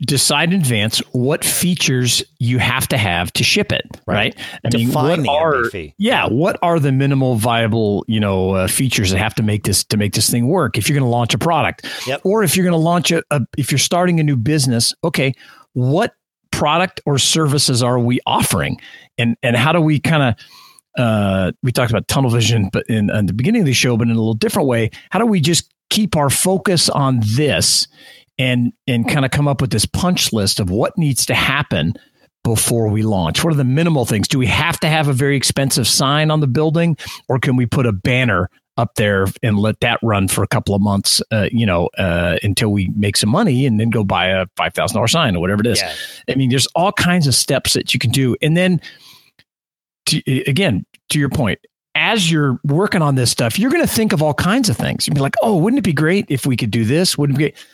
decide 0.00 0.52
in 0.52 0.60
advance 0.60 0.98
what 1.12 1.44
features 1.44 2.22
you 2.38 2.58
have 2.58 2.86
to 2.88 2.96
have 2.96 3.32
to 3.32 3.44
ship 3.44 3.72
it 3.72 3.82
right, 4.06 4.34
I 4.64 4.68
Define 4.70 5.22
the 5.22 5.28
what 5.28 5.42
are 5.42 5.54
MVP. 5.64 5.94
yeah 5.98 6.26
what 6.28 6.58
are 6.62 6.78
the 6.78 6.92
minimal 6.92 7.36
viable 7.36 8.04
you 8.08 8.20
know 8.20 8.50
uh, 8.52 8.66
features 8.66 9.10
that 9.10 9.18
have 9.18 9.34
to 9.36 9.42
make 9.42 9.64
this 9.64 9.84
to 9.84 9.96
make 9.96 10.14
this 10.14 10.30
thing 10.30 10.48
work 10.48 10.76
if 10.78 10.88
you're 10.88 10.98
going 10.98 11.06
to 11.08 11.10
launch 11.10 11.34
a 11.34 11.38
product 11.38 11.86
Yep. 12.06 12.20
or 12.24 12.42
if 12.42 12.56
you're 12.56 12.64
going 12.64 12.72
to 12.72 12.76
launch 12.78 13.10
a, 13.12 13.22
a 13.30 13.40
if 13.56 13.70
you're 13.70 13.78
starting 13.78 14.20
a 14.20 14.22
new 14.22 14.36
business 14.36 14.94
okay 15.04 15.32
what 15.72 16.14
product 16.50 17.00
or 17.06 17.18
services 17.18 17.82
are 17.82 17.98
we 17.98 18.20
offering 18.26 18.80
and 19.18 19.36
and 19.42 19.56
how 19.56 19.72
do 19.72 19.80
we 19.80 19.98
kind 20.00 20.22
of 20.22 20.34
uh, 20.96 21.50
we 21.64 21.72
talked 21.72 21.90
about 21.90 22.06
tunnel 22.06 22.30
vision, 22.30 22.70
but 22.72 22.84
in, 22.88 23.10
in 23.10 23.26
the 23.26 23.32
beginning 23.32 23.62
of 23.62 23.66
the 23.66 23.72
show, 23.72 23.96
but 23.96 24.04
in 24.06 24.12
a 24.12 24.16
little 24.16 24.32
different 24.32 24.68
way. 24.68 24.90
How 25.10 25.18
do 25.18 25.26
we 25.26 25.40
just 25.40 25.74
keep 25.90 26.14
our 26.16 26.30
focus 26.30 26.88
on 26.88 27.18
this 27.24 27.88
and 28.38 28.72
and 28.86 29.08
kind 29.08 29.24
of 29.24 29.30
come 29.30 29.48
up 29.48 29.60
with 29.60 29.70
this 29.70 29.86
punch 29.86 30.32
list 30.32 30.60
of 30.60 30.70
what 30.70 30.96
needs 30.98 31.26
to 31.26 31.34
happen 31.34 31.94
before 32.42 32.88
we 32.88 33.02
launch? 33.02 33.42
What 33.42 33.52
are 33.52 33.56
the 33.56 33.64
minimal 33.64 34.04
things? 34.04 34.28
Do 34.28 34.38
we 34.38 34.46
have 34.46 34.78
to 34.80 34.88
have 34.88 35.08
a 35.08 35.12
very 35.12 35.36
expensive 35.36 35.86
sign 35.88 36.30
on 36.30 36.40
the 36.40 36.46
building, 36.46 36.96
or 37.28 37.38
can 37.38 37.56
we 37.56 37.66
put 37.66 37.86
a 37.86 37.92
banner 37.92 38.50
up 38.76 38.96
there 38.96 39.26
and 39.42 39.56
let 39.58 39.78
that 39.80 40.00
run 40.02 40.26
for 40.26 40.42
a 40.42 40.48
couple 40.48 40.74
of 40.74 40.82
months? 40.82 41.22
Uh, 41.30 41.48
you 41.52 41.64
know, 41.64 41.88
uh, 41.96 42.38
until 42.42 42.70
we 42.70 42.90
make 42.96 43.16
some 43.16 43.30
money, 43.30 43.66
and 43.66 43.80
then 43.80 43.88
go 43.90 44.04
buy 44.04 44.26
a 44.26 44.46
five 44.56 44.74
thousand 44.74 44.96
dollar 44.96 45.08
sign 45.08 45.36
or 45.36 45.40
whatever 45.40 45.60
it 45.60 45.66
is. 45.66 45.80
Yeah. 45.80 45.94
I 46.28 46.34
mean, 46.34 46.50
there's 46.50 46.66
all 46.74 46.92
kinds 46.92 47.26
of 47.26 47.34
steps 47.34 47.72
that 47.74 47.94
you 47.94 48.00
can 48.00 48.10
do. 48.10 48.36
And 48.42 48.56
then, 48.56 48.80
to, 50.06 50.22
again, 50.46 50.84
to 51.10 51.18
your 51.18 51.30
point, 51.30 51.60
as 51.94 52.30
you're 52.30 52.58
working 52.64 53.00
on 53.02 53.14
this 53.14 53.30
stuff, 53.30 53.58
you're 53.58 53.70
going 53.70 53.86
to 53.86 53.92
think 53.92 54.12
of 54.12 54.20
all 54.22 54.34
kinds 54.34 54.68
of 54.68 54.76
things. 54.76 55.06
You'll 55.06 55.14
be 55.14 55.20
like, 55.20 55.36
oh, 55.42 55.56
wouldn't 55.56 55.78
it 55.78 55.84
be 55.84 55.92
great 55.92 56.26
if 56.28 56.44
we 56.44 56.56
could 56.56 56.70
do 56.70 56.84
this? 56.84 57.16
Wouldn't 57.16 57.36
it 57.36 57.38
be 57.38 57.44
great? 57.44 57.66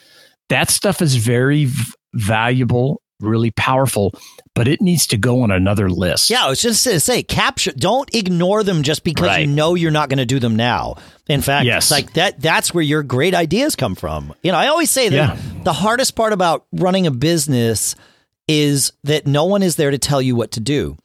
That 0.51 0.71
stuff 0.71 1.01
is 1.03 1.17
very 1.17 1.65
v- 1.65 1.93
valuable, 2.13 3.03
really 3.21 3.51
powerful, 3.51 4.13
but 4.55 4.69
it 4.69 4.81
needs 4.81 5.07
to 5.09 5.17
go 5.17 5.43
on 5.43 5.51
another 5.51 5.89
list. 5.91 6.31
Yeah, 6.31 6.45
I 6.45 6.49
was 6.49 6.61
just 6.63 6.85
going 6.85 6.97
to 6.97 7.01
say, 7.01 7.23
capture. 7.23 7.73
Don't 7.73 8.13
ignore 8.15 8.63
them 8.63 8.83
just 8.83 9.03
because 9.05 9.27
Right. 9.29 9.41
you 9.41 9.47
know 9.47 9.75
you're 9.75 9.91
not 9.91 10.09
going 10.09 10.19
to 10.19 10.27
do 10.27 10.39
them 10.39 10.57
now. 10.57 10.97
In 11.29 11.41
fact, 11.43 11.67
Yes. 11.67 11.85
it's 11.85 11.91
like 11.91 12.13
that. 12.15 12.41
That's 12.41 12.73
where 12.75 12.83
your 12.85 13.03
great 13.03 13.35
ideas 13.35 13.77
come 13.77 13.95
from. 13.95 14.35
You 14.43 14.53
know, 14.53 14.59
I 14.59 14.67
always 14.69 14.91
say 14.91 15.09
that 15.11 15.37
Yeah. 15.37 15.63
the 15.65 15.73
hardest 15.73 16.15
part 16.17 16.33
about 16.33 16.65
running 16.73 17.07
a 17.07 17.11
business 17.11 17.95
is 18.49 18.93
that 19.05 19.27
no 19.27 19.45
one 19.45 19.63
is 19.63 19.77
there 19.77 19.91
to 19.93 19.99
tell 19.99 20.21
you 20.21 20.35
what 20.35 20.51
to 20.53 20.61
do. 20.61 20.97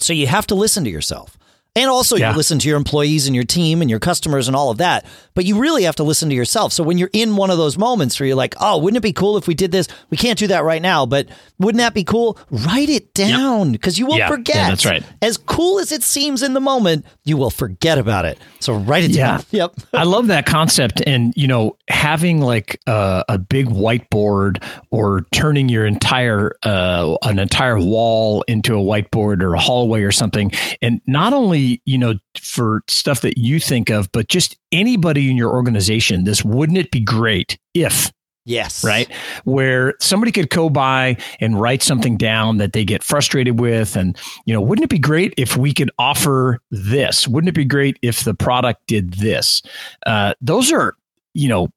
So 0.00 0.12
you 0.12 0.26
have 0.26 0.46
to 0.48 0.54
listen 0.54 0.84
to 0.84 0.90
yourself. 0.90 1.36
And 1.74 1.88
also, 1.88 2.16
Yeah. 2.16 2.32
you 2.32 2.36
listen 2.36 2.58
to 2.58 2.68
your 2.68 2.76
employees 2.76 3.26
and 3.26 3.34
your 3.34 3.44
team 3.44 3.80
and 3.80 3.88
your 3.88 3.98
customers 3.98 4.46
and 4.46 4.54
all 4.54 4.68
of 4.70 4.76
that. 4.78 5.06
But 5.34 5.46
you 5.46 5.58
really 5.58 5.84
have 5.84 5.96
to 5.96 6.02
listen 6.02 6.28
to 6.28 6.34
yourself. 6.34 6.70
So 6.74 6.82
when 6.84 6.98
you're 6.98 7.08
in 7.14 7.34
one 7.36 7.50
of 7.50 7.56
those 7.56 7.78
moments 7.78 8.20
where 8.20 8.26
you're 8.26 8.36
like, 8.36 8.54
oh, 8.60 8.76
wouldn't 8.76 8.98
it 8.98 9.00
be 9.02 9.14
cool 9.14 9.38
if 9.38 9.46
we 9.46 9.54
did 9.54 9.72
this? 9.72 9.88
We 10.10 10.18
can't 10.18 10.38
do 10.38 10.46
that 10.48 10.64
right 10.64 10.82
now, 10.82 11.06
but 11.06 11.28
wouldn't 11.58 11.78
that 11.80 11.94
be 11.94 12.04
cool? 12.04 12.36
Write 12.50 12.90
it 12.90 13.14
down 13.14 13.72
because 13.72 13.98
you 13.98 14.04
will 14.06 14.18
Yeah. 14.18 14.28
forget. 14.28 14.54
Yeah, 14.56 14.68
that's 14.68 14.84
right. 14.84 15.02
As 15.22 15.38
cool 15.38 15.78
as 15.78 15.92
it 15.92 16.02
seems 16.02 16.42
in 16.42 16.52
the 16.52 16.60
moment, 16.60 17.06
you 17.24 17.38
will 17.38 17.48
forget 17.48 17.96
about 17.96 18.26
it. 18.26 18.36
So 18.60 18.74
write 18.74 19.04
it 19.04 19.14
down. 19.14 19.42
Yep. 19.50 19.72
I 19.94 20.04
love 20.04 20.26
that 20.26 20.44
concept, 20.44 21.02
and 21.06 21.32
you 21.36 21.46
know, 21.46 21.76
having 21.88 22.40
like 22.42 22.80
a, 22.86 23.24
a 23.30 23.38
big 23.38 23.68
whiteboard 23.68 24.62
or 24.90 25.26
turning 25.32 25.68
your 25.68 25.86
entire 25.86 26.52
uh, 26.64 27.16
an 27.22 27.38
entire 27.38 27.78
wall 27.78 28.42
into 28.48 28.74
a 28.74 28.78
whiteboard 28.82 29.42
or 29.42 29.54
a 29.54 29.60
hallway 29.60 30.02
or 30.02 30.12
something, 30.12 30.52
and 30.82 31.00
not 31.06 31.32
only 31.32 31.61
you 31.84 31.98
know 31.98 32.14
for 32.40 32.82
stuff 32.88 33.20
that 33.22 33.38
you 33.38 33.60
think 33.60 33.90
of, 33.90 34.10
but 34.12 34.28
just 34.28 34.56
anybody 34.70 35.30
in 35.30 35.36
your 35.36 35.52
organization. 35.52 36.24
This 36.24 36.44
wouldn't 36.44 36.78
it 36.78 36.90
be 36.90 37.00
great 37.00 37.58
if 37.74 38.12
Yes. 38.44 38.82
right? 38.82 39.08
Where 39.44 39.94
somebody 40.00 40.32
could 40.32 40.50
go 40.50 40.68
by 40.68 41.16
and 41.40 41.60
write 41.60 41.80
something 41.80 42.16
down 42.16 42.56
that 42.56 42.72
they 42.72 42.84
get 42.84 43.04
frustrated 43.04 43.60
with. 43.60 43.94
And, 43.94 44.18
you 44.46 44.52
know, 44.52 44.60
wouldn't 44.60 44.82
it 44.84 44.90
be 44.90 44.98
great 44.98 45.32
if 45.36 45.56
we 45.56 45.72
could 45.72 45.92
offer 45.98 46.58
this? 46.72 47.28
Wouldn't 47.28 47.50
it 47.50 47.54
be 47.54 47.64
great 47.64 47.98
if 48.02 48.24
the 48.24 48.34
product 48.34 48.84
did 48.88 49.14
this? 49.14 49.62
Uh, 50.06 50.34
those 50.40 50.72
are, 50.72 50.96
you 51.34 51.48
know, 51.48 51.68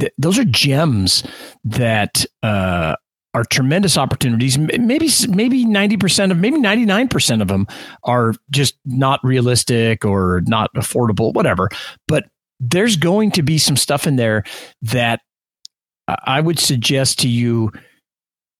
th- 0.00 0.12
those 0.16 0.38
are 0.38 0.44
gems 0.46 1.22
that, 1.64 2.24
uh, 2.42 2.96
are 3.36 3.44
tremendous 3.44 3.98
opportunities. 3.98 4.56
Maybe 4.56 5.10
maybe 5.28 5.66
ninety 5.66 5.98
percent 5.98 6.32
of 6.32 6.38
maybe 6.38 6.58
ninety 6.58 6.86
nine 6.86 7.06
percent 7.06 7.42
of 7.42 7.48
them 7.48 7.66
are 8.04 8.32
just 8.50 8.78
not 8.86 9.20
realistic 9.22 10.06
or 10.06 10.42
not 10.46 10.72
affordable, 10.74 11.34
whatever. 11.34 11.68
But 12.08 12.24
there's 12.60 12.96
going 12.96 13.32
to 13.32 13.42
be 13.42 13.58
some 13.58 13.76
stuff 13.76 14.06
in 14.06 14.16
there 14.16 14.42
that 14.80 15.20
I 16.24 16.40
would 16.40 16.58
suggest 16.58 17.18
to 17.20 17.28
you 17.28 17.72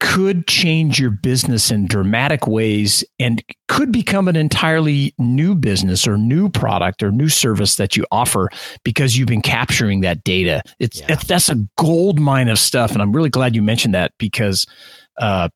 could 0.00 0.46
change 0.46 1.00
your 1.00 1.10
business 1.10 1.70
in 1.70 1.86
dramatic 1.86 2.46
ways 2.46 3.02
and 3.18 3.42
could 3.68 3.90
become 3.90 4.28
an 4.28 4.36
entirely 4.36 5.14
new 5.18 5.54
business 5.54 6.06
or 6.06 6.18
new 6.18 6.48
product 6.50 7.02
or 7.02 7.10
new 7.10 7.28
service 7.28 7.76
that 7.76 7.96
you 7.96 8.04
offer 8.12 8.50
because 8.84 9.16
you've 9.16 9.28
been 9.28 9.40
capturing 9.42 10.02
that 10.02 10.22
data. 10.22 10.62
It's, 10.78 11.00
Yeah. 11.00 11.06
it's 11.10 11.24
that's 11.24 11.48
a 11.48 11.56
gold 11.78 12.20
mine 12.20 12.48
of 12.48 12.58
stuff, 12.58 12.92
and 12.92 13.00
I'm 13.00 13.12
really 13.12 13.30
glad 13.30 13.54
you 13.56 13.62
mentioned 13.62 13.94
that 13.94 14.12
because 14.18 14.66
uh, 15.18 15.48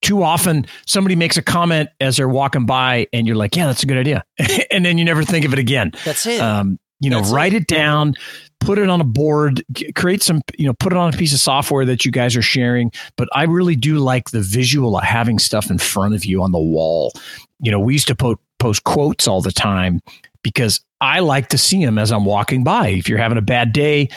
too 0.00 0.22
often 0.22 0.64
somebody 0.86 1.16
makes 1.16 1.36
a 1.36 1.42
comment 1.42 1.88
as 2.00 2.16
they're 2.18 2.28
walking 2.28 2.66
by, 2.66 3.08
and 3.12 3.26
you're 3.26 3.34
like, 3.36 3.56
"Yeah, 3.56 3.66
that's 3.66 3.82
a 3.82 3.86
good 3.86 3.98
idea," 3.98 4.22
and 4.70 4.84
then 4.84 4.96
you 4.96 5.04
never 5.04 5.24
think 5.24 5.44
of 5.44 5.52
it 5.52 5.58
again 5.58 5.90
That's 6.04 6.24
it. 6.24 6.40
um, 6.40 6.78
you 7.00 7.10
know 7.10 7.18
That's 7.20 7.30
write 7.30 7.54
it. 7.54 7.66
down 7.68 8.14
put 8.60 8.76
it 8.78 8.88
on 8.88 9.00
a 9.00 9.04
board 9.04 9.62
create 9.94 10.20
some 10.22 10.42
you 10.58 10.66
know 10.66 10.74
put 10.74 10.92
it 10.92 10.96
on 10.96 11.14
a 11.14 11.16
piece 11.16 11.32
of 11.32 11.38
software 11.38 11.84
that 11.84 12.04
you 12.04 12.10
guys 12.10 12.36
are 12.36 12.42
sharing. 12.42 12.90
But 13.16 13.28
i 13.32 13.44
really 13.44 13.76
do 13.76 13.98
like 13.98 14.30
the 14.30 14.40
visual 14.40 14.96
of 14.98 15.04
having 15.04 15.38
stuff 15.38 15.70
in 15.70 15.78
front 15.78 16.14
of 16.14 16.24
you 16.24 16.42
on 16.42 16.52
the 16.52 16.58
wall. 16.58 17.12
You 17.60 17.70
know 17.70 17.78
we 17.80 17.92
used 17.92 18.08
to 18.08 18.14
po- 18.16 18.40
post 18.58 18.84
quotes 18.84 19.28
all 19.28 19.40
the 19.40 19.52
time 19.52 20.00
because 20.42 20.80
i 21.00 21.20
like 21.20 21.48
to 21.50 21.58
see 21.58 21.84
them 21.84 21.98
as 21.98 22.10
i'm 22.10 22.24
walking 22.24 22.64
by. 22.64 22.88
If 22.88 23.08
you're 23.08 23.18
having 23.18 23.38
a 23.38 23.42
bad 23.42 23.72
day 23.72 24.08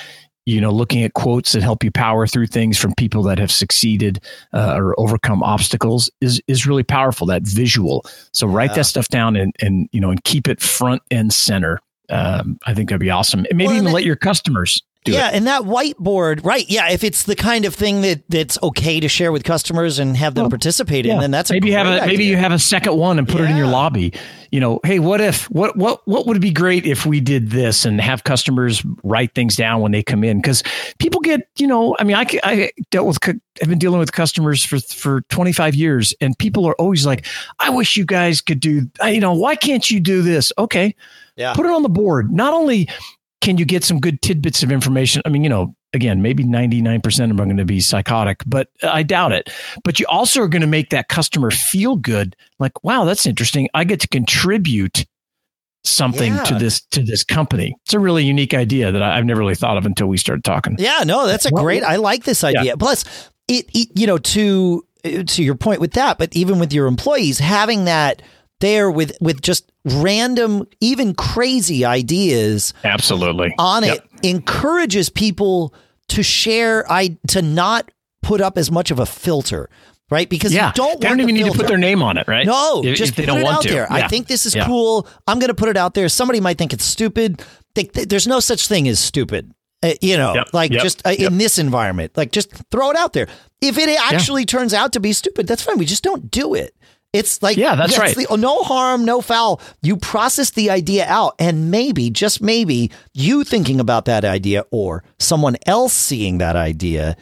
you 0.48 0.60
know 0.60 0.72
looking 0.72 1.04
at 1.04 1.14
quotes 1.14 1.52
that 1.52 1.62
help 1.62 1.84
you 1.84 1.92
power 1.92 2.26
through 2.26 2.48
things 2.48 2.76
from 2.80 2.96
people 2.98 3.22
that 3.22 3.38
have 3.38 3.52
succeeded 3.52 4.20
uh, 4.54 4.74
or 4.76 5.00
overcome 5.00 5.44
obstacles 5.44 6.10
is 6.20 6.42
is 6.48 6.66
really 6.66 6.82
powerful 6.82 7.28
that 7.28 7.44
visual. 7.44 8.04
So 8.34 8.48
write 8.48 8.72
Yeah. 8.72 8.78
that 8.78 8.86
stuff 8.86 9.08
down 9.10 9.36
and 9.36 9.56
and 9.62 9.88
you 9.92 10.02
know 10.02 10.10
and 10.10 10.24
keep 10.24 10.48
it 10.48 10.60
front 10.60 11.04
and 11.12 11.32
center 11.32 11.80
um, 12.12 12.60
I 12.66 12.74
think 12.74 12.90
that'd 12.90 13.00
be 13.00 13.10
awesome. 13.10 13.46
And 13.50 13.58
maybe 13.58 13.68
Well, 13.68 13.78
even 13.78 13.92
let 13.92 14.04
your 14.04 14.16
customers 14.16 14.82
do 15.04 15.12
yeah, 15.14 15.30
it. 15.30 15.36
and 15.36 15.48
that 15.48 15.64
whiteboard, 15.64 16.46
right? 16.46 16.64
Yeah, 16.70 16.92
if 16.92 17.04
it's 17.04 17.24
the 17.24 17.36
kind 17.36 17.66
of 17.66 17.74
thing 17.74 18.02
that 18.02 18.22
that's 18.30 18.58
okay 18.62 19.00
to 19.00 19.08
share 19.08 19.32
with 19.32 19.44
customers 19.44 19.98
and 19.98 20.16
have 20.16 20.36
them 20.36 20.44
Well, 20.44 20.50
participate 20.52 21.06
in, 21.06 21.14
Yeah. 21.16 21.22
then 21.22 21.32
that's 21.32 21.50
a 21.50 21.54
maybe 21.54 21.70
you 21.70 21.74
have 21.76 21.88
a 21.88 22.06
maybe 22.06 22.26
you 22.26 22.38
have 22.38 22.52
a 22.52 22.60
second 22.60 22.96
one 22.98 23.18
and 23.18 23.28
put 23.28 23.42
it 23.42 23.50
in 23.50 23.58
your 23.58 23.68
lobby. 23.68 24.14
You 24.52 24.60
know, 24.60 24.80
hey, 24.84 25.00
what 25.00 25.22
if 25.22 25.50
what 25.50 25.76
what 25.78 26.02
what 26.08 26.28
would 26.28 26.40
be 26.42 26.52
great 26.52 26.86
if 26.86 27.06
we 27.06 27.20
did 27.20 27.50
this 27.52 27.84
and 27.86 28.00
have 28.02 28.26
customers 28.26 28.84
write 29.04 29.34
things 29.34 29.56
down 29.56 29.82
when 29.82 29.92
they 29.92 30.04
come 30.04 30.24
in 30.24 30.38
because 30.40 30.62
people 31.00 31.20
get 31.22 31.48
you 31.58 31.66
know 31.68 31.96
I 32.00 32.04
mean 32.04 32.16
I 32.18 32.26
I 32.44 32.72
dealt 32.92 33.08
with 33.08 33.18
I've 33.62 33.70
been 33.70 33.80
dealing 33.80 34.00
with 34.00 34.12
customers 34.12 34.64
for 34.64 34.80
for 34.80 35.22
25 35.30 35.74
years 35.74 36.14
and 36.22 36.38
people 36.38 36.66
are 36.68 36.76
always 36.76 37.06
like 37.06 37.26
I 37.60 37.70
wish 37.70 37.98
you 37.98 38.06
guys 38.06 38.40
could 38.42 38.60
do 38.60 38.90
you 39.06 39.20
know 39.20 39.34
why 39.34 39.56
can't 39.56 39.90
you 39.90 40.00
do 40.00 40.22
this 40.22 40.52
okay 40.58 40.96
Yeah. 41.38 41.54
put 41.54 41.66
it 41.66 41.72
on 41.72 41.82
the 41.84 41.90
board 41.90 42.32
not 42.32 42.54
only 42.54 42.88
can 43.42 43.58
you 43.58 43.66
get 43.66 43.84
some 43.84 44.00
good 44.00 44.22
tidbits 44.22 44.64
of 44.64 44.72
information 44.72 45.22
I 45.26 45.30
mean 45.30 45.44
you 45.44 45.50
know 45.50 45.76
again 45.94 46.22
maybe 46.22 46.44
99% 46.46 47.06
of 47.06 47.16
them 47.30 47.42
are 47.42 47.46
going 47.46 47.58
to 47.58 47.66
be 47.66 47.80
psychotic 47.82 48.42
but 48.46 48.70
I 48.84 49.04
doubt 49.04 49.32
it 49.34 49.50
but 49.84 50.00
you 50.00 50.06
also 50.08 50.42
are 50.42 50.48
going 50.48 50.62
to 50.62 50.68
make 50.68 50.90
that 50.92 51.10
customer 51.10 51.52
feel 51.52 51.96
good 51.98 52.36
like 52.60 52.84
wow 52.84 53.04
that's 53.04 53.26
interesting 53.26 53.68
i 53.74 53.84
get 53.84 54.00
to 54.02 54.08
contribute 54.08 55.06
something 55.84 56.34
Yeah. 56.36 56.44
to 56.44 56.56
this 56.56 56.82
to 56.92 57.02
this 57.04 57.24
company. 57.24 57.76
It's 57.86 57.94
a 57.96 58.00
really 58.00 58.24
unique 58.24 58.54
idea 58.54 58.92
that 58.92 59.02
I've 59.02 59.26
never 59.26 59.40
really 59.40 59.56
thought 59.56 59.78
of 59.78 59.86
until 59.88 60.06
we 60.08 60.18
started 60.18 60.44
talking. 60.44 60.76
Yeah, 60.78 61.04
no, 61.06 61.26
that's 61.26 61.48
a 61.48 61.50
Well, 61.52 61.64
great. 61.64 61.84
I 61.84 61.96
like 61.96 62.24
this 62.24 62.44
idea. 62.44 62.78
Plus, 62.78 63.04
it, 63.48 63.66
it 63.74 63.90
you 63.96 64.06
know 64.06 64.20
to 64.20 64.86
to 65.26 65.44
your 65.44 65.56
point 65.56 65.82
with 65.82 65.94
that, 65.94 66.20
but 66.20 66.36
even 66.36 66.60
with 66.60 66.72
your 66.72 66.86
employees 66.86 67.40
having 67.40 67.86
that 67.86 68.22
there 68.60 68.92
with 68.92 69.18
with 69.22 69.42
just 69.42 69.71
random, 69.86 70.68
even 70.80 71.14
crazy 71.14 71.86
ideas 71.86 72.74
Absolutely. 72.84 73.54
on 73.58 73.84
Yep. 73.84 73.98
it 74.24 74.26
encourages 74.28 75.10
people 75.10 75.74
to 76.10 76.24
share. 76.24 76.90
I 76.92 77.18
to 77.30 77.42
not 77.42 77.90
put 78.22 78.42
up 78.42 78.58
as 78.58 78.70
much 78.72 78.92
of 78.92 79.00
a 79.00 79.06
filter, 79.06 79.70
right? 80.12 80.30
Because 80.30 80.54
Yeah. 80.54 80.68
you 80.68 80.74
don't 80.76 81.02
they 81.02 81.08
don't 81.08 81.20
even 81.22 81.34
need 81.36 81.46
to 81.46 81.52
put 81.54 81.68
their 81.68 81.78
name 81.78 82.04
on 82.04 82.18
it, 82.18 82.28
right? 82.28 82.46
No, 82.46 82.84
If- 82.84 82.98
just 82.98 83.12
if 83.12 83.16
they 83.16 83.24
put 83.24 83.28
don't 83.28 83.40
it 83.40 83.44
want 83.44 83.58
out 83.58 83.64
to. 83.64 83.70
there. 83.70 83.92
I 83.92 84.08
think 84.08 84.28
this 84.28 84.46
is 84.46 84.54
Yeah. 84.56 84.66
cool. 84.66 85.08
I'm 85.28 85.40
going 85.40 85.48
to 85.50 85.54
put 85.56 85.70
it 85.70 85.78
out 85.78 85.94
there. 85.96 86.08
Somebody 86.10 86.40
might 86.40 86.58
think 86.58 86.74
it's 86.74 86.86
stupid. 86.86 87.42
They, 87.74 87.86
they- 87.86 88.06
there's 88.06 88.28
no 88.28 88.40
such 88.40 88.68
thing 88.68 88.88
as 88.88 89.00
stupid. 89.00 89.52
Uh, 89.84 89.94
you 90.00 90.16
know, 90.16 90.36
Yep, 90.36 90.48
like 90.54 90.72
yep, 90.72 90.84
just 90.84 91.02
uh, 91.08 91.10
in 91.10 91.40
this 91.40 91.58
environment, 91.58 92.12
like 92.16 92.32
just 92.32 92.52
throw 92.70 92.92
it 92.92 92.96
out 92.98 93.14
there. 93.14 93.28
If 93.62 93.80
it 93.80 93.90
actually 94.12 94.46
turns 94.46 94.76
out 94.76 94.94
to 94.94 95.00
be 95.00 95.12
stupid, 95.12 95.48
that's 95.48 95.64
fine. 95.64 95.80
We 95.80 95.86
just 95.86 96.04
don't 96.04 96.30
do 96.30 96.54
it. 96.54 96.76
It's 97.14 97.42
like 97.44 97.58
Yeah, 97.58 97.76
that's 97.76 97.98
right. 97.98 98.16
the- 98.16 98.38
no 98.38 98.64
harm, 98.64 99.04
no 99.04 99.20
foul. 99.20 99.60
You 99.82 99.98
process 99.98 100.52
the 100.52 100.70
idea 100.70 101.06
out, 101.08 101.36
and 101.40 101.70
maybe, 101.70 102.10
just 102.10 102.42
maybe, 102.42 102.90
you 103.14 103.44
thinking 103.44 103.80
about 103.82 104.06
that 104.06 104.24
idea 104.24 104.64
or 104.72 105.04
someone 105.20 105.58
else 105.66 105.92
seeing 105.94 106.38
that 106.38 106.56
idea 106.56 107.18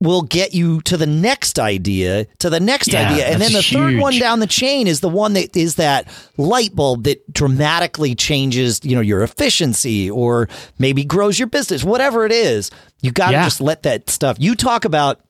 will 0.00 0.22
get 0.22 0.54
you 0.54 0.80
to 0.82 0.96
the 0.96 1.06
next 1.06 1.58
idea, 1.58 2.26
to 2.38 2.48
the 2.50 2.60
next 2.60 2.88
Yeah, 2.88 3.10
idea, 3.10 3.26
and 3.26 3.40
then 3.40 3.52
the 3.52 3.58
that's 3.58 3.70
third 3.72 3.98
one 3.98 4.18
down 4.18 4.40
the 4.40 4.46
chain 4.46 4.86
is 4.86 5.00
the 5.00 5.08
one 5.08 5.34
that 5.34 5.54
is 5.56 5.76
that 5.76 6.08
light 6.36 6.74
bulb 6.74 7.04
that 7.04 7.30
dramatically 7.32 8.14
changes, 8.14 8.80
you 8.82 8.94
know, 8.94 9.00
your 9.02 9.22
efficiency 9.22 10.10
or 10.10 10.48
maybe 10.78 11.04
grows 11.04 11.38
your 11.38 11.46
business, 11.48 11.84
whatever 11.84 12.24
it 12.26 12.32
is. 12.32 12.70
You 13.02 13.12
got 13.12 13.26
to 13.28 13.32
Yeah. 13.32 13.44
just 13.44 13.60
let 13.60 13.82
that 13.84 14.10
stuff. 14.10 14.36
You 14.40 14.54
talk 14.54 14.84
about, 14.84 15.20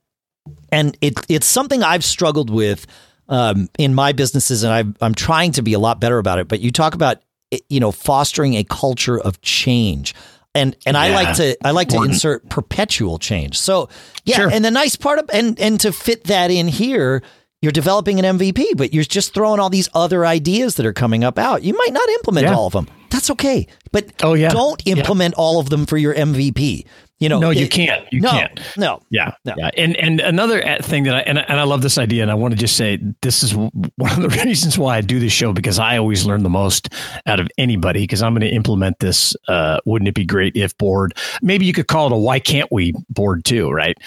and 0.71 0.97
it 1.01 1.13
it's 1.29 1.47
something 1.47 1.83
I've 1.83 2.03
struggled 2.03 2.49
with 2.49 2.85
um, 3.29 3.69
in 3.77 3.93
my 3.95 4.11
businesses, 4.11 4.63
and 4.63 4.71
I've, 4.73 4.95
I'm 5.01 5.15
trying 5.15 5.51
to 5.53 5.61
be 5.61 5.73
a 5.73 5.79
lot 5.79 5.99
better 5.99 6.17
about 6.17 6.39
it. 6.39 6.47
But 6.47 6.59
you 6.59 6.71
talk 6.71 6.93
about, 6.93 7.17
eh, 7.51 7.57
you 7.69 7.79
know, 7.79 7.91
fostering 7.91 8.55
a 8.55 8.63
culture 8.63 9.19
of 9.19 9.41
change. 9.41 10.13
And, 10.53 10.75
and 10.85 10.95
I 10.95 11.13
like 11.13 11.35
to 11.37 11.57
I 11.67 11.71
like 11.71 11.89
to 11.89 12.01
insert 12.03 12.47
perpetual 12.49 13.17
change. 13.19 13.59
So 13.59 13.89
yeah, 14.23 14.37
Sure. 14.37 14.49
and 14.49 14.63
the 14.63 14.71
nice 14.71 14.95
part 14.95 15.19
of 15.19 15.29
and 15.33 15.59
and 15.59 15.77
to 15.81 15.91
fit 15.91 16.25
that 16.25 16.49
in 16.49 16.69
here, 16.69 17.21
you're 17.61 17.73
developing 17.73 18.23
an 18.23 18.37
MVP, 18.37 18.77
but 18.77 18.93
you're 18.93 19.03
just 19.03 19.33
throwing 19.33 19.59
all 19.59 19.69
these 19.69 19.89
other 19.93 20.25
ideas 20.25 20.75
that 20.75 20.85
are 20.85 20.93
coming 20.93 21.25
up 21.25 21.37
out. 21.37 21.63
You 21.63 21.75
might 21.77 21.91
not 21.91 22.07
implement 22.07 22.45
Yeah. 22.45 22.55
all 22.55 22.67
of 22.67 22.73
them. 22.73 22.87
That's 23.09 23.29
okay. 23.31 23.67
But 23.91 24.13
Oh, 24.23 24.33
yeah. 24.33 24.47
don't 24.49 24.81
Yeah. 24.85 24.95
implement 24.95 25.33
all 25.35 25.59
of 25.59 25.69
them 25.69 25.85
for 25.85 25.97
your 25.97 26.13
MVP. 26.13 26.85
You 27.19 27.29
know, 27.29 27.39
No, 27.39 27.49
you 27.49 27.63
it- 27.65 27.71
can't. 27.71 28.05
You 28.11 28.19
no, 28.19 28.29
can't. 28.31 28.59
No. 28.75 29.01
Yeah, 29.09 29.31
No. 29.45 29.53
yeah, 29.57 29.69
and 29.77 29.95
and 29.95 30.19
another 30.19 30.61
thing 30.81 31.03
that 31.03 31.15
I 31.15 31.19
and, 31.21 31.39
I- 31.39 31.45
and 31.47 31.59
I 31.59 31.63
love 31.63 31.81
this 31.81 31.97
idea, 31.97 32.21
and 32.23 32.29
I 32.29 32.33
want 32.33 32.51
to 32.53 32.57
just 32.57 32.75
say 32.75 32.99
this 33.21 33.41
is 33.41 33.55
one 33.55 33.71
of 34.01 34.21
the 34.21 34.27
reasons 34.45 34.77
why 34.77 34.97
I 34.97 35.01
do 35.01 35.17
this 35.19 35.31
show 35.31 35.53
because 35.53 35.79
I 35.79 35.97
always 35.97 36.25
learn 36.25 36.43
the 36.43 36.49
most 36.49 36.89
out 37.25 37.39
of 37.39 37.47
anybody 37.57 38.01
because 38.01 38.21
I'm 38.21 38.33
going 38.33 38.41
to 38.41 38.53
implement 38.53 38.99
this. 38.99 39.33
Uh, 39.47 39.79
wouldn't 39.85 40.09
it 40.09 40.13
be 40.15 40.25
great 40.25 40.57
if 40.57 40.77
board? 40.77 41.13
Maybe 41.41 41.65
you 41.65 41.71
could 41.71 41.87
call 41.87 42.07
it 42.07 42.11
a 42.11 42.17
why 42.17 42.39
can't 42.39 42.69
we 42.69 42.93
board 43.09 43.45
too, 43.45 43.69
right? 43.71 43.97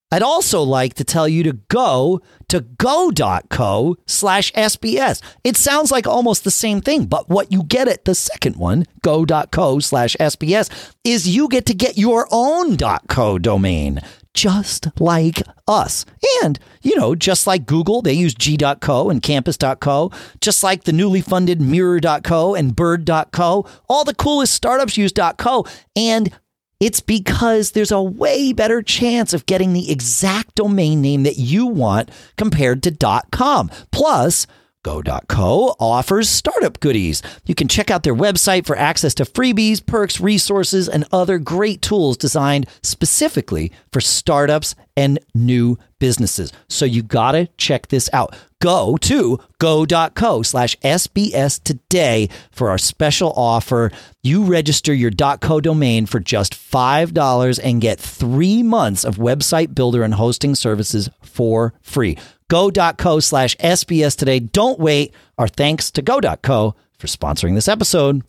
I'd 0.10 0.24
also 0.24 0.62
like 0.62 0.94
to 0.96 1.04
tell 1.04 1.28
you 1.28 1.44
to 1.44 1.54
go 1.54 2.22
to 2.48 2.62
go.co 2.62 3.98
slash 4.06 4.54
SBS. 4.54 5.22
It 5.44 5.58
sounds 5.58 5.92
like 5.92 6.08
almost 6.08 6.46
the 6.46 6.52
same 6.52 6.80
thing, 6.80 7.06
but 7.06 7.28
what 7.28 7.52
you 7.52 7.64
get 7.64 7.90
at 7.90 8.06
the 8.06 8.16
second 8.16 8.56
one, 8.56 8.86
go.co 9.02 9.80
slash 9.80 10.16
SBS, 10.18 10.70
is 11.04 11.28
you 11.28 11.50
get 11.50 11.66
to 11.66 11.74
get 11.74 11.98
your 11.98 12.26
own 12.32 12.78
.co 13.08 13.38
domain, 13.38 14.00
just 14.38 14.88
like 15.02 15.42
us. 15.68 16.06
And, 16.44 16.60
you 16.84 16.96
know, 16.96 17.16
just 17.16 17.48
like 17.48 17.66
Google, 17.66 18.04
they 18.04 18.14
use 18.14 18.36
g.co 18.36 19.10
and 19.10 19.22
campus.co, 19.22 20.12
just 20.42 20.64
like 20.64 20.84
the 20.84 20.94
newly 20.94 21.22
funded 21.22 21.60
mirror.co 21.60 22.54
and 22.54 22.76
bird.co, 22.76 23.66
all 23.90 24.04
the 24.04 24.14
coolest 24.14 24.54
startups 24.54 24.96
use 24.96 25.12
.co. 25.38 25.66
And 25.96 26.32
it's 26.80 27.00
because 27.00 27.72
there's 27.72 27.92
a 27.92 28.02
way 28.02 28.54
better 28.54 28.84
chance 28.84 29.34
of 29.34 29.48
getting 29.48 29.74
the 29.74 29.92
exact 29.92 30.54
domain 30.54 31.02
name 31.02 31.24
that 31.24 31.40
you 31.40 31.66
want 31.66 32.12
compared 32.38 32.84
to 32.84 33.24
.com. 33.32 33.72
Plus, 33.92 34.46
Go.co 34.84 35.76
offers 35.80 36.30
startup 36.30 36.80
goodies. 36.80 37.22
You 37.46 37.56
can 37.56 37.68
check 37.68 37.92
out 37.92 38.04
their 38.04 38.16
website 38.16 38.66
for 38.66 38.78
access 38.78 39.14
to 39.16 39.26
freebies, 39.26 39.86
perks, 39.86 40.22
resources, 40.22 40.88
and 40.88 41.06
other 41.12 41.40
great 41.40 41.82
tools 41.82 42.16
designed 42.16 42.68
specifically 42.84 43.72
for 43.92 44.00
startups 44.00 44.76
and 44.96 45.20
new 45.36 45.78
businesses. 46.00 46.54
So 46.70 46.86
you 46.86 47.04
got 47.04 47.34
to 47.34 47.48
check 47.58 47.88
this 47.88 48.10
out. 48.14 48.36
Go 48.62 48.98
to 48.98 49.40
go.co 49.60 50.42
slash 50.42 50.76
SBS 50.78 51.62
today 51.62 52.30
for 52.52 52.70
our 52.70 52.78
special 52.78 53.34
offer. 53.34 53.92
You 54.24 54.46
register 54.46 54.94
your 54.94 55.12
.co 55.12 55.60
domain 55.60 56.06
for 56.06 56.20
just 56.20 56.54
$5 56.54 57.60
and 57.64 57.82
get 57.82 58.00
three 58.00 58.64
months 58.64 59.04
of 59.04 59.18
website 59.18 59.76
builder 59.76 60.04
and 60.04 60.14
hosting 60.16 60.56
services 60.56 61.10
for 61.22 61.74
free 61.82 62.18
go.co 62.50 63.20
slash 63.20 63.56
SBS 63.58 64.18
today. 64.18 64.40
Don't 64.40 64.80
wait. 64.80 65.14
Our 65.38 65.48
thanks 65.48 65.92
to 65.92 66.02
go.co 66.02 66.76
for 66.98 67.08
sponsoring 67.08 67.56
this 67.56 67.68
episode. 67.68 68.24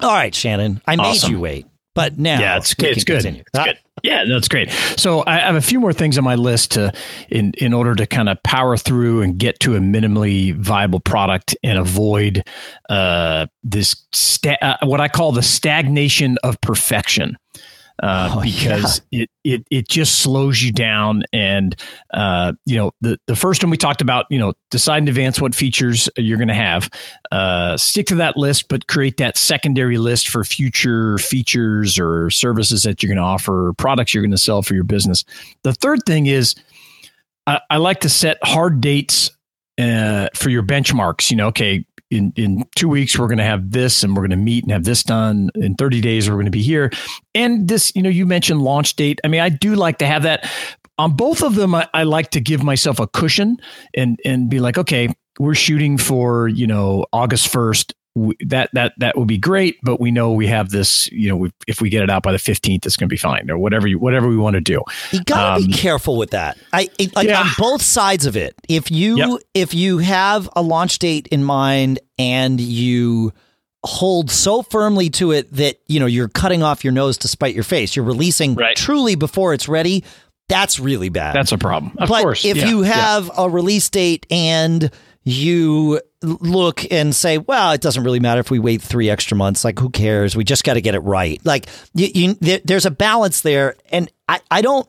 All 0.00 0.10
right, 0.12 0.34
Shannon, 0.34 0.80
I 0.86 0.96
awesome. 0.96 1.28
made 1.30 1.36
you 1.36 1.40
wait. 1.40 1.66
But 1.94 2.18
now, 2.18 2.40
yeah, 2.40 2.56
it's, 2.56 2.72
good. 2.72 2.96
It's 2.96 3.04
good. 3.04 3.24
It's 3.24 3.50
good. 3.52 3.78
Yeah, 4.02 4.24
that's 4.24 4.48
great. 4.48 4.70
So 4.96 5.22
I 5.26 5.38
have 5.38 5.56
a 5.56 5.60
few 5.60 5.78
more 5.78 5.92
things 5.92 6.16
on 6.16 6.24
my 6.24 6.36
list 6.36 6.72
to, 6.72 6.92
in 7.28 7.52
in 7.58 7.74
order 7.74 7.94
to 7.94 8.06
kind 8.06 8.30
of 8.30 8.42
power 8.42 8.78
through 8.78 9.20
and 9.20 9.38
get 9.38 9.60
to 9.60 9.76
a 9.76 9.78
minimally 9.78 10.54
viable 10.56 11.00
product 11.00 11.54
and 11.62 11.78
avoid 11.78 12.44
uh, 12.88 13.46
this 13.62 13.94
sta- 14.12 14.56
uh, 14.62 14.78
what 14.84 15.02
I 15.02 15.08
call 15.08 15.32
the 15.32 15.42
stagnation 15.42 16.38
of 16.42 16.58
perfection 16.62 17.36
uh, 18.02 18.34
oh, 18.36 18.42
because 18.42 19.00
yeah. 19.10 19.22
it, 19.22 19.30
it 19.44 19.66
it 19.70 19.88
just 19.88 20.20
slows 20.20 20.62
you 20.62 20.72
down. 20.72 21.22
And 21.32 21.74
uh, 22.12 22.52
you 22.64 22.76
know, 22.76 22.92
the 23.00 23.18
the 23.26 23.36
first 23.36 23.62
one 23.62 23.70
we 23.70 23.76
talked 23.76 24.00
about, 24.00 24.26
you 24.30 24.38
know, 24.38 24.54
decide 24.70 25.02
in 25.02 25.08
advance 25.08 25.40
what 25.40 25.54
features 25.54 26.08
you're 26.16 26.38
going 26.38 26.48
to 26.48 26.54
have. 26.54 26.90
Uh, 27.30 27.76
stick 27.76 28.06
to 28.06 28.14
that 28.16 28.36
list, 28.36 28.68
but 28.68 28.86
create 28.86 29.16
that 29.18 29.36
secondary 29.36 29.98
list 29.98 30.28
for 30.28 30.44
future 30.44 31.18
features 31.18 31.98
or 31.98 32.30
services 32.30 32.82
that 32.82 33.02
you're 33.02 33.08
going 33.08 33.16
to 33.16 33.22
offer, 33.22 33.72
products 33.78 34.14
you're 34.14 34.22
going 34.22 34.30
to 34.30 34.38
sell 34.38 34.62
for 34.62 34.74
your 34.74 34.84
business. 34.84 35.24
The 35.62 35.72
third 35.72 36.00
thing 36.06 36.26
is, 36.26 36.54
I, 37.46 37.60
I 37.70 37.76
like 37.78 38.00
to 38.00 38.08
set 38.08 38.38
hard 38.42 38.80
dates 38.80 39.30
uh, 39.80 40.28
for 40.34 40.50
your 40.50 40.62
benchmarks. 40.62 41.30
You 41.30 41.36
know, 41.36 41.48
okay, 41.48 41.84
in, 42.12 42.32
in 42.36 42.64
two 42.76 42.88
weeks 42.88 43.18
we're 43.18 43.26
going 43.26 43.38
to 43.38 43.44
have 43.44 43.70
this 43.70 44.02
and 44.02 44.14
we're 44.14 44.22
going 44.22 44.30
to 44.30 44.36
meet 44.36 44.64
and 44.64 44.72
have 44.72 44.84
this 44.84 45.02
done. 45.02 45.50
In 45.54 45.74
30 45.74 46.00
days 46.00 46.28
we're 46.28 46.36
going 46.36 46.44
to 46.44 46.50
be 46.50 46.62
here. 46.62 46.90
And 47.34 47.66
this 47.66 47.92
you 47.96 48.02
know 48.02 48.10
you 48.10 48.26
mentioned 48.26 48.62
launch 48.62 48.94
date. 48.96 49.20
I 49.24 49.28
mean 49.28 49.40
i 49.40 49.48
do 49.48 49.74
like 49.74 49.98
to 49.98 50.06
have 50.06 50.22
that. 50.24 50.48
On 50.98 51.16
both 51.16 51.42
of 51.42 51.54
them 51.54 51.74
I, 51.74 51.88
I 51.94 52.02
like 52.04 52.30
to 52.32 52.40
give 52.40 52.62
myself 52.62 53.00
a 53.00 53.06
cushion 53.06 53.56
and 53.94 54.20
and 54.24 54.48
be 54.48 54.60
like 54.60 54.78
okay 54.78 55.08
we're 55.38 55.54
shooting 55.54 55.96
for 55.96 56.46
you 56.46 56.66
know 56.66 57.06
august 57.12 57.50
1st 57.50 57.94
that 58.40 58.68
that 58.74 58.92
that 58.98 59.16
would 59.16 59.28
be 59.28 59.38
great 59.38 59.78
but 59.82 59.98
we 59.98 60.10
know 60.10 60.32
we 60.32 60.46
have 60.46 60.68
this 60.68 61.10
you 61.12 61.30
know 61.30 61.48
if 61.66 61.80
we 61.80 61.88
get 61.88 62.02
it 62.02 62.10
out 62.10 62.22
by 62.22 62.30
the 62.30 62.38
15th 62.38 62.84
it's 62.84 62.96
going 62.96 63.08
to 63.08 63.12
be 63.12 63.16
fine 63.16 63.50
or 63.50 63.56
whatever 63.56 63.88
you 63.88 63.98
whatever 63.98 64.28
we 64.28 64.36
want 64.36 64.54
to 64.54 64.60
do 64.60 64.82
you 65.12 65.24
got 65.24 65.56
to 65.56 65.64
um, 65.64 65.66
be 65.66 65.72
careful 65.72 66.18
with 66.18 66.30
that 66.30 66.58
i 66.74 66.88
like 67.14 67.26
yeah. 67.26 67.40
on 67.40 67.46
both 67.58 67.80
sides 67.80 68.26
of 68.26 68.36
it 68.36 68.54
if 68.68 68.90
you 68.90 69.16
yep. 69.16 69.40
if 69.54 69.72
you 69.72 69.98
have 69.98 70.48
a 70.54 70.62
launch 70.62 70.98
date 70.98 71.26
in 71.28 71.42
mind 71.42 72.00
and 72.18 72.60
you 72.60 73.32
hold 73.84 74.30
so 74.30 74.62
firmly 74.62 75.08
to 75.08 75.32
it 75.32 75.50
that 75.50 75.76
you 75.86 75.98
know 75.98 76.06
you're 76.06 76.28
cutting 76.28 76.62
off 76.62 76.84
your 76.84 76.92
nose 76.92 77.16
to 77.16 77.28
spite 77.28 77.54
your 77.54 77.64
face 77.64 77.96
you're 77.96 78.04
releasing 78.04 78.54
right. 78.54 78.76
truly 78.76 79.14
before 79.14 79.54
it's 79.54 79.68
ready 79.68 80.04
that's 80.48 80.78
really 80.78 81.08
bad 81.08 81.34
that's 81.34 81.50
a 81.50 81.58
problem 81.58 81.92
of 81.96 82.10
but 82.10 82.22
course 82.22 82.44
if 82.44 82.58
yeah. 82.58 82.68
you 82.68 82.82
have 82.82 83.28
yeah. 83.28 83.44
a 83.44 83.48
release 83.48 83.88
date 83.88 84.26
and 84.30 84.90
you 85.24 85.98
look 86.22 86.90
and 86.90 87.14
say, 87.14 87.38
well, 87.38 87.72
it 87.72 87.80
doesn't 87.80 88.04
really 88.04 88.20
matter 88.20 88.40
if 88.40 88.50
we 88.50 88.58
wait 88.58 88.82
three 88.82 89.10
extra 89.10 89.36
months. 89.36 89.64
Like, 89.64 89.78
who 89.78 89.90
cares? 89.90 90.36
We 90.36 90.44
just 90.44 90.64
got 90.64 90.74
to 90.74 90.80
get 90.80 90.94
it 90.94 91.00
right. 91.00 91.40
Like, 91.44 91.66
you, 91.94 92.08
you, 92.14 92.34
there, 92.40 92.60
there's 92.64 92.86
a 92.86 92.90
balance 92.90 93.40
there, 93.40 93.76
and 93.90 94.10
I, 94.28 94.40
I 94.50 94.62
don't, 94.62 94.88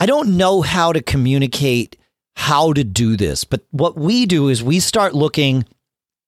I 0.00 0.06
don't 0.06 0.36
know 0.36 0.62
how 0.62 0.92
to 0.92 1.02
communicate 1.02 1.96
how 2.36 2.72
to 2.72 2.84
do 2.84 3.16
this. 3.16 3.44
But 3.44 3.64
what 3.70 3.96
we 3.96 4.26
do 4.26 4.48
is 4.48 4.62
we 4.62 4.80
start 4.80 5.14
looking 5.14 5.64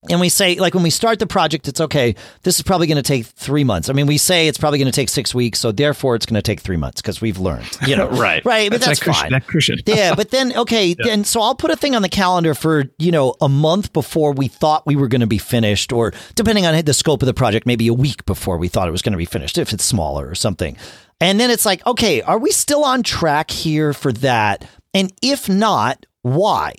and 0.08 0.20
we 0.20 0.28
say 0.28 0.56
like 0.56 0.74
when 0.74 0.82
we 0.82 0.90
start 0.90 1.18
the 1.18 1.26
project 1.26 1.68
it's 1.68 1.80
okay 1.80 2.14
this 2.42 2.56
is 2.56 2.62
probably 2.62 2.86
going 2.86 2.96
to 2.96 3.02
take 3.02 3.26
three 3.26 3.64
months. 3.64 3.88
I 3.88 3.92
mean 3.92 4.06
we 4.06 4.18
say 4.18 4.48
it's 4.48 4.58
probably 4.58 4.78
going 4.78 4.90
to 4.90 4.94
take 4.94 5.08
six 5.08 5.34
weeks 5.34 5.58
so 5.58 5.72
therefore 5.72 6.14
it's 6.14 6.26
going 6.26 6.36
to 6.36 6.42
take 6.42 6.60
three 6.60 6.76
months 6.76 7.00
because 7.00 7.20
we've 7.20 7.38
learned 7.38 7.66
you 7.86 7.96
know. 7.96 8.06
Right. 8.16 8.44
Right 8.44 8.70
but 8.70 8.80
that's, 8.80 9.00
that's 9.00 9.20
fine. 9.20 9.32
that 9.32 9.46
cushion. 9.46 9.78
yeah 9.86 10.14
but 10.14 10.30
then 10.30 10.56
okay 10.56 10.86
yeah. 10.98 11.04
then 11.04 11.24
so 11.24 11.40
i'll 11.40 11.54
put 11.54 11.70
a 11.70 11.76
thing 11.76 11.94
on 11.94 12.02
the 12.02 12.08
calendar 12.08 12.54
for 12.54 12.84
you 12.98 13.10
know 13.10 13.34
a 13.40 13.48
month 13.48 13.92
before 13.92 14.32
we 14.32 14.48
thought 14.48 14.86
we 14.86 14.96
were 14.96 15.08
going 15.08 15.20
to 15.20 15.26
be 15.26 15.38
finished 15.38 15.92
or 15.92 16.12
depending 16.34 16.66
on 16.66 16.82
the 16.84 16.94
scope 16.94 17.22
of 17.22 17.26
the 17.26 17.34
project 17.34 17.66
maybe 17.66 17.88
a 17.88 17.94
week 17.94 18.24
before 18.26 18.58
we 18.58 18.68
thought 18.68 18.88
it 18.88 18.92
was 18.92 19.02
going 19.02 19.12
to 19.12 19.18
be 19.18 19.24
finished 19.24 19.58
if 19.58 19.72
it's 19.72 19.84
smaller 19.84 20.28
or 20.28 20.34
something. 20.34 20.76
And 21.20 21.40
then 21.40 21.50
it's 21.50 21.66
like 21.66 21.84
okay 21.86 22.22
are 22.22 22.38
we 22.38 22.50
still 22.52 22.84
on 22.84 23.02
track 23.02 23.50
here 23.50 23.92
for 23.92 24.12
that? 24.12 24.68
And 24.94 25.12
if 25.22 25.48
not 25.48 26.06
why 26.22 26.74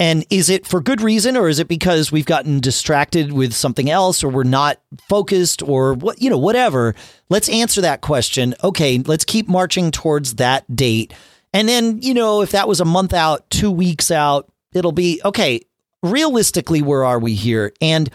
and 0.00 0.24
is 0.30 0.48
it 0.48 0.66
for 0.66 0.80
good 0.80 1.00
reason 1.00 1.36
or 1.36 1.48
is 1.48 1.58
it 1.58 1.66
because 1.66 2.12
we've 2.12 2.26
gotten 2.26 2.60
distracted 2.60 3.32
with 3.32 3.52
something 3.52 3.90
else 3.90 4.22
or 4.22 4.28
we're 4.28 4.44
not 4.44 4.80
focused 5.08 5.62
or 5.62 5.94
what, 5.94 6.22
you 6.22 6.30
know, 6.30 6.38
whatever? 6.38 6.94
Let's 7.28 7.48
answer 7.48 7.80
that 7.80 8.00
question. 8.00 8.54
Okay, 8.62 8.98
let's 8.98 9.24
keep 9.24 9.48
marching 9.48 9.90
towards 9.90 10.36
that 10.36 10.74
date. 10.74 11.12
And 11.52 11.68
then, 11.68 12.00
you 12.00 12.14
know, 12.14 12.42
if 12.42 12.52
that 12.52 12.68
was 12.68 12.80
a 12.80 12.84
month 12.84 13.12
out, 13.12 13.48
two 13.50 13.70
weeks 13.70 14.10
out, 14.10 14.50
it'll 14.72 14.92
be 14.92 15.20
okay, 15.24 15.62
realistically, 16.02 16.82
where 16.82 17.04
are 17.04 17.18
we 17.18 17.34
here? 17.34 17.72
And 17.80 18.08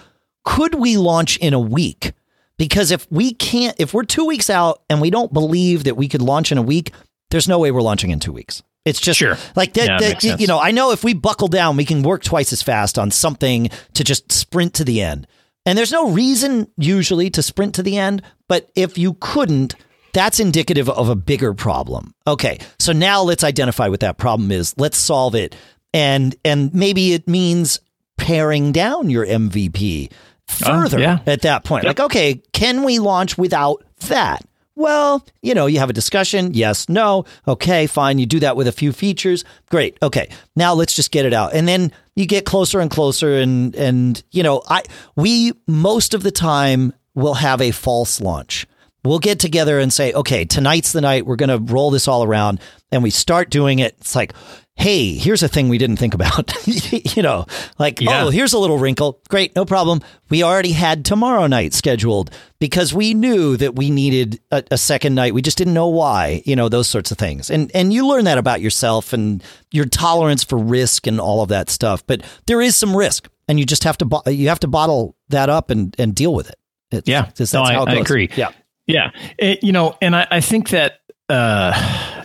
could 0.45 0.75
we 0.75 0.95
launch 0.97 1.37
in 1.37 1.53
a 1.53 1.59
week? 1.59 2.13
Because 2.57 2.91
if 2.91 3.11
we 3.11 3.33
can't, 3.33 3.75
if 3.79 3.93
we're 3.93 4.03
two 4.03 4.25
weeks 4.25 4.49
out 4.49 4.83
and 4.89 5.01
we 5.01 5.09
don't 5.09 5.33
believe 5.33 5.83
that 5.83 5.97
we 5.97 6.07
could 6.07 6.21
launch 6.21 6.51
in 6.51 6.57
a 6.57 6.61
week, 6.61 6.93
there's 7.29 7.47
no 7.47 7.59
way 7.59 7.71
we're 7.71 7.81
launching 7.81 8.11
in 8.11 8.19
two 8.19 8.31
weeks. 8.31 8.61
It's 8.85 8.99
just 8.99 9.19
sure. 9.19 9.37
like 9.55 9.73
that. 9.73 9.87
Yeah, 9.87 10.09
that 10.09 10.39
you 10.41 10.47
know, 10.47 10.59
I 10.59 10.71
know 10.71 10.91
if 10.91 11.03
we 11.03 11.13
buckle 11.13 11.47
down, 11.47 11.77
we 11.77 11.85
can 11.85 12.03
work 12.03 12.23
twice 12.23 12.51
as 12.51 12.61
fast 12.61 12.99
on 12.99 13.11
something 13.11 13.69
to 13.93 14.03
just 14.03 14.31
sprint 14.31 14.73
to 14.75 14.83
the 14.83 15.01
end. 15.01 15.25
And 15.65 15.77
there's 15.77 15.91
no 15.91 16.09
reason 16.09 16.67
usually 16.77 17.29
to 17.31 17.41
sprint 17.41 17.75
to 17.75 17.83
the 17.83 17.97
end, 17.97 18.21
but 18.49 18.69
if 18.75 18.97
you 18.97 19.15
couldn't, 19.21 19.75
that's 20.11 20.39
indicative 20.39 20.89
of 20.89 21.07
a 21.07 21.15
bigger 21.15 21.53
problem. 21.53 22.13
Okay, 22.27 22.59
so 22.77 22.91
now 22.91 23.23
let's 23.23 23.43
identify 23.43 23.87
what 23.87 24.01
that 24.01 24.17
problem 24.17 24.51
is. 24.51 24.73
Let's 24.77 24.97
solve 24.97 25.33
it, 25.35 25.55
and 25.93 26.35
and 26.43 26.73
maybe 26.73 27.13
it 27.13 27.27
means 27.27 27.79
paring 28.17 28.73
down 28.73 29.09
your 29.09 29.25
MVP 29.25 30.11
further 30.47 30.97
uh, 30.97 31.01
yeah. 31.01 31.19
at 31.25 31.41
that 31.43 31.63
point. 31.63 31.85
Yep. 31.85 31.89
Like, 31.89 32.05
okay, 32.05 32.41
can 32.51 32.83
we 32.83 32.99
launch 32.99 33.37
without 33.37 33.83
that? 34.07 34.45
Well, 34.75 35.25
you 35.41 35.53
know, 35.53 35.67
you 35.67 35.79
have 35.79 35.89
a 35.89 35.93
discussion. 35.93 36.53
Yes, 36.53 36.89
no. 36.89 37.25
Okay, 37.47 37.85
fine. 37.85 38.17
You 38.17 38.25
do 38.25 38.39
that 38.39 38.55
with 38.55 38.67
a 38.67 38.71
few 38.71 38.91
features. 38.91 39.45
Great. 39.69 39.97
Okay. 40.01 40.29
Now 40.55 40.73
let's 40.73 40.95
just 40.95 41.11
get 41.11 41.25
it 41.25 41.33
out. 41.33 41.53
And 41.53 41.67
then 41.67 41.91
you 42.15 42.25
get 42.25 42.45
closer 42.45 42.79
and 42.79 42.89
closer 42.89 43.35
and 43.35 43.75
and 43.75 44.23
you 44.31 44.41
know, 44.41 44.63
I 44.67 44.83
we 45.15 45.53
most 45.67 46.13
of 46.13 46.23
the 46.23 46.31
time 46.31 46.93
will 47.13 47.35
have 47.35 47.61
a 47.61 47.71
false 47.71 48.19
launch. 48.19 48.65
We'll 49.05 49.19
get 49.19 49.39
together 49.39 49.79
and 49.79 49.91
say, 49.91 50.13
"Okay, 50.13 50.45
tonight's 50.45 50.93
the 50.93 51.01
night. 51.01 51.25
We're 51.25 51.35
going 51.35 51.49
to 51.49 51.73
roll 51.73 51.91
this 51.91 52.07
all 52.07 52.23
around." 52.23 52.61
And 52.89 53.03
we 53.03 53.09
start 53.09 53.49
doing 53.49 53.79
it. 53.79 53.95
It's 53.99 54.15
like, 54.15 54.33
hey, 54.75 55.13
here's 55.13 55.43
a 55.43 55.47
thing 55.47 55.69
we 55.69 55.77
didn't 55.77 55.97
think 55.97 56.13
about. 56.13 56.51
you 57.15 57.23
know, 57.23 57.45
like, 57.77 58.01
yeah. 58.01 58.25
oh, 58.25 58.29
here's 58.29 58.53
a 58.53 58.59
little 58.59 58.77
wrinkle. 58.77 59.21
Great, 59.29 59.55
no 59.55 59.65
problem. 59.65 60.01
We 60.29 60.43
already 60.43 60.71
had 60.71 61.05
tomorrow 61.05 61.47
night 61.47 61.73
scheduled 61.73 62.31
because 62.59 62.93
we 62.93 63.13
knew 63.13 63.55
that 63.57 63.75
we 63.75 63.89
needed 63.89 64.41
a, 64.51 64.63
a, 64.71 64.77
second 64.77 65.15
night. 65.15 65.33
We 65.33 65.41
just 65.41 65.57
didn't 65.57 65.73
know 65.73 65.87
why, 65.87 66.41
you 66.45 66.55
know, 66.55 66.69
those 66.69 66.89
sorts 66.89 67.11
of 67.11 67.17
things. 67.17 67.49
And 67.49 67.71
and 67.75 67.93
you 67.93 68.07
learn 68.07 68.25
that 68.25 68.37
about 68.37 68.61
yourself 68.61 69.13
and 69.13 69.43
your 69.71 69.85
tolerance 69.85 70.43
for 70.43 70.57
risk 70.57 71.07
and 71.07 71.19
all 71.19 71.41
of 71.41 71.49
that 71.49 71.69
stuff. 71.69 72.05
But 72.05 72.23
there 72.47 72.61
is 72.61 72.75
some 72.75 72.95
risk, 72.95 73.29
and 73.47 73.59
you 73.59 73.65
just 73.65 73.83
have 73.83 73.97
to 73.99 74.05
bo- 74.05 74.23
you 74.27 74.49
have 74.49 74.59
to 74.61 74.67
bottle 74.67 75.15
that 75.29 75.49
up 75.49 75.69
and 75.69 75.95
and 75.99 76.15
deal 76.15 76.33
with 76.33 76.49
it. 76.49 76.55
It's, 76.91 77.07
yeah, 77.07 77.29
that's 77.35 77.53
no, 77.53 77.61
I, 77.61 77.75
I, 77.75 77.93
agree. 77.95 78.29
Yeah, 78.35 78.51
yeah. 78.87 79.11
It, 79.37 79.63
you 79.63 79.71
know, 79.71 79.97
and 80.01 80.15
I, 80.15 80.27
I 80.29 80.41
think 80.41 80.69
that. 80.69 80.99
Uh, 81.29 81.73
uh, 81.73 82.22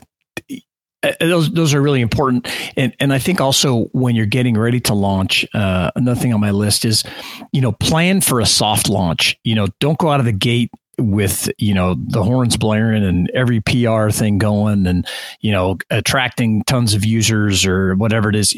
those 1.21 1.51
those 1.53 1.75
are 1.75 1.81
really 1.81 2.01
important, 2.01 2.49
and 2.77 2.95
and 2.99 3.13
I 3.13 3.19
think 3.19 3.41
also 3.41 3.85
when 3.93 4.17
you're 4.17 4.27
getting 4.27 4.59
ready 4.59 4.81
to 4.81 4.95
launch, 4.95 5.47
uh, 5.55 5.91
another 5.95 6.21
thing 6.21 6.35
on 6.35 6.41
my 6.41 6.51
list 6.51 6.85
is, 6.85 7.05
you 7.53 7.61
know, 7.61 7.73
plan 7.73 8.21
for 8.21 8.41
a 8.41 8.47
soft 8.47 8.89
launch. 8.89 9.39
You 9.45 9.55
know, 9.55 9.69
don't 9.81 9.99
go 9.99 10.11
out 10.11 10.21
of 10.21 10.27
the 10.27 10.33
gate 10.33 10.71
with 10.99 11.49
you 11.59 11.73
know 11.73 11.95
the 11.95 12.25
horns 12.25 12.57
blaring 12.57 13.05
and 13.05 13.31
every 13.31 13.61
PR 13.61 14.11
thing 14.11 14.39
going, 14.39 14.87
and 14.87 15.07
you 15.41 15.53
know 15.53 15.79
attracting 15.91 16.65
tons 16.65 16.95
of 16.95 17.05
users 17.05 17.65
or 17.65 17.95
whatever 17.95 18.29
it 18.29 18.35
is. 18.35 18.53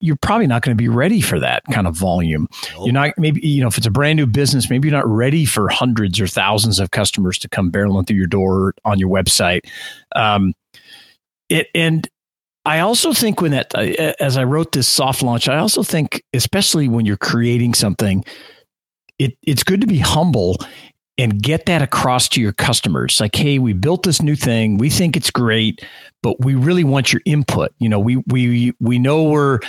You're 0.00 0.16
probably 0.16 0.46
not 0.46 0.62
going 0.62 0.76
to 0.76 0.80
be 0.80 0.88
ready 0.88 1.20
for 1.22 1.40
that 1.40 1.64
kind 1.72 1.86
of 1.86 1.94
volume. 1.94 2.46
Nope. 2.74 2.86
You're 2.86 2.92
not 2.92 3.14
maybe 3.16 3.40
you 3.40 3.62
know 3.62 3.68
if 3.68 3.78
it's 3.78 3.86
a 3.86 3.90
brand 3.90 4.18
new 4.18 4.26
business, 4.26 4.68
maybe 4.68 4.88
you're 4.88 4.96
not 4.96 5.08
ready 5.08 5.46
for 5.46 5.68
hundreds 5.68 6.20
or 6.20 6.26
thousands 6.26 6.78
of 6.78 6.90
customers 6.90 7.38
to 7.38 7.48
come 7.48 7.70
barreling 7.70 8.06
through 8.06 8.18
your 8.18 8.26
door 8.26 8.74
on 8.84 8.98
your 8.98 9.08
website. 9.08 9.60
Um, 10.14 10.52
it 11.48 11.68
and 11.74 12.08
I 12.66 12.80
also 12.80 13.12
think 13.12 13.40
when 13.40 13.52
that, 13.52 13.72
uh, 13.76 14.12
as 14.18 14.36
I 14.36 14.42
wrote 14.42 14.72
this 14.72 14.88
soft 14.88 15.22
launch, 15.22 15.48
I 15.48 15.58
also 15.58 15.84
think, 15.84 16.24
especially 16.34 16.88
when 16.88 17.06
you're 17.06 17.16
creating 17.16 17.74
something, 17.74 18.24
it, 19.20 19.38
it's 19.42 19.62
good 19.62 19.80
to 19.82 19.86
be 19.86 19.98
humble 19.98 20.56
and 21.16 21.40
get 21.40 21.66
that 21.66 21.80
across 21.80 22.28
to 22.30 22.40
your 22.40 22.52
customers. 22.52 23.20
Like, 23.20 23.36
hey, 23.36 23.60
we 23.60 23.72
built 23.72 24.02
this 24.02 24.20
new 24.20 24.34
thing. 24.34 24.78
We 24.78 24.90
think 24.90 25.16
it's 25.16 25.30
great, 25.30 25.86
but 26.24 26.44
we 26.44 26.56
really 26.56 26.82
want 26.82 27.12
your 27.12 27.22
input. 27.24 27.72
You 27.78 27.88
know, 27.88 28.00
we 28.00 28.16
we 28.26 28.74
we 28.80 28.98
know 28.98 29.22
we're 29.24 29.60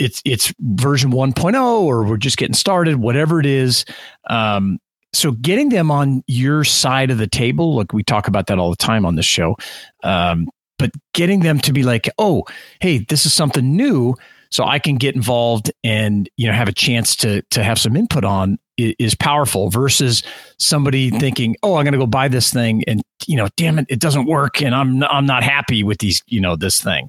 it's 0.00 0.20
it's 0.24 0.52
version 0.58 1.12
1.0 1.12 1.80
or 1.80 2.04
we're 2.04 2.16
just 2.16 2.38
getting 2.38 2.54
started, 2.54 2.96
whatever 2.96 3.38
it 3.40 3.46
is. 3.46 3.84
Um, 4.28 4.78
so 5.12 5.30
getting 5.30 5.68
them 5.70 5.90
on 5.90 6.22
your 6.26 6.64
side 6.64 7.10
of 7.10 7.18
the 7.18 7.28
table, 7.28 7.76
look, 7.76 7.92
we 7.92 8.02
talk 8.02 8.28
about 8.28 8.48
that 8.48 8.58
all 8.58 8.70
the 8.70 8.76
time 8.76 9.06
on 9.06 9.14
this 9.14 9.24
show. 9.24 9.56
Um, 10.02 10.50
but 10.78 10.90
getting 11.14 11.40
them 11.40 11.58
to 11.60 11.72
be 11.72 11.82
like, 11.82 12.08
oh, 12.18 12.44
hey, 12.80 12.98
this 13.08 13.26
is 13.26 13.32
something 13.32 13.76
new 13.76 14.14
so 14.50 14.64
I 14.64 14.78
can 14.78 14.96
get 14.96 15.14
involved 15.14 15.72
and 15.84 16.28
you 16.36 16.46
know 16.46 16.52
have 16.52 16.68
a 16.68 16.72
chance 16.72 17.16
to 17.16 17.42
to 17.42 17.62
have 17.62 17.78
some 17.78 17.96
input 17.96 18.24
on 18.24 18.58
is 18.78 19.14
powerful 19.14 19.70
versus 19.70 20.22
somebody 20.58 21.10
thinking, 21.10 21.56
"Oh, 21.62 21.76
I'm 21.76 21.84
going 21.84 21.92
to 21.92 21.98
go 21.98 22.06
buy 22.06 22.28
this 22.28 22.52
thing," 22.52 22.84
and 22.86 23.02
you 23.26 23.36
know, 23.36 23.48
damn 23.56 23.78
it, 23.78 23.86
it 23.88 24.00
doesn't 24.00 24.26
work, 24.26 24.62
and 24.62 24.74
I'm 24.74 25.02
I'm 25.04 25.26
not 25.26 25.42
happy 25.42 25.82
with 25.82 25.98
these, 25.98 26.22
you 26.26 26.40
know, 26.40 26.56
this 26.56 26.82
thing. 26.82 27.08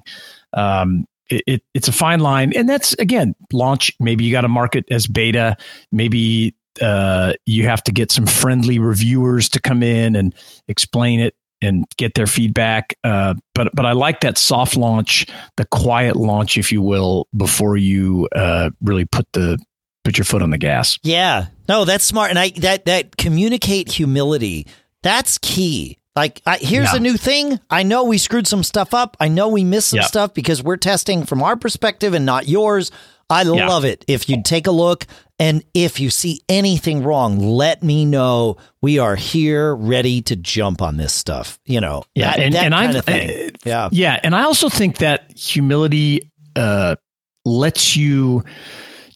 Um, 0.54 1.06
it, 1.30 1.42
it, 1.46 1.62
it's 1.74 1.88
a 1.88 1.92
fine 1.92 2.20
line, 2.20 2.52
and 2.56 2.68
that's 2.68 2.94
again 2.94 3.34
launch. 3.52 3.92
Maybe 4.00 4.24
you 4.24 4.32
got 4.32 4.42
to 4.42 4.48
market 4.48 4.86
as 4.90 5.06
beta. 5.06 5.56
Maybe 5.92 6.54
uh, 6.80 7.34
you 7.44 7.64
have 7.64 7.82
to 7.84 7.92
get 7.92 8.10
some 8.10 8.26
friendly 8.26 8.78
reviewers 8.78 9.48
to 9.50 9.60
come 9.60 9.82
in 9.82 10.16
and 10.16 10.34
explain 10.68 11.20
it 11.20 11.34
and 11.60 11.84
get 11.96 12.14
their 12.14 12.26
feedback. 12.26 12.96
Uh, 13.04 13.34
but 13.54 13.74
but 13.74 13.86
I 13.86 13.92
like 13.92 14.20
that 14.20 14.38
soft 14.38 14.76
launch, 14.76 15.26
the 15.56 15.64
quiet 15.66 16.16
launch, 16.16 16.56
if 16.58 16.72
you 16.72 16.82
will, 16.82 17.28
before 17.36 17.76
you 17.76 18.28
uh, 18.34 18.70
really 18.82 19.04
put 19.04 19.26
the 19.32 19.58
put 20.04 20.18
your 20.18 20.24
foot 20.24 20.42
on 20.42 20.50
the 20.50 20.58
gas. 20.58 20.98
Yeah, 21.02 21.46
no, 21.68 21.84
that's 21.84 22.04
smart, 22.04 22.30
and 22.30 22.38
I 22.38 22.50
that 22.50 22.84
that 22.86 23.16
communicate 23.16 23.90
humility. 23.90 24.66
That's 25.02 25.38
key. 25.38 25.98
Like, 26.16 26.42
I, 26.44 26.56
here's 26.56 26.92
yeah. 26.92 26.96
a 26.96 27.00
new 27.00 27.16
thing. 27.16 27.60
I 27.70 27.84
know 27.84 28.02
we 28.02 28.18
screwed 28.18 28.48
some 28.48 28.64
stuff 28.64 28.92
up. 28.92 29.16
I 29.20 29.28
know 29.28 29.50
we 29.50 29.62
missed 29.62 29.90
some 29.90 29.98
yep. 29.98 30.06
stuff 30.06 30.34
because 30.34 30.60
we're 30.64 30.76
testing 30.76 31.24
from 31.24 31.44
our 31.44 31.54
perspective 31.54 32.12
and 32.12 32.26
not 32.26 32.48
yours. 32.48 32.90
I 33.30 33.42
yeah. 33.42 33.68
love 33.68 33.84
it. 33.84 34.04
If 34.08 34.28
you 34.28 34.42
take 34.42 34.66
a 34.66 34.70
look 34.70 35.06
and 35.38 35.62
if 35.74 36.00
you 36.00 36.10
see 36.10 36.40
anything 36.48 37.02
wrong, 37.02 37.38
let 37.38 37.82
me 37.82 38.04
know. 38.04 38.56
We 38.80 38.98
are 38.98 39.16
here 39.16 39.74
ready 39.74 40.22
to 40.22 40.36
jump 40.36 40.82
on 40.82 40.96
this 40.96 41.12
stuff. 41.12 41.58
You 41.64 41.80
know, 41.80 42.04
yeah. 42.14 42.30
That, 42.32 42.40
and, 42.40 42.54
that 42.54 42.64
and 42.64 42.74
I, 42.74 42.98
uh, 42.98 43.50
yeah. 43.64 43.88
Yeah. 43.92 44.18
And 44.22 44.34
I 44.34 44.44
also 44.44 44.68
think 44.68 44.98
that 44.98 45.36
humility 45.36 46.30
uh, 46.56 46.96
lets 47.44 47.96
you 47.96 48.44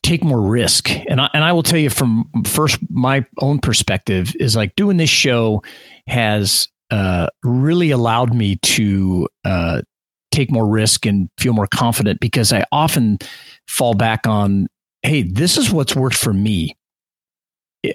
take 0.02 0.22
more 0.22 0.40
risk. 0.40 0.90
And 0.90 1.20
I, 1.20 1.30
and 1.32 1.42
I 1.42 1.52
will 1.52 1.62
tell 1.62 1.78
you 1.78 1.90
from 1.90 2.28
first, 2.44 2.78
my 2.90 3.24
own 3.40 3.60
perspective 3.60 4.34
is 4.38 4.54
like 4.56 4.76
doing 4.76 4.96
this 4.96 5.10
show 5.10 5.62
has 6.06 6.68
uh, 6.90 7.28
really 7.42 7.90
allowed 7.90 8.34
me 8.34 8.56
to 8.56 9.28
uh, 9.44 9.82
take 10.32 10.50
more 10.50 10.66
risk 10.66 11.06
and 11.06 11.30
feel 11.38 11.52
more 11.52 11.68
confident 11.68 12.20
because 12.20 12.52
I 12.52 12.64
often 12.72 13.18
fall 13.68 13.94
back 13.94 14.26
on, 14.26 14.68
hey, 15.02 15.22
this 15.22 15.56
is 15.56 15.72
what's 15.72 15.96
worked 15.96 16.16
for 16.16 16.32
me. 16.32 16.76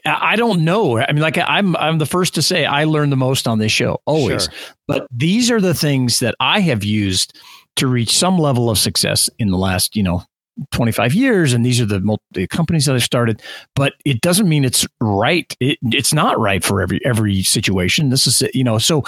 I 0.06 0.36
don't 0.36 0.66
know. 0.66 1.00
I 1.00 1.14
mean, 1.14 1.22
like 1.22 1.38
I'm, 1.38 1.76
I'm 1.78 1.98
the 1.98 2.06
first 2.06 2.36
to 2.36 2.42
say 2.42 2.66
I 2.66 2.84
learn 2.84 3.10
the 3.10 3.16
most 3.16 3.48
on 3.48 3.60
this 3.60 3.72
show 3.72 4.02
always, 4.06 4.44
sure. 4.44 4.54
but 4.86 5.08
these 5.12 5.50
are 5.50 5.62
the 5.62 5.74
things 5.74 6.20
that 6.20 6.36
I 6.42 6.60
have 6.60 6.84
used 6.84 7.40
to 7.78 7.88
reach 7.88 8.18
some 8.18 8.38
level 8.38 8.70
of 8.70 8.78
success 8.78 9.30
in 9.40 9.50
the 9.50 9.58
last, 9.58 9.96
you 9.96 10.04
know, 10.04 10.24
25 10.72 11.14
years 11.14 11.54
and 11.54 11.66
these 11.66 11.80
are 11.80 11.86
the, 11.86 12.00
multi- 12.00 12.48
companies 12.48 12.86
that 12.86 12.96
I 12.96 13.00
started 13.00 13.42
but 13.76 13.94
it 14.06 14.22
doesn't 14.22 14.50
mean 14.50 14.66
it's 14.66 14.88
right 15.00 15.56
it, 15.60 15.78
it's 15.84 16.16
not 16.16 16.40
right 16.40 16.64
for 16.64 16.82
every 16.82 17.00
every 17.06 17.44
situation 17.44 18.10
this 18.10 18.26
is 18.26 18.42
you 18.56 18.64
know 18.64 18.80
so 18.80 19.04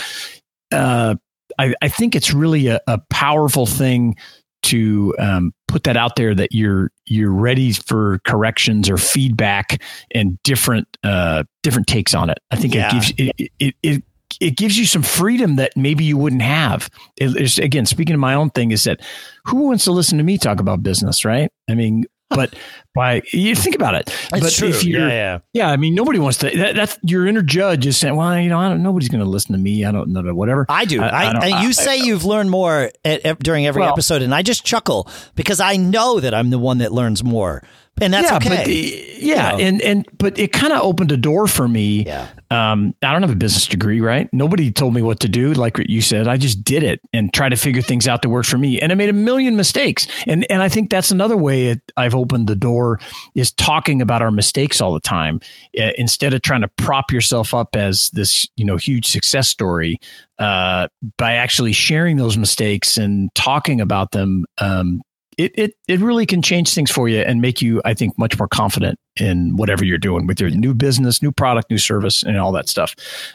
uh, 0.71 1.15
I, 1.57 1.73
I 1.81 1.87
think 1.87 2.15
it's 2.15 2.33
really 2.33 2.67
a, 2.67 2.79
a 2.87 2.99
powerful 3.09 3.65
thing 3.65 4.15
to 4.63 5.15
um, 5.17 5.53
put 5.69 5.83
that 5.83 5.95
out 5.95 6.15
there 6.15 6.33
that 6.35 6.51
you're 6.51 6.91
you're 7.05 7.31
ready 7.31 7.71
for 7.71 8.19
corrections 8.25 8.89
or 8.89 8.97
feedback 8.97 9.81
and 10.11 10.41
different 10.43 10.87
uh, 11.03 11.43
different 11.63 11.87
takes 11.87 12.13
on 12.13 12.29
it. 12.29 12.39
I 12.51 12.55
think 12.55 12.73
yeah. 12.73 12.87
it 12.87 12.91
gives 12.91 13.13
it, 13.17 13.51
it, 13.59 13.75
it 13.83 14.03
it 14.41 14.57
gives 14.57 14.77
you 14.77 14.85
some 14.85 15.03
freedom 15.03 15.55
that 15.57 15.75
maybe 15.75 16.03
you 16.03 16.17
wouldn't 16.17 16.41
have. 16.41 16.89
It, 17.17 17.57
again, 17.57 17.85
speaking 17.85 18.13
of 18.13 18.19
my 18.19 18.33
own 18.33 18.49
thing, 18.51 18.71
is 18.71 18.83
that 18.83 19.01
who 19.45 19.57
wants 19.67 19.83
to 19.85 19.91
listen 19.91 20.17
to 20.17 20.23
me 20.23 20.37
talk 20.37 20.59
about 20.59 20.83
business, 20.83 21.25
right? 21.25 21.51
I 21.69 21.75
mean, 21.75 22.05
but 22.29 22.55
by 22.93 23.21
you 23.31 23.55
think 23.55 23.75
about 23.75 23.95
it. 23.95 24.05
That's 24.31 24.43
but 24.43 24.53
true. 24.53 24.69
if 24.69 24.83
you're, 24.83 25.07
yeah, 25.07 25.13
yeah, 25.13 25.39
yeah, 25.53 25.69
I 25.69 25.77
mean, 25.77 25.95
nobody 25.95 26.19
wants 26.19 26.37
to. 26.39 26.49
That, 26.49 26.75
that's 26.75 26.97
your 27.03 27.27
inner 27.27 27.41
judge 27.41 27.85
is 27.85 27.97
saying, 27.97 28.15
well, 28.15 28.39
you 28.39 28.49
know, 28.49 28.59
I 28.59 28.69
don't, 28.69 28.83
nobody's 28.83 29.09
going 29.09 29.23
to 29.23 29.29
listen 29.29 29.53
to 29.53 29.59
me. 29.59 29.85
I 29.85 29.91
don't 29.91 30.09
know, 30.09 30.21
whatever. 30.33 30.65
I 30.69 30.85
do. 30.85 31.01
I, 31.01 31.07
I, 31.07 31.23
I 31.25 31.47
and 31.47 31.63
you 31.63 31.73
say 31.73 31.97
you've 31.97 32.25
learned 32.25 32.51
more 32.51 32.91
at, 33.05 33.25
at, 33.25 33.39
during 33.39 33.65
every 33.65 33.81
well, 33.81 33.91
episode, 33.91 34.21
and 34.21 34.33
I 34.33 34.41
just 34.41 34.65
chuckle 34.65 35.09
because 35.35 35.59
I 35.59 35.77
know 35.77 36.19
that 36.19 36.33
I'm 36.33 36.49
the 36.49 36.59
one 36.59 36.79
that 36.79 36.91
learns 36.91 37.23
more 37.23 37.63
and 38.01 38.13
that's 38.13 38.29
yeah, 38.29 38.37
okay. 38.37 38.49
But, 38.49 39.21
yeah, 39.21 39.51
you 39.51 39.57
know. 39.57 39.63
and 39.63 39.81
and 39.81 40.07
but 40.17 40.37
it 40.39 40.51
kind 40.51 40.73
of 40.73 40.81
opened 40.81 41.11
a 41.11 41.17
door 41.17 41.47
for 41.47 41.67
me. 41.67 42.05
Yeah. 42.05 42.27
Um, 42.51 42.95
I 43.03 43.11
don't 43.11 43.21
have 43.21 43.31
a 43.31 43.35
business 43.35 43.67
degree, 43.67 44.01
right? 44.01 44.27
Nobody 44.33 44.71
told 44.71 44.95
me 44.95 45.03
what 45.03 45.19
to 45.19 45.29
do. 45.29 45.53
Like 45.53 45.77
you 45.87 46.01
said, 46.01 46.27
I 46.27 46.37
just 46.37 46.63
did 46.63 46.81
it 46.81 46.99
and 47.13 47.31
tried 47.31 47.49
to 47.49 47.55
figure 47.55 47.81
things 47.81 48.07
out 48.07 48.23
that 48.23 48.29
worked 48.29 48.49
for 48.49 48.57
me, 48.57 48.81
and 48.81 48.91
I 48.91 48.95
made 48.95 49.09
a 49.09 49.13
million 49.13 49.55
mistakes. 49.55 50.07
And 50.25 50.49
and 50.49 50.61
I 50.61 50.69
think 50.69 50.89
that's 50.89 51.11
another 51.11 51.37
way 51.37 51.67
it, 51.67 51.81
I've 51.97 52.15
opened 52.15 52.47
the 52.47 52.55
door 52.55 52.99
is 53.35 53.51
talking 53.51 54.01
about 54.01 54.21
our 54.21 54.31
mistakes 54.31 54.81
all 54.81 54.93
the 54.93 54.99
time 54.99 55.41
uh, 55.79 55.91
instead 55.97 56.33
of 56.33 56.41
trying 56.41 56.61
to 56.61 56.69
prop 56.69 57.11
yourself 57.11 57.53
up 57.53 57.75
as 57.75 58.09
this 58.13 58.47
you 58.55 58.65
know 58.65 58.77
huge 58.77 59.07
success 59.07 59.47
story. 59.47 59.99
Uh, 60.39 60.87
by 61.17 61.33
actually 61.33 61.73
sharing 61.73 62.15
those 62.15 62.37
mistakes 62.37 62.97
and 62.97 63.29
talking 63.35 63.81
about 63.81 64.11
them, 64.11 64.45
um, 64.59 65.01
it, 65.39 65.53
it 65.55 65.73
it 65.87 65.99
really 66.01 66.25
can 66.25 66.41
change 66.41 66.73
things 66.73 66.91
for 66.91 67.07
you 67.07 67.19
and 67.21 67.41
make 67.41 67.61
you, 67.61 67.81
I 67.85 67.93
think, 67.93 68.17
much 68.19 68.37
more 68.37 68.49
confident 68.49 68.99
in 69.15 69.55
whatever 69.55 69.85
you're 69.85 69.97
doing 69.97 70.27
with 70.27 70.41
your 70.41 70.49
new 70.49 70.73
business, 70.73 71.21
new 71.21 71.31
product, 71.31 71.71
new 71.71 71.77
service, 71.77 72.23
and 72.23 72.37
all 72.37 72.51
that 72.51 72.67
stuff. 72.67 72.93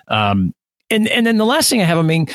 Um, 0.09 0.53
and 0.91 1.09
and 1.09 1.27
then 1.27 1.39
the 1.39 1.47
last 1.47 1.71
thing 1.71 1.81
I 1.81 1.85
have, 1.85 1.97
I 1.97 2.03
mean, 2.03 2.29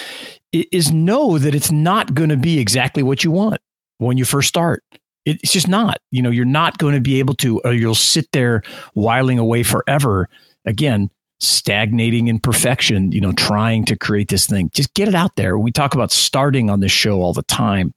is 0.51 0.91
know 0.91 1.37
that 1.37 1.53
it's 1.53 1.71
not 1.71 2.15
going 2.15 2.29
to 2.29 2.37
be 2.37 2.59
exactly 2.59 3.03
what 3.03 3.23
you 3.23 3.29
want 3.29 3.61
when 3.99 4.17
you 4.17 4.25
first 4.25 4.49
start. 4.49 4.83
It's 5.25 5.51
just 5.51 5.67
not. 5.67 5.99
You 6.09 6.23
know, 6.23 6.31
you're 6.31 6.45
not 6.45 6.79
going 6.79 6.95
to 6.95 7.01
be 7.01 7.19
able 7.19 7.35
to, 7.35 7.59
or 7.59 7.73
you'll 7.73 7.93
sit 7.93 8.31
there 8.33 8.63
whiling 8.95 9.37
away 9.37 9.61
forever. 9.61 10.27
Again, 10.65 11.11
stagnating 11.39 12.27
in 12.27 12.39
perfection, 12.39 13.11
you 13.11 13.21
know, 13.21 13.33
trying 13.33 13.85
to 13.85 13.95
create 13.95 14.29
this 14.29 14.47
thing. 14.47 14.71
Just 14.73 14.95
get 14.95 15.07
it 15.07 15.13
out 15.13 15.35
there. 15.35 15.59
We 15.59 15.71
talk 15.71 15.93
about 15.93 16.11
starting 16.11 16.71
on 16.71 16.79
this 16.79 16.91
show 16.91 17.21
all 17.21 17.33
the 17.33 17.43
time. 17.43 17.93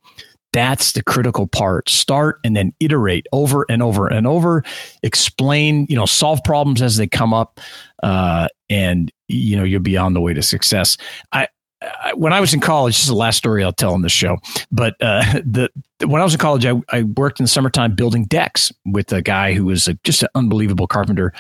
That's 0.53 0.93
the 0.93 1.03
critical 1.03 1.47
part. 1.47 1.89
Start 1.89 2.39
and 2.45 2.55
then 2.55 2.73
iterate 2.79 3.27
over 3.33 3.65
and 3.69 3.83
over 3.83 4.07
and 4.07 4.27
over. 4.27 4.63
Explain, 5.03 5.87
you 5.89 5.97
know, 5.97 6.07
solve 6.07 6.45
problems 6.45 6.83
as 6.83 6.97
they 6.97 7.07
come 7.07 7.33
up, 7.33 7.59
uh, 8.03 8.49
and 8.69 9.11
you 9.29 9.57
know 9.57 9.65
you'll 9.65 9.81
be 9.81 9.97
on 9.97 10.13
the 10.13 10.21
way 10.21 10.35
to 10.35 10.43
success. 10.43 10.97
I, 11.33 11.49
I 11.81 12.13
when 12.15 12.33
I 12.33 12.41
was 12.41 12.53
in 12.53 12.61
college, 12.61 12.95
this 12.95 13.03
is 13.03 13.09
the 13.09 13.15
last 13.15 13.37
story 13.39 13.65
I'll 13.65 13.73
tell 13.73 13.95
on 13.95 14.03
this 14.03 14.13
show. 14.13 14.37
But 14.71 14.95
uh, 15.01 15.41
the 15.45 15.71
when 16.07 16.21
I 16.21 16.25
was 16.25 16.35
in 16.35 16.41
college, 16.41 16.67
I, 16.67 16.75
I 16.91 17.03
worked 17.03 17.41
in 17.41 17.45
the 17.45 17.51
summertime 17.51 17.95
building 17.95 18.25
decks 18.25 18.71
with 18.85 19.13
a 19.13 19.23
guy 19.23 19.55
who 19.55 19.65
was 19.65 19.89
a, 19.89 19.95
just 20.05 20.23
an 20.23 20.29
unbelievable 20.35 20.87
carpenter, 20.87 21.33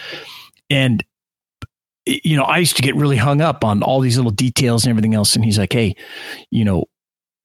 and 0.70 1.04
you 2.06 2.36
know, 2.36 2.44
I 2.44 2.58
used 2.58 2.76
to 2.76 2.82
get 2.82 2.96
really 2.96 3.16
hung 3.16 3.40
up 3.40 3.64
on 3.64 3.82
all 3.82 4.00
these 4.00 4.16
little 4.16 4.32
details 4.32 4.84
and 4.84 4.90
everything 4.90 5.14
else. 5.14 5.36
And 5.36 5.44
he's 5.44 5.58
like, 5.58 5.72
Hey, 5.72 5.94
you 6.50 6.64
know, 6.64 6.86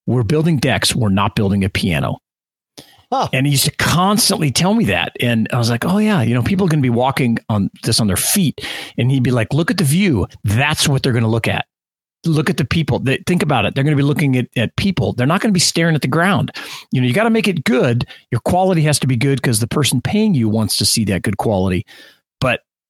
we're 0.08 0.24
building 0.24 0.58
decks. 0.58 0.96
We're 0.96 1.10
not 1.10 1.36
building 1.36 1.64
a 1.64 1.70
piano. 1.70 2.18
Oh. 3.12 3.30
And 3.32 3.46
he 3.46 3.52
used 3.52 3.66
to 3.66 3.76
constantly 3.78 4.52
tell 4.52 4.74
me 4.74 4.86
that. 4.86 5.16
And 5.22 5.48
I 5.54 5.58
was 5.58 5.70
like, 5.70 5.86
oh, 5.86 5.98
yeah, 5.98 6.22
you 6.22 6.34
know, 6.34 6.44
people 6.44 6.66
are 6.66 6.70
going 6.70 6.82
to 6.82 6.86
be 6.86 6.90
walking 6.90 7.38
on 7.48 7.70
this 7.84 8.00
on 8.00 8.08
their 8.08 8.18
feet. 8.18 8.68
And 8.98 9.12
he'd 9.12 9.24
be 9.24 9.32
like, 9.32 9.54
look 9.54 9.72
at 9.72 9.78
the 9.78 9.84
view. 9.84 10.28
That's 10.44 10.90
what 10.90 11.04
they're 11.04 11.14
going 11.14 11.24
to 11.24 11.30
look 11.30 11.48
at. 11.48 11.68
Look 12.26 12.50
at 12.50 12.58
the 12.58 12.66
people. 12.66 13.00
They, 13.00 13.24
think 13.26 13.44
about 13.44 13.66
it. 13.66 13.76
They're 13.76 13.84
going 13.84 13.96
to 13.96 14.02
be 14.02 14.08
looking 14.08 14.36
at, 14.38 14.48
at 14.58 14.76
people. 14.76 15.14
They're 15.14 15.28
not 15.28 15.40
going 15.40 15.52
to 15.52 15.54
be 15.54 15.62
staring 15.62 15.96
at 15.96 16.02
the 16.02 16.08
ground. 16.10 16.52
You 16.92 17.00
know, 17.00 17.08
you 17.08 17.14
got 17.14 17.24
to 17.24 17.30
make 17.30 17.48
it 17.48 17.64
good. 17.64 18.06
Your 18.32 18.42
quality 18.42 18.82
has 18.82 19.00
to 19.00 19.08
be 19.08 19.16
good 19.16 19.42
because 19.42 19.60
the 19.60 19.68
person 19.68 20.02
paying 20.02 20.34
you 20.34 20.50
wants 20.50 20.76
to 20.78 20.86
see 20.86 21.06
that 21.06 21.22
good 21.22 21.38
quality. 21.38 21.86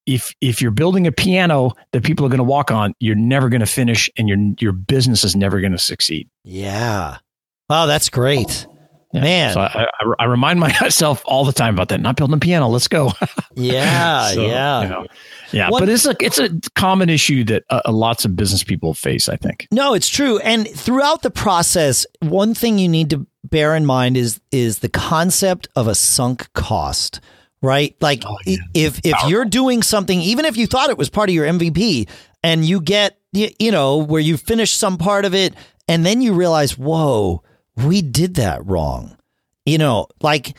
If 0.08 0.34
if 0.42 0.62
you're 0.62 0.72
building 0.72 1.06
a 1.06 1.12
piano 1.12 1.74
that 1.92 2.04
people 2.04 2.26
are 2.26 2.30
going 2.30 2.40
to 2.40 2.44
walk 2.44 2.72
on, 2.72 2.94
you're 3.00 3.16
never 3.16 3.50
going 3.50 3.60
to 3.60 3.68
finish, 3.68 4.10
and 4.18 4.28
your 4.28 4.40
your 4.60 4.72
business 4.72 5.24
is 5.24 5.36
never 5.36 5.60
going 5.60 5.74
to 5.74 5.78
succeed. 5.78 6.30
Yeah. 6.44 7.18
Wow, 7.70 7.86
that's 7.86 8.10
great. 8.10 8.66
Yeah. 9.14 9.22
Man, 9.22 9.54
so 9.54 9.62
I, 9.62 9.88
I, 10.00 10.14
I, 10.20 10.26
remind 10.26 10.60
myself 10.82 11.24
all 11.26 11.46
the 11.46 11.54
time 11.54 11.74
about 11.74 11.90
that. 11.90 12.02
Not 12.02 12.18
building 12.18 12.36
a 12.36 12.40
piano. 12.40 12.68
Let's 12.68 12.88
go. 12.88 13.14
yeah, 13.56 14.32
so, 14.32 14.46
yeah, 14.46 14.82
you 14.82 14.90
know, 14.90 15.06
yeah. 15.52 15.70
What, 15.70 15.80
but 15.80 15.90
it's 15.90 16.06
a 16.06 16.16
it's 16.20 16.38
a 16.38 16.50
common 16.76 17.10
issue 17.10 17.44
that 17.46 17.64
uh, 17.70 17.82
lots 17.88 18.26
of 18.26 18.36
business 18.36 18.64
people 18.64 18.94
face. 18.94 19.30
I 19.30 19.38
think. 19.38 19.68
No, 19.72 19.94
it's 19.94 20.10
true. 20.10 20.40
And 20.40 20.68
throughout 20.68 21.22
the 21.22 21.32
process, 21.32 22.06
one 22.20 22.54
thing 22.54 22.80
you 22.80 22.90
need 22.90 23.10
to 23.12 23.26
bear 23.46 23.76
in 23.76 23.86
mind 23.86 24.18
is 24.18 24.42
is 24.52 24.80
the 24.80 24.90
concept 24.90 25.70
of 25.76 25.88
a 25.88 25.96
sunk 25.96 26.52
cost, 26.54 27.22
right? 27.62 27.96
Like 28.02 28.24
Oh, 28.26 28.38
yeah. 28.46 28.58
if 28.74 29.00
if 29.04 29.16
you're 29.28 29.46
doing 29.46 29.82
something, 29.84 30.20
even 30.22 30.46
if 30.46 30.58
you 30.58 30.68
thought 30.68 30.90
it 30.90 30.98
was 30.98 31.10
part 31.10 31.30
of 31.30 31.36
your 31.36 31.46
MVP, 31.46 32.10
and 32.44 32.66
you 32.66 32.82
get 32.82 33.18
you 33.34 33.72
know 33.72 33.98
where 33.98 34.22
you 34.22 34.38
finish 34.38 34.74
some 34.74 34.98
part 34.98 35.26
of 35.26 35.36
it, 35.36 35.54
and 35.88 36.06
then 36.06 36.22
you 36.22 36.34
realize, 36.34 36.78
whoa, 36.78 37.44
we 37.76 38.02
did 38.02 38.36
that 38.36 38.66
wrong. 38.66 39.18
You 39.66 39.78
know, 39.78 40.08
like 40.22 40.56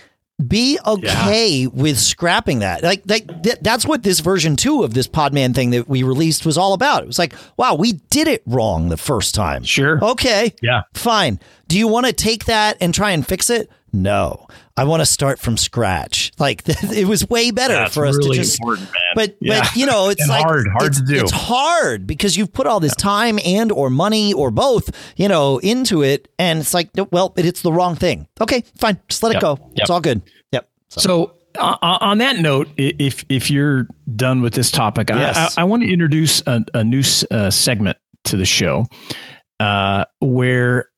be 0.47 0.79
okay 0.87 1.67
with 1.67 1.99
scrapping 1.99 2.61
that. 2.61 2.85
Like, 2.85 3.03
like 3.07 3.43
th- 3.43 3.59
that's 3.61 3.85
what 3.85 4.05
this 4.05 4.21
version 4.21 4.55
two 4.55 4.85
of 4.85 4.95
this 4.95 5.09
Podman 5.09 5.53
thing 5.53 5.71
that 5.71 5.89
we 5.89 6.05
released 6.05 6.47
was 6.47 6.57
all 6.57 6.75
about. 6.75 7.03
It 7.03 7.07
was 7.07 7.19
like, 7.19 7.35
wow, 7.57 7.75
we 7.75 7.95
did 8.11 8.29
it 8.29 8.45
wrong 8.47 8.89
the 8.89 8.97
first 8.97 9.35
time. 9.35 9.65
Sure. 9.65 9.99
Okay. 10.05 10.55
Yeah. 10.63 10.83
Fine. 10.95 11.41
Do 11.67 11.77
you 11.77 11.89
want 11.89 12.07
to 12.07 12.13
take 12.13 12.45
that 12.45 12.77
and 12.81 12.95
try 12.95 13.11
and 13.11 13.27
fix 13.27 13.51
it? 13.51 13.69
No. 13.93 14.47
I 14.79 14.85
want 14.85 15.01
to 15.01 15.07
start 15.07 15.39
from 15.39 15.57
scratch. 15.57 16.33
Like 16.39 16.63
it 16.67 17.07
was 17.07 17.29
way 17.29 17.51
better 17.51 17.75
That's 17.75 17.95
for 17.95 18.07
us 18.07 18.17
really 18.17 18.37
to 18.37 18.43
just 18.43 18.61
important, 18.61 18.87
man. 18.93 19.03
but 19.15 19.37
Yeah. 19.41 19.61
but 19.61 19.77
you 19.77 19.87
know 19.87 20.09
it's 20.09 20.21
And 20.23 20.31
like 20.31 20.45
hard, 20.45 20.67
hard 20.69 20.87
it's, 20.89 21.01
to 21.01 21.07
do. 21.07 21.21
It's 21.21 21.33
hard 21.33 22.07
because 22.07 22.37
you've 22.37 22.53
put 22.53 22.67
all 22.67 22.81
this 22.81 22.95
time 22.95 23.39
and 23.45 23.71
or 23.73 23.91
money 23.91 24.33
or 24.33 24.51
both, 24.51 24.91
you 25.17 25.29
know, 25.29 25.59
into 25.59 26.03
it, 26.03 26.29
and 26.39 26.61
it's 26.61 26.73
like, 26.75 26.91
well, 27.11 27.33
it, 27.37 27.45
it's 27.45 27.63
the 27.63 27.73
wrong 27.73 27.97
thing. 27.97 28.27
Okay, 28.41 28.63
fine, 28.79 28.99
just 29.09 29.23
let 29.23 29.35
it 29.35 29.41
go. 29.41 29.59
Yep. 29.61 29.71
It's 29.77 29.91
all 29.91 30.01
good. 30.01 30.23
Yep. 30.53 30.69
So, 30.91 31.01
So, 31.01 31.35
uh, 31.59 31.77
on 31.83 32.19
that 32.19 32.39
note, 32.39 32.69
if 32.77 33.25
if 33.29 33.51
you're 33.51 33.89
done 34.15 34.43
with 34.43 34.55
this 34.55 34.71
topic, 34.71 35.09
Yes. 35.11 35.57
I, 35.57 35.63
I, 35.63 35.63
I 35.63 35.65
want 35.65 35.83
to 35.83 35.93
introduce 35.93 36.41
a, 36.47 36.65
a 36.75 36.85
new 36.85 37.03
uh, 37.31 37.51
segment 37.51 37.97
to 38.25 38.37
the 38.37 38.45
show 38.47 38.87
uh, 39.61 40.05
where 40.21 40.89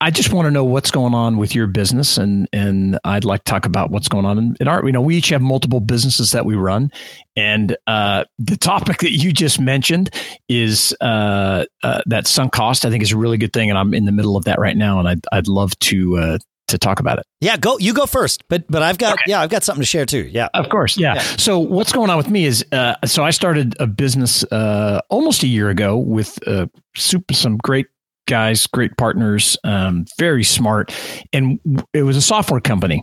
I- 0.00 0.10
just 0.10 0.32
want 0.32 0.46
to 0.46 0.50
know 0.50 0.64
what's 0.64 0.90
going 0.90 1.14
on 1.14 1.36
with 1.36 1.54
your 1.54 1.66
business, 1.68 2.18
and 2.18 2.48
and 2.52 2.98
I'd 3.04 3.24
like 3.24 3.44
to 3.44 3.50
talk 3.50 3.66
about 3.66 3.90
what's 3.90 4.08
going 4.08 4.24
on 4.24 4.36
in, 4.38 4.56
in 4.60 4.68
our. 4.68 4.84
You 4.84 4.92
know, 4.92 5.00
we 5.00 5.16
each 5.16 5.28
have 5.28 5.40
multiple 5.42 5.80
businesses 5.80 6.32
that 6.32 6.44
we 6.44 6.56
run, 6.56 6.90
and 7.36 7.76
uh, 7.86 8.24
the 8.38 8.56
topic 8.56 8.98
that 9.02 9.12
you 9.12 9.32
just 9.32 9.60
mentioned 9.60 10.10
is 10.48 10.94
uh, 11.00 11.64
uh, 11.82 12.00
that 12.06 12.26
sunk 12.26 12.52
cost. 12.52 12.84
I 12.84 12.90
think 12.90 13.02
is 13.02 13.12
a 13.12 13.16
really 13.16 13.38
good 13.38 13.52
thing, 13.52 13.70
and 13.70 13.78
I'm 13.78 13.94
in 13.94 14.04
the 14.04 14.12
middle 14.12 14.36
of 14.36 14.44
that 14.46 14.58
right 14.58 14.76
now, 14.76 14.98
and 14.98 15.08
I'd 15.08 15.24
I'd 15.32 15.46
love 15.48 15.78
to 15.80 16.16
uh, 16.16 16.38
to 16.68 16.76
talk 16.78 17.00
about 17.00 17.18
it. 17.18 17.24
yeah, 17.40 17.56
go. 17.56 17.78
You 17.78 17.94
go 17.94 18.04
first. 18.06 18.42
But 18.48 18.64
but 18.68 18.82
I've 18.82 18.98
got 18.98 19.18
yeah, 19.26 19.40
I've 19.40 19.50
got 19.50 19.62
something 19.64 19.82
to 19.82 19.86
share 19.86 20.04
too. 20.06 20.28
Yeah. 20.30 20.48
Of 20.54 20.68
course, 20.68 20.98
yeah. 20.98 21.14
Yeah. 21.14 21.20
So 21.38 21.58
what's 21.58 21.92
going 21.92 22.10
on 22.10 22.16
with 22.18 22.28
me 22.28 22.44
is, 22.44 22.64
uh, 22.72 22.94
so 23.06 23.24
I 23.24 23.30
started 23.30 23.74
a 23.80 23.86
business 23.86 24.42
uh, 24.52 25.00
almost 25.08 25.42
a 25.44 25.46
year 25.46 25.70
ago 25.70 25.96
with 25.96 26.38
uh, 26.46 26.66
super, 26.96 27.32
some 27.32 27.56
great 27.58 27.86
guys, 28.28 28.68
great 28.68 28.96
partners, 28.96 29.56
um, 29.64 30.04
very 30.18 30.44
smart, 30.44 30.94
and 31.32 31.58
it 31.92 32.02
was 32.02 32.16
a 32.16 32.22
software 32.22 32.60
company. 32.60 33.02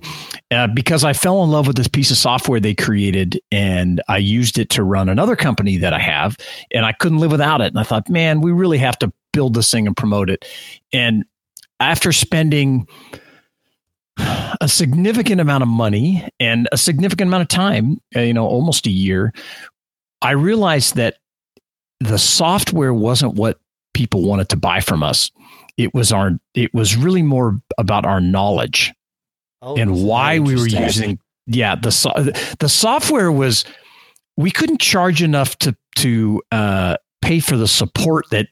Uh, 0.51 0.67
because 0.67 1.03
I 1.03 1.11
fell 1.11 1.43
in 1.43 1.51
love 1.51 1.67
with 1.67 1.75
this 1.75 1.89
piece 1.89 2.11
of 2.11 2.17
software 2.17 2.61
they 2.61 2.73
created, 2.73 3.41
and 3.51 4.01
I 4.07 4.17
used 4.17 4.57
it 4.57 4.69
to 4.69 4.83
run 4.83 5.09
another 5.09 5.35
company 5.35 5.75
that 5.77 5.91
I 5.91 5.99
have, 5.99 6.37
and 6.71 6.85
I 6.85 6.93
couldn't 6.93 7.17
live 7.17 7.31
without 7.31 7.59
it. 7.59 7.67
And 7.67 7.79
I 7.79 7.83
thought, 7.83 8.07
man, 8.09 8.39
we 8.39 8.53
really 8.53 8.77
have 8.77 8.97
to 8.99 9.11
build 9.33 9.55
this 9.55 9.69
thing 9.69 9.85
and 9.85 9.97
promote 9.97 10.29
it. 10.29 10.45
And 10.93 11.25
after 11.81 12.13
spending 12.13 12.87
a 14.61 14.67
significant 14.67 15.41
amount 15.41 15.63
of 15.63 15.67
money 15.67 16.25
and 16.39 16.69
a 16.71 16.77
significant 16.77 17.27
amount 17.27 17.41
of 17.41 17.47
time, 17.49 17.97
uh, 18.15 18.21
you 18.21 18.33
know, 18.33 18.45
almost 18.45 18.87
a 18.87 18.91
year, 18.91 19.33
I 20.21 20.31
realized 20.31 20.95
that 20.95 21.17
the 21.99 22.17
software 22.17 22.93
wasn't 22.93 23.35
what 23.35 23.59
people 23.95 24.21
wanted 24.21 24.49
to 24.49 24.57
buy 24.57 24.79
from 24.79 25.01
us. 25.01 25.31
It 25.77 25.93
was 25.95 26.11
our 26.11 26.37
it 26.53 26.73
was 26.73 26.95
really 26.95 27.23
more 27.23 27.57
about 27.79 28.05
our 28.05 28.21
knowledge 28.21 28.93
Oh, 29.65 29.75
and 29.75 30.03
why 30.03 30.37
we 30.37 30.55
were 30.55 30.67
using 30.67 31.19
yeah, 31.47 31.75
the 31.75 31.91
so, 31.91 32.11
the 32.59 32.69
software 32.69 33.31
was 33.31 33.65
we 34.37 34.51
couldn't 34.51 34.79
charge 34.79 35.23
enough 35.23 35.57
to 35.59 35.75
to 35.97 36.41
uh, 36.51 36.97
pay 37.21 37.39
for 37.39 37.57
the 37.57 37.67
support 37.67 38.25
that 38.29 38.47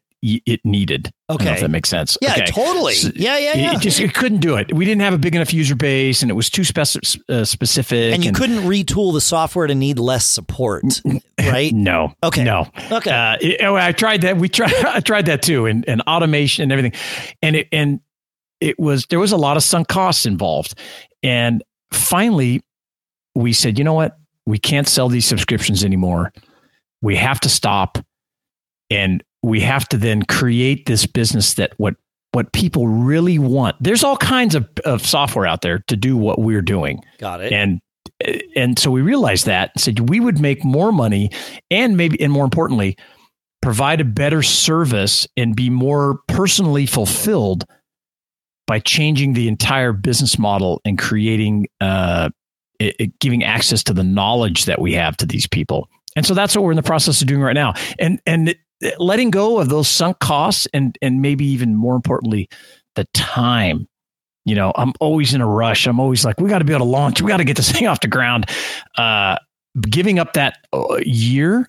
it 0.45 0.61
needed. 0.63 1.11
I 1.27 1.33
don't 1.33 1.41
know 1.43 1.45
Okay. 1.49 1.55
if 1.55 1.61
that 1.61 1.69
makes 1.69 1.89
sense. 1.89 2.17
Yeah, 2.21 2.31
Okay. 2.33 2.45
totally. 2.45 2.93
So- 2.93 3.11
yeah, 3.15 3.37
yeah, 3.37 3.57
yeah. 3.57 3.73
It 3.75 3.81
just 3.81 3.99
it 3.99 4.13
couldn't 4.13 4.39
do 4.39 4.55
it. 4.55 4.73
We 4.73 4.85
didn't 4.85 5.01
have 5.01 5.13
a 5.13 5.17
big 5.17 5.35
enough 5.35 5.53
user 5.53 5.75
base, 5.75 6.21
and 6.21 6.31
it 6.31 6.33
was 6.33 6.49
too 6.49 6.61
speci- 6.61 7.19
uh, 7.29 7.43
specific. 7.45 8.13
and 8.13 8.23
you 8.23 8.31
couldn't 8.31 8.63
retool 8.63 9.11
the 9.13 9.21
software 9.21 9.67
to 9.67 9.75
need 9.75 9.99
less 9.99 10.25
support, 10.25 10.83
right? 11.39 11.73
No. 11.73 12.13
Okay. 12.23 12.43
No. 12.43 12.67
Okay. 12.91 13.11
Uh, 13.11 13.37
it- 13.41 13.61
oh, 13.63 13.75
I 13.75 13.91
tried 13.91 14.21
that. 14.21 14.37
We 14.37 14.47
tried. 14.49 14.73
I 14.85 14.99
tried 15.01 15.25
that 15.25 15.41
too, 15.41 15.65
and, 15.65 15.83
and 15.89 16.01
automation 16.03 16.63
and 16.63 16.71
everything, 16.71 16.93
and 17.41 17.55
it 17.57 17.67
and 17.71 17.99
it 18.61 18.79
was 18.79 19.05
there 19.09 19.19
was 19.19 19.33
a 19.33 19.37
lot 19.37 19.57
of 19.57 19.63
sunk 19.63 19.87
costs 19.89 20.25
involved, 20.25 20.79
and 21.21 21.61
finally 21.91 22.61
we 23.35 23.51
said, 23.51 23.77
you 23.77 23.83
know 23.83 23.93
what, 23.93 24.15
we 24.45 24.57
can't 24.59 24.87
sell 24.87 25.09
these 25.09 25.25
subscriptions 25.25 25.83
anymore. 25.83 26.31
We 27.01 27.15
have 27.17 27.39
to 27.41 27.49
stop, 27.49 27.97
and 28.89 29.23
we 29.43 29.59
have 29.59 29.87
to 29.89 29.97
then 29.97 30.23
create 30.23 30.85
this 30.85 31.05
business 31.05 31.53
that 31.55 31.73
what 31.77 31.95
what 32.31 32.51
people 32.51 32.87
really 32.87 33.37
want. 33.37 33.75
There's 33.79 34.03
all 34.03 34.17
kinds 34.17 34.55
of, 34.55 34.67
of 34.85 35.05
software 35.05 35.45
out 35.45 35.61
there 35.61 35.83
to 35.87 35.95
do 35.95 36.17
what 36.17 36.39
we're 36.39 36.63
doing 36.63 36.99
Got 37.19 37.41
it. 37.41 37.53
and 37.53 37.79
and 38.55 38.79
so 38.79 38.89
we 38.89 39.01
realized 39.01 39.45
that 39.45 39.71
and 39.75 39.81
said 39.81 40.09
we 40.09 40.19
would 40.19 40.39
make 40.39 40.63
more 40.65 40.91
money 40.91 41.29
and 41.69 41.95
maybe 41.97 42.19
and 42.21 42.31
more 42.31 42.43
importantly 42.45 42.97
provide 43.61 44.01
a 44.01 44.05
better 44.05 44.41
service 44.41 45.27
and 45.37 45.55
be 45.55 45.69
more 45.69 46.19
personally 46.27 46.85
fulfilled 46.85 47.65
by 48.65 48.79
changing 48.79 49.33
the 49.33 49.47
entire 49.47 49.93
business 49.93 50.39
model 50.39 50.81
and 50.85 50.97
creating 50.97 51.67
uh, 51.81 52.29
it, 52.79 52.95
it- 52.99 53.19
giving 53.19 53.43
access 53.43 53.83
to 53.83 53.93
the 53.93 54.03
knowledge 54.03 54.65
that 54.65 54.79
we 54.81 54.93
have 54.93 55.15
to 55.17 55.25
these 55.25 55.47
people 55.47 55.87
and 56.15 56.25
so 56.25 56.33
that's 56.33 56.55
what 56.55 56.63
we're 56.63 56.71
in 56.71 56.77
the 56.77 56.83
process 56.83 57.21
of 57.21 57.27
doing 57.27 57.41
right 57.41 57.53
now 57.53 57.73
and 57.99 58.19
and 58.25 58.55
letting 58.97 59.29
go 59.31 59.59
of 59.59 59.69
those 59.69 59.87
sunk 59.87 60.19
costs 60.19 60.67
and 60.73 60.97
and 61.01 61.21
maybe 61.21 61.45
even 61.45 61.75
more 61.75 61.95
importantly 61.95 62.49
the 62.95 63.05
time 63.13 63.87
you 64.45 64.55
know 64.55 64.71
i'm 64.75 64.93
always 64.99 65.33
in 65.33 65.41
a 65.41 65.47
rush 65.47 65.87
i'm 65.87 65.99
always 65.99 66.25
like 66.25 66.39
we 66.39 66.49
got 66.49 66.59
to 66.59 66.65
be 66.65 66.73
able 66.73 66.85
to 66.85 66.91
launch 66.91 67.21
we 67.21 67.27
got 67.29 67.37
to 67.37 67.43
get 67.43 67.57
this 67.57 67.71
thing 67.73 67.87
off 67.87 67.99
the 68.01 68.07
ground 68.07 68.45
uh 68.97 69.37
giving 69.89 70.19
up 70.19 70.33
that 70.33 70.57
uh, 70.73 70.97
year 71.03 71.67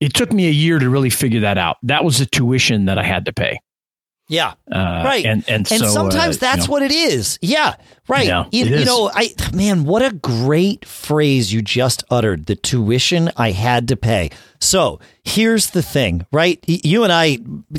it 0.00 0.14
took 0.14 0.32
me 0.32 0.46
a 0.48 0.52
year 0.52 0.78
to 0.78 0.88
really 0.88 1.10
figure 1.10 1.40
that 1.40 1.58
out 1.58 1.76
that 1.82 2.04
was 2.04 2.18
the 2.18 2.26
tuition 2.26 2.84
that 2.84 2.98
i 2.98 3.02
had 3.02 3.24
to 3.24 3.32
pay 3.32 3.58
yeah. 4.28 4.54
uh, 4.70 5.02
Right. 5.04 5.26
and 5.26 5.44
and, 5.46 5.70
And 5.70 5.80
so, 5.80 5.88
sometimes 5.88 6.36
uh, 6.36 6.40
that's 6.40 6.62
you 6.62 6.68
know, 6.68 6.72
what 6.72 6.82
it 6.82 6.92
is. 6.92 7.38
Yeah. 7.42 7.74
Right. 8.08 8.26
Yeah, 8.26 8.46
you, 8.50 8.64
you 8.64 8.84
know, 8.84 9.10
I 9.14 9.30
man, 9.52 9.84
what 9.84 10.02
a 10.02 10.12
great 10.12 10.84
phrase 10.84 11.52
you 11.52 11.62
just 11.62 12.02
uttered. 12.10 12.46
The 12.46 12.56
tuition 12.56 13.30
I 13.36 13.52
had 13.52 13.88
to 13.88 13.96
pay. 13.96 14.30
So 14.60 15.00
here's 15.24 15.70
the 15.70 15.82
thing, 15.82 16.24
right? 16.32 16.62
You 16.66 17.04
and 17.04 17.12
I 17.12 17.38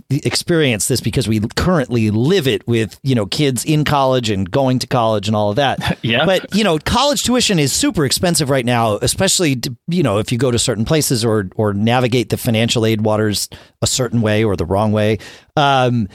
experience 0.10 0.88
this 0.88 1.00
because 1.02 1.28
we 1.28 1.40
currently 1.56 2.10
live 2.10 2.48
it 2.48 2.68
with, 2.68 3.00
you 3.04 3.16
know, 3.16 3.26
kids 3.26 3.64
in 3.64 3.86
college 3.86 4.30
and 4.30 4.50
going 4.50 4.80
to 4.80 4.88
college 4.88 5.28
and 5.28 5.36
all 5.36 5.50
of 5.50 5.56
that. 5.58 6.00
Yeah. 6.04 6.26
But, 6.26 6.54
you 6.54 6.66
know, 6.66 6.80
college 6.80 7.24
tuition 7.24 7.60
is 7.60 7.72
super 7.72 8.04
expensive 8.04 8.50
right 8.50 8.66
now, 8.66 8.98
especially, 8.98 9.62
you 9.88 10.04
know, 10.04 10.18
if 10.18 10.32
you 10.34 10.38
go 10.38 10.52
to 10.52 10.60
certain 10.60 10.84
places 10.84 11.24
or, 11.24 11.50
or 11.56 11.74
navigate 11.74 12.30
the 12.30 12.36
financial 12.36 12.86
aid 12.86 13.02
waters 13.02 13.48
a 13.82 13.88
certain 13.88 14.22
way 14.22 14.44
or 14.44 14.58
the 14.58 14.66
wrong 14.66 14.92
way. 14.92 15.20
Um, 15.56 16.10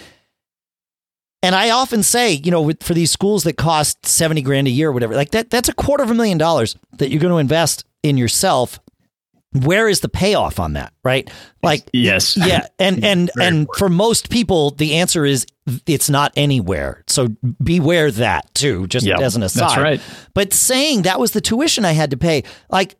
and 1.42 1.54
I 1.54 1.70
often 1.70 2.02
say, 2.02 2.32
you 2.32 2.50
know, 2.50 2.72
for 2.80 2.94
these 2.94 3.10
schools 3.10 3.44
that 3.44 3.56
cost 3.56 4.04
70 4.06 4.42
grand 4.42 4.66
a 4.66 4.70
year 4.70 4.88
or 4.88 4.92
whatever, 4.92 5.14
like 5.14 5.30
that, 5.30 5.50
that's 5.50 5.68
a 5.68 5.74
quarter 5.74 6.02
of 6.02 6.10
a 6.10 6.14
million 6.14 6.38
dollars 6.38 6.76
that 6.98 7.10
you're 7.10 7.20
going 7.20 7.32
to 7.32 7.38
invest 7.38 7.84
in 8.02 8.16
yourself. 8.16 8.80
Where 9.52 9.88
is 9.88 10.00
the 10.00 10.08
payoff 10.10 10.60
on 10.60 10.74
that? 10.74 10.92
Right. 11.02 11.30
Like, 11.62 11.88
yes 11.92 12.36
yeah. 12.36 12.66
And, 12.78 13.02
and, 13.04 13.30
Very 13.34 13.48
and 13.48 13.68
for 13.78 13.88
most 13.88 14.30
people, 14.30 14.72
the 14.72 14.96
answer 14.96 15.24
is 15.24 15.46
it's 15.86 16.10
not 16.10 16.32
anywhere. 16.36 17.02
So 17.06 17.28
beware 17.62 18.10
that 18.10 18.52
too, 18.54 18.86
just 18.88 19.06
Yeah, 19.06 19.20
as 19.20 19.36
an 19.36 19.40
that's 19.40 19.56
aside. 19.56 19.80
right. 19.82 20.00
But 20.34 20.52
saying 20.52 21.02
that 21.02 21.18
was 21.18 21.30
the 21.32 21.40
tuition 21.40 21.84
I 21.84 21.92
had 21.92 22.10
to 22.10 22.16
pay, 22.18 22.42
like 22.68 22.96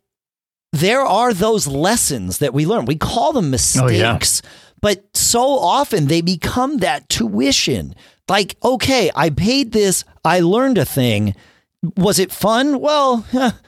there 0.73 1.03
are 1.03 1.35
those 1.35 1.67
lessons 1.67 2.39
that 2.39 2.55
we 2.55 2.67
learn. 2.67 2.85
We 2.87 2.97
call 2.97 3.33
them 3.33 3.47
Oh, 3.79 3.89
yeah. 3.89 4.13
mistakes, 4.15 4.43
but 4.81 5.05
so 5.15 5.59
often 5.59 6.07
they 6.07 6.21
become 6.21 6.79
that 6.79 7.09
tuition. 7.09 7.95
Like, 8.29 8.57
okay, 8.63 9.11
I 9.15 9.31
paid 9.31 9.73
this, 9.73 10.05
I 10.25 10.41
learned 10.41 10.79
a 10.79 10.85
thing. 10.85 11.35
Was 11.97 12.19
it 12.19 12.33
fun? 12.33 12.81
Well, 12.81 13.25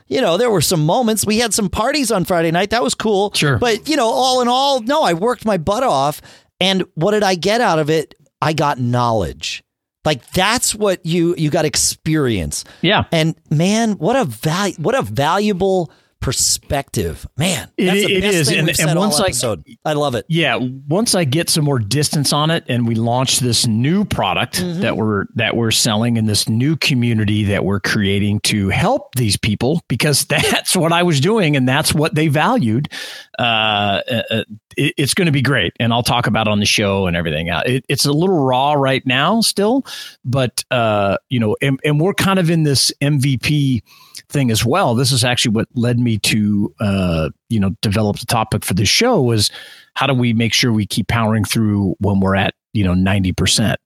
you 0.09 0.21
know, 0.21 0.37
there 0.37 0.51
were 0.51 0.61
some 0.61 0.85
moments. 0.85 1.25
We 1.25 1.39
had 1.39 1.55
some 1.55 1.69
parties 1.69 2.11
on 2.11 2.25
Friday 2.25 2.51
night. 2.51 2.71
That 2.71 2.83
was 2.83 2.95
cool. 2.95 3.33
Sure. 3.35 3.57
But, 3.59 3.89
you 3.89 3.97
know, 3.97 4.09
all 4.09 4.41
in 4.43 4.49
all, 4.49 4.81
no, 4.81 5.03
I 5.03 5.15
worked 5.15 5.45
my 5.45 5.59
butt 5.59 5.83
off. 5.85 6.21
And 6.61 6.85
what 6.95 7.13
did 7.13 7.23
I 7.23 7.37
get 7.37 7.61
out 7.61 7.79
of 7.79 7.89
it? 7.89 8.15
I 8.43 8.53
got 8.53 8.79
knowledge. 8.81 9.63
Like 10.05 10.29
that's 10.33 10.75
what 10.75 11.05
you 11.05 11.35
you 11.37 11.51
got 11.51 11.67
experience. 11.67 12.65
yeah 12.81 13.05
And 13.13 13.35
man, 13.51 13.93
what 13.93 14.17
a 14.17 14.25
val- 14.25 14.73
what 14.79 14.95
a 14.95 15.03
valuable 15.03 15.93
perspective. 16.21 17.27
Man, 17.37 17.69
It- 17.77 17.87
that's 17.87 17.99
it 18.01 18.21
best 18.23 18.35
is. 18.35 18.49
And- 18.51 18.81
and 18.91 18.99
once 18.99 19.19
I- 19.21 19.25
episode. 19.27 19.65
I 19.85 19.95
love 19.95 20.15
it. 20.15 20.27
Yeah, 20.29 20.57
once 20.89 21.15
I 21.15 21.25
get 21.25 21.49
some 21.51 21.65
more 21.65 21.79
distance 21.79 22.33
on 22.33 22.51
it 22.51 22.65
and 22.69 22.87
we 22.87 22.95
launch 22.95 23.41
this 23.41 23.67
new 23.67 24.05
product 24.05 24.61
Mm-hmm. 24.61 24.81
that 24.81 24.97
we're 24.97 25.25
that 25.37 25.57
we're 25.57 25.71
selling 25.71 26.17
in 26.17 26.27
this 26.27 26.49
new 26.49 26.77
community 26.77 27.45
that 27.45 27.65
we're 27.65 27.81
creating 27.81 28.41
to 28.41 28.69
help 28.69 29.15
these 29.15 29.37
people 29.37 29.83
because 29.89 30.25
that's 30.27 30.77
what 30.77 30.93
I 30.93 31.03
was 31.03 31.21
doing 31.21 31.57
and 31.57 31.69
that's 31.69 31.95
what 31.95 32.15
they 32.15 32.29
valued. 32.29 32.89
Uh, 33.39 33.43
uh, 34.11 34.23
uh, 34.31 34.45
it, 34.77 34.95
it's 34.99 35.15
going 35.15 35.27
to 35.27 35.33
be 35.33 35.43
great, 35.43 35.73
and 35.81 35.93
I'll 35.93 36.03
talk 36.03 36.27
about 36.27 36.47
it 36.47 36.51
on 36.51 36.61
the 36.61 36.67
show 36.67 37.07
and 37.07 37.17
everything. 37.17 37.51
Uh, 37.51 37.63
It, 37.67 37.85
it's 37.89 38.05
a 38.05 38.13
little 38.13 38.39
raw 38.45 38.73
right 38.75 39.05
now 39.07 39.41
still, 39.41 39.85
but 40.25 40.63
uh, 40.71 41.17
you 41.29 41.41
know, 41.41 41.57
and, 41.63 41.81
and 41.85 42.01
we're 42.01 42.15
kind 42.15 42.39
of 42.39 42.51
in 42.51 42.63
this 42.65 42.93
MVP 43.01 43.83
thing 44.29 44.51
as 44.51 44.65
well. 44.65 44.95
This 44.95 45.13
is 45.13 45.25
actually 45.25 45.53
what 45.55 45.69
led 45.75 45.99
me 45.99 46.19
to 46.19 46.75
uh, 46.81 47.31
you 47.49 47.59
know 47.61 47.71
develop 47.83 48.19
the 48.19 48.27
topic 48.27 48.65
for 48.65 48.75
the 48.75 48.85
show 48.85 49.21
was 49.23 49.51
how 49.95 50.07
do 50.07 50.15
we 50.15 50.33
make 50.33 50.53
sure 50.53 50.73
we 50.73 50.87
keep 50.87 51.09
powering 51.09 51.45
through 51.45 51.95
when 52.01 52.21
we're 52.21 52.37
at 52.37 52.55
you 52.73 52.85
know 52.85 52.95
ninety 52.95 53.33
percent. 53.33 53.79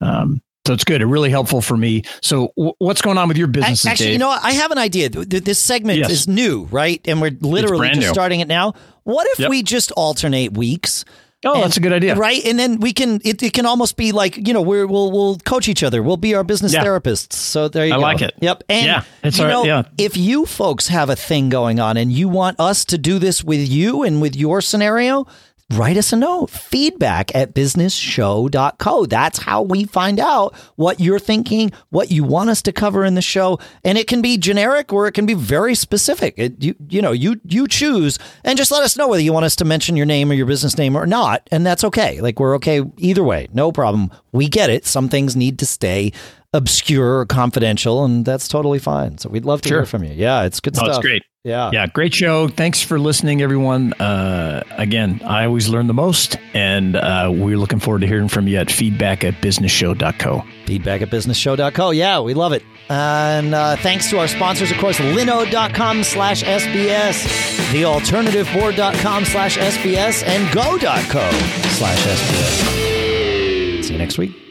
Um, 0.00 0.40
so 0.66 0.72
it's 0.72 0.82
good. 0.84 1.00
It 1.00 1.06
really 1.06 1.30
helpful 1.30 1.60
for 1.60 1.76
me. 1.76 2.02
So 2.22 2.48
w- 2.56 2.74
what's 2.78 3.00
going 3.00 3.18
on 3.18 3.28
with 3.28 3.36
your 3.36 3.46
business? 3.46 3.86
Actually, 3.86 4.12
you 4.12 4.18
know 4.18 4.26
what? 4.28 4.42
I 4.44 4.50
have 4.50 4.72
an 4.72 4.78
idea. 4.78 5.08
Th- 5.08 5.28
th- 5.28 5.44
This 5.44 5.60
segment 5.60 6.00
Yes. 6.00 6.10
is 6.10 6.26
new, 6.28 6.64
right? 6.72 7.00
And 7.06 7.20
we're 7.20 7.36
literally 7.40 7.88
just 7.90 8.00
new. 8.00 8.08
starting 8.08 8.40
it 8.40 8.48
now. 8.48 8.74
What 9.04 9.28
if 9.28 9.38
Yep. 9.38 9.50
we 9.50 9.62
just 9.62 9.92
alternate 9.92 10.54
weeks? 10.56 11.04
Oh, 11.46 11.54
and- 11.54 11.62
that's 11.64 11.76
a 11.76 11.80
good 11.80 11.92
idea. 11.92 12.14
Right, 12.16 12.44
and 12.44 12.58
then 12.58 12.80
we 12.80 12.92
can. 12.92 13.20
It, 13.24 13.42
it 13.42 13.52
can 13.52 13.66
almost 13.66 13.96
be 13.96 14.12
like 14.12 14.36
you 14.46 14.52
know 14.52 14.62
we're, 14.62 14.86
we'll 14.86 15.10
we'll 15.12 15.36
coach 15.38 15.68
each 15.68 15.82
other. 15.82 16.02
We'll 16.02 16.16
be 16.16 16.34
our 16.34 16.44
business 16.44 16.72
Yeah. 16.72 16.84
therapists. 16.84 17.32
So 17.34 17.68
there 17.68 17.86
you 17.86 17.94
I 17.94 17.96
go. 17.96 18.02
like 18.02 18.22
it. 18.22 18.34
Yep. 18.40 18.64
And 18.68 18.86
Yeah, 18.86 19.04
it's 19.22 19.38
you 19.38 19.44
all 19.44 19.50
right, 19.50 19.54
know, 19.54 19.64
yeah. 19.64 19.82
if 19.98 20.16
you 20.16 20.44
folks 20.46 20.88
have 20.88 21.08
a 21.10 21.16
thing 21.16 21.48
going 21.48 21.80
on 21.80 21.96
and 21.96 22.12
you 22.12 22.28
want 22.28 22.58
us 22.60 22.84
to 22.86 22.98
do 22.98 23.18
this 23.18 23.42
with 23.44 23.66
you 23.68 24.02
and 24.02 24.20
with 24.20 24.36
your 24.36 24.60
scenario, 24.60 25.26
write 25.72 25.96
us 25.96 26.12
a 26.12 26.16
note. 26.16 26.48
Feedback 26.50 27.34
at 27.34 27.54
businessshow.co. 27.54 29.06
That's 29.06 29.38
how 29.38 29.62
we 29.62 29.84
find 29.84 30.20
out 30.20 30.54
what 30.76 31.00
you're 31.00 31.18
thinking, 31.18 31.72
what 31.90 32.10
you 32.10 32.22
want 32.24 32.50
us 32.50 32.62
to 32.62 32.72
cover 32.72 33.04
in 33.04 33.14
the 33.14 33.22
show. 33.22 33.58
And 33.84 33.98
it 33.98 34.06
can 34.06 34.22
be 34.22 34.38
generic 34.38 34.92
or 34.92 35.06
it 35.08 35.12
can 35.12 35.26
be 35.26 35.34
very 35.34 35.74
specific. 35.74 36.34
It, 36.36 36.62
you, 36.62 36.74
you 36.88 37.02
know, 37.02 37.12
you, 37.12 37.40
you 37.44 37.66
choose 37.66 38.18
and 38.44 38.56
just 38.56 38.70
let 38.70 38.82
us 38.82 38.96
know 38.96 39.08
whether 39.08 39.22
you 39.22 39.32
want 39.32 39.46
us 39.46 39.56
to 39.56 39.64
mention 39.64 39.96
your 39.96 40.06
name 40.06 40.30
or 40.30 40.34
your 40.34 40.46
business 40.46 40.78
name 40.78 40.96
or 40.96 41.06
not. 41.06 41.46
And 41.50 41.66
that's 41.66 41.84
okay. 41.84 42.20
Like 42.20 42.38
we're 42.38 42.54
okay 42.56 42.82
either 42.98 43.24
way. 43.24 43.48
No 43.52 43.72
problem. 43.72 44.10
We 44.32 44.48
get 44.48 44.70
it. 44.70 44.86
Some 44.86 45.08
things 45.08 45.34
need 45.34 45.58
to 45.58 45.66
stay 45.66 46.12
obscure 46.56 47.18
or 47.20 47.26
confidential, 47.26 48.04
and 48.04 48.24
that's 48.24 48.48
totally 48.48 48.78
fine. 48.78 49.18
So 49.18 49.28
we'd 49.28 49.44
love 49.44 49.60
to 49.62 49.68
Sure. 49.68 49.78
hear 49.80 49.86
from 49.86 50.04
you. 50.04 50.12
Yeah, 50.14 50.42
it's 50.44 50.60
good 50.60 50.74
Oh, 50.76 50.78
stuff. 50.84 50.88
it's 50.90 50.98
great. 50.98 51.22
Yeah. 51.44 51.70
Yeah, 51.72 51.86
great 51.86 52.12
show. 52.12 52.48
Thanks 52.48 52.82
for 52.82 52.98
listening, 52.98 53.40
everyone. 53.40 53.92
Uh, 53.94 54.64
again, 54.78 55.20
I 55.24 55.44
always 55.44 55.68
learn 55.68 55.86
the 55.86 55.94
most, 55.94 56.36
and 56.54 56.96
uh, 56.96 57.30
we're 57.32 57.56
looking 57.56 57.78
forward 57.78 58.00
to 58.00 58.08
hearing 58.08 58.26
from 58.26 58.48
you 58.48 58.58
at 58.58 58.68
feedback 58.68 59.22
at 59.22 59.34
businessshow.co. 59.34 60.42
Feedback 60.66 61.02
at 61.02 61.10
businessshow.co. 61.10 61.90
Yeah, 61.90 62.18
we 62.20 62.34
love 62.34 62.52
it. 62.52 62.64
And 62.88 63.54
uh, 63.54 63.76
thanks 63.76 64.10
to 64.10 64.18
our 64.18 64.26
sponsors, 64.28 64.72
of 64.72 64.78
course, 64.78 64.98
linode.com 64.98 66.02
slash 66.02 66.42
SBS, 66.42 67.24
thealternativeboard.com 67.72 69.24
slash 69.24 69.56
SBS, 69.58 70.24
and 70.26 70.52
go.co 70.54 71.30
slash 71.76 71.98
SBS. 72.06 73.84
See 73.84 73.92
you 73.92 73.98
next 73.98 74.18
week. 74.18 74.45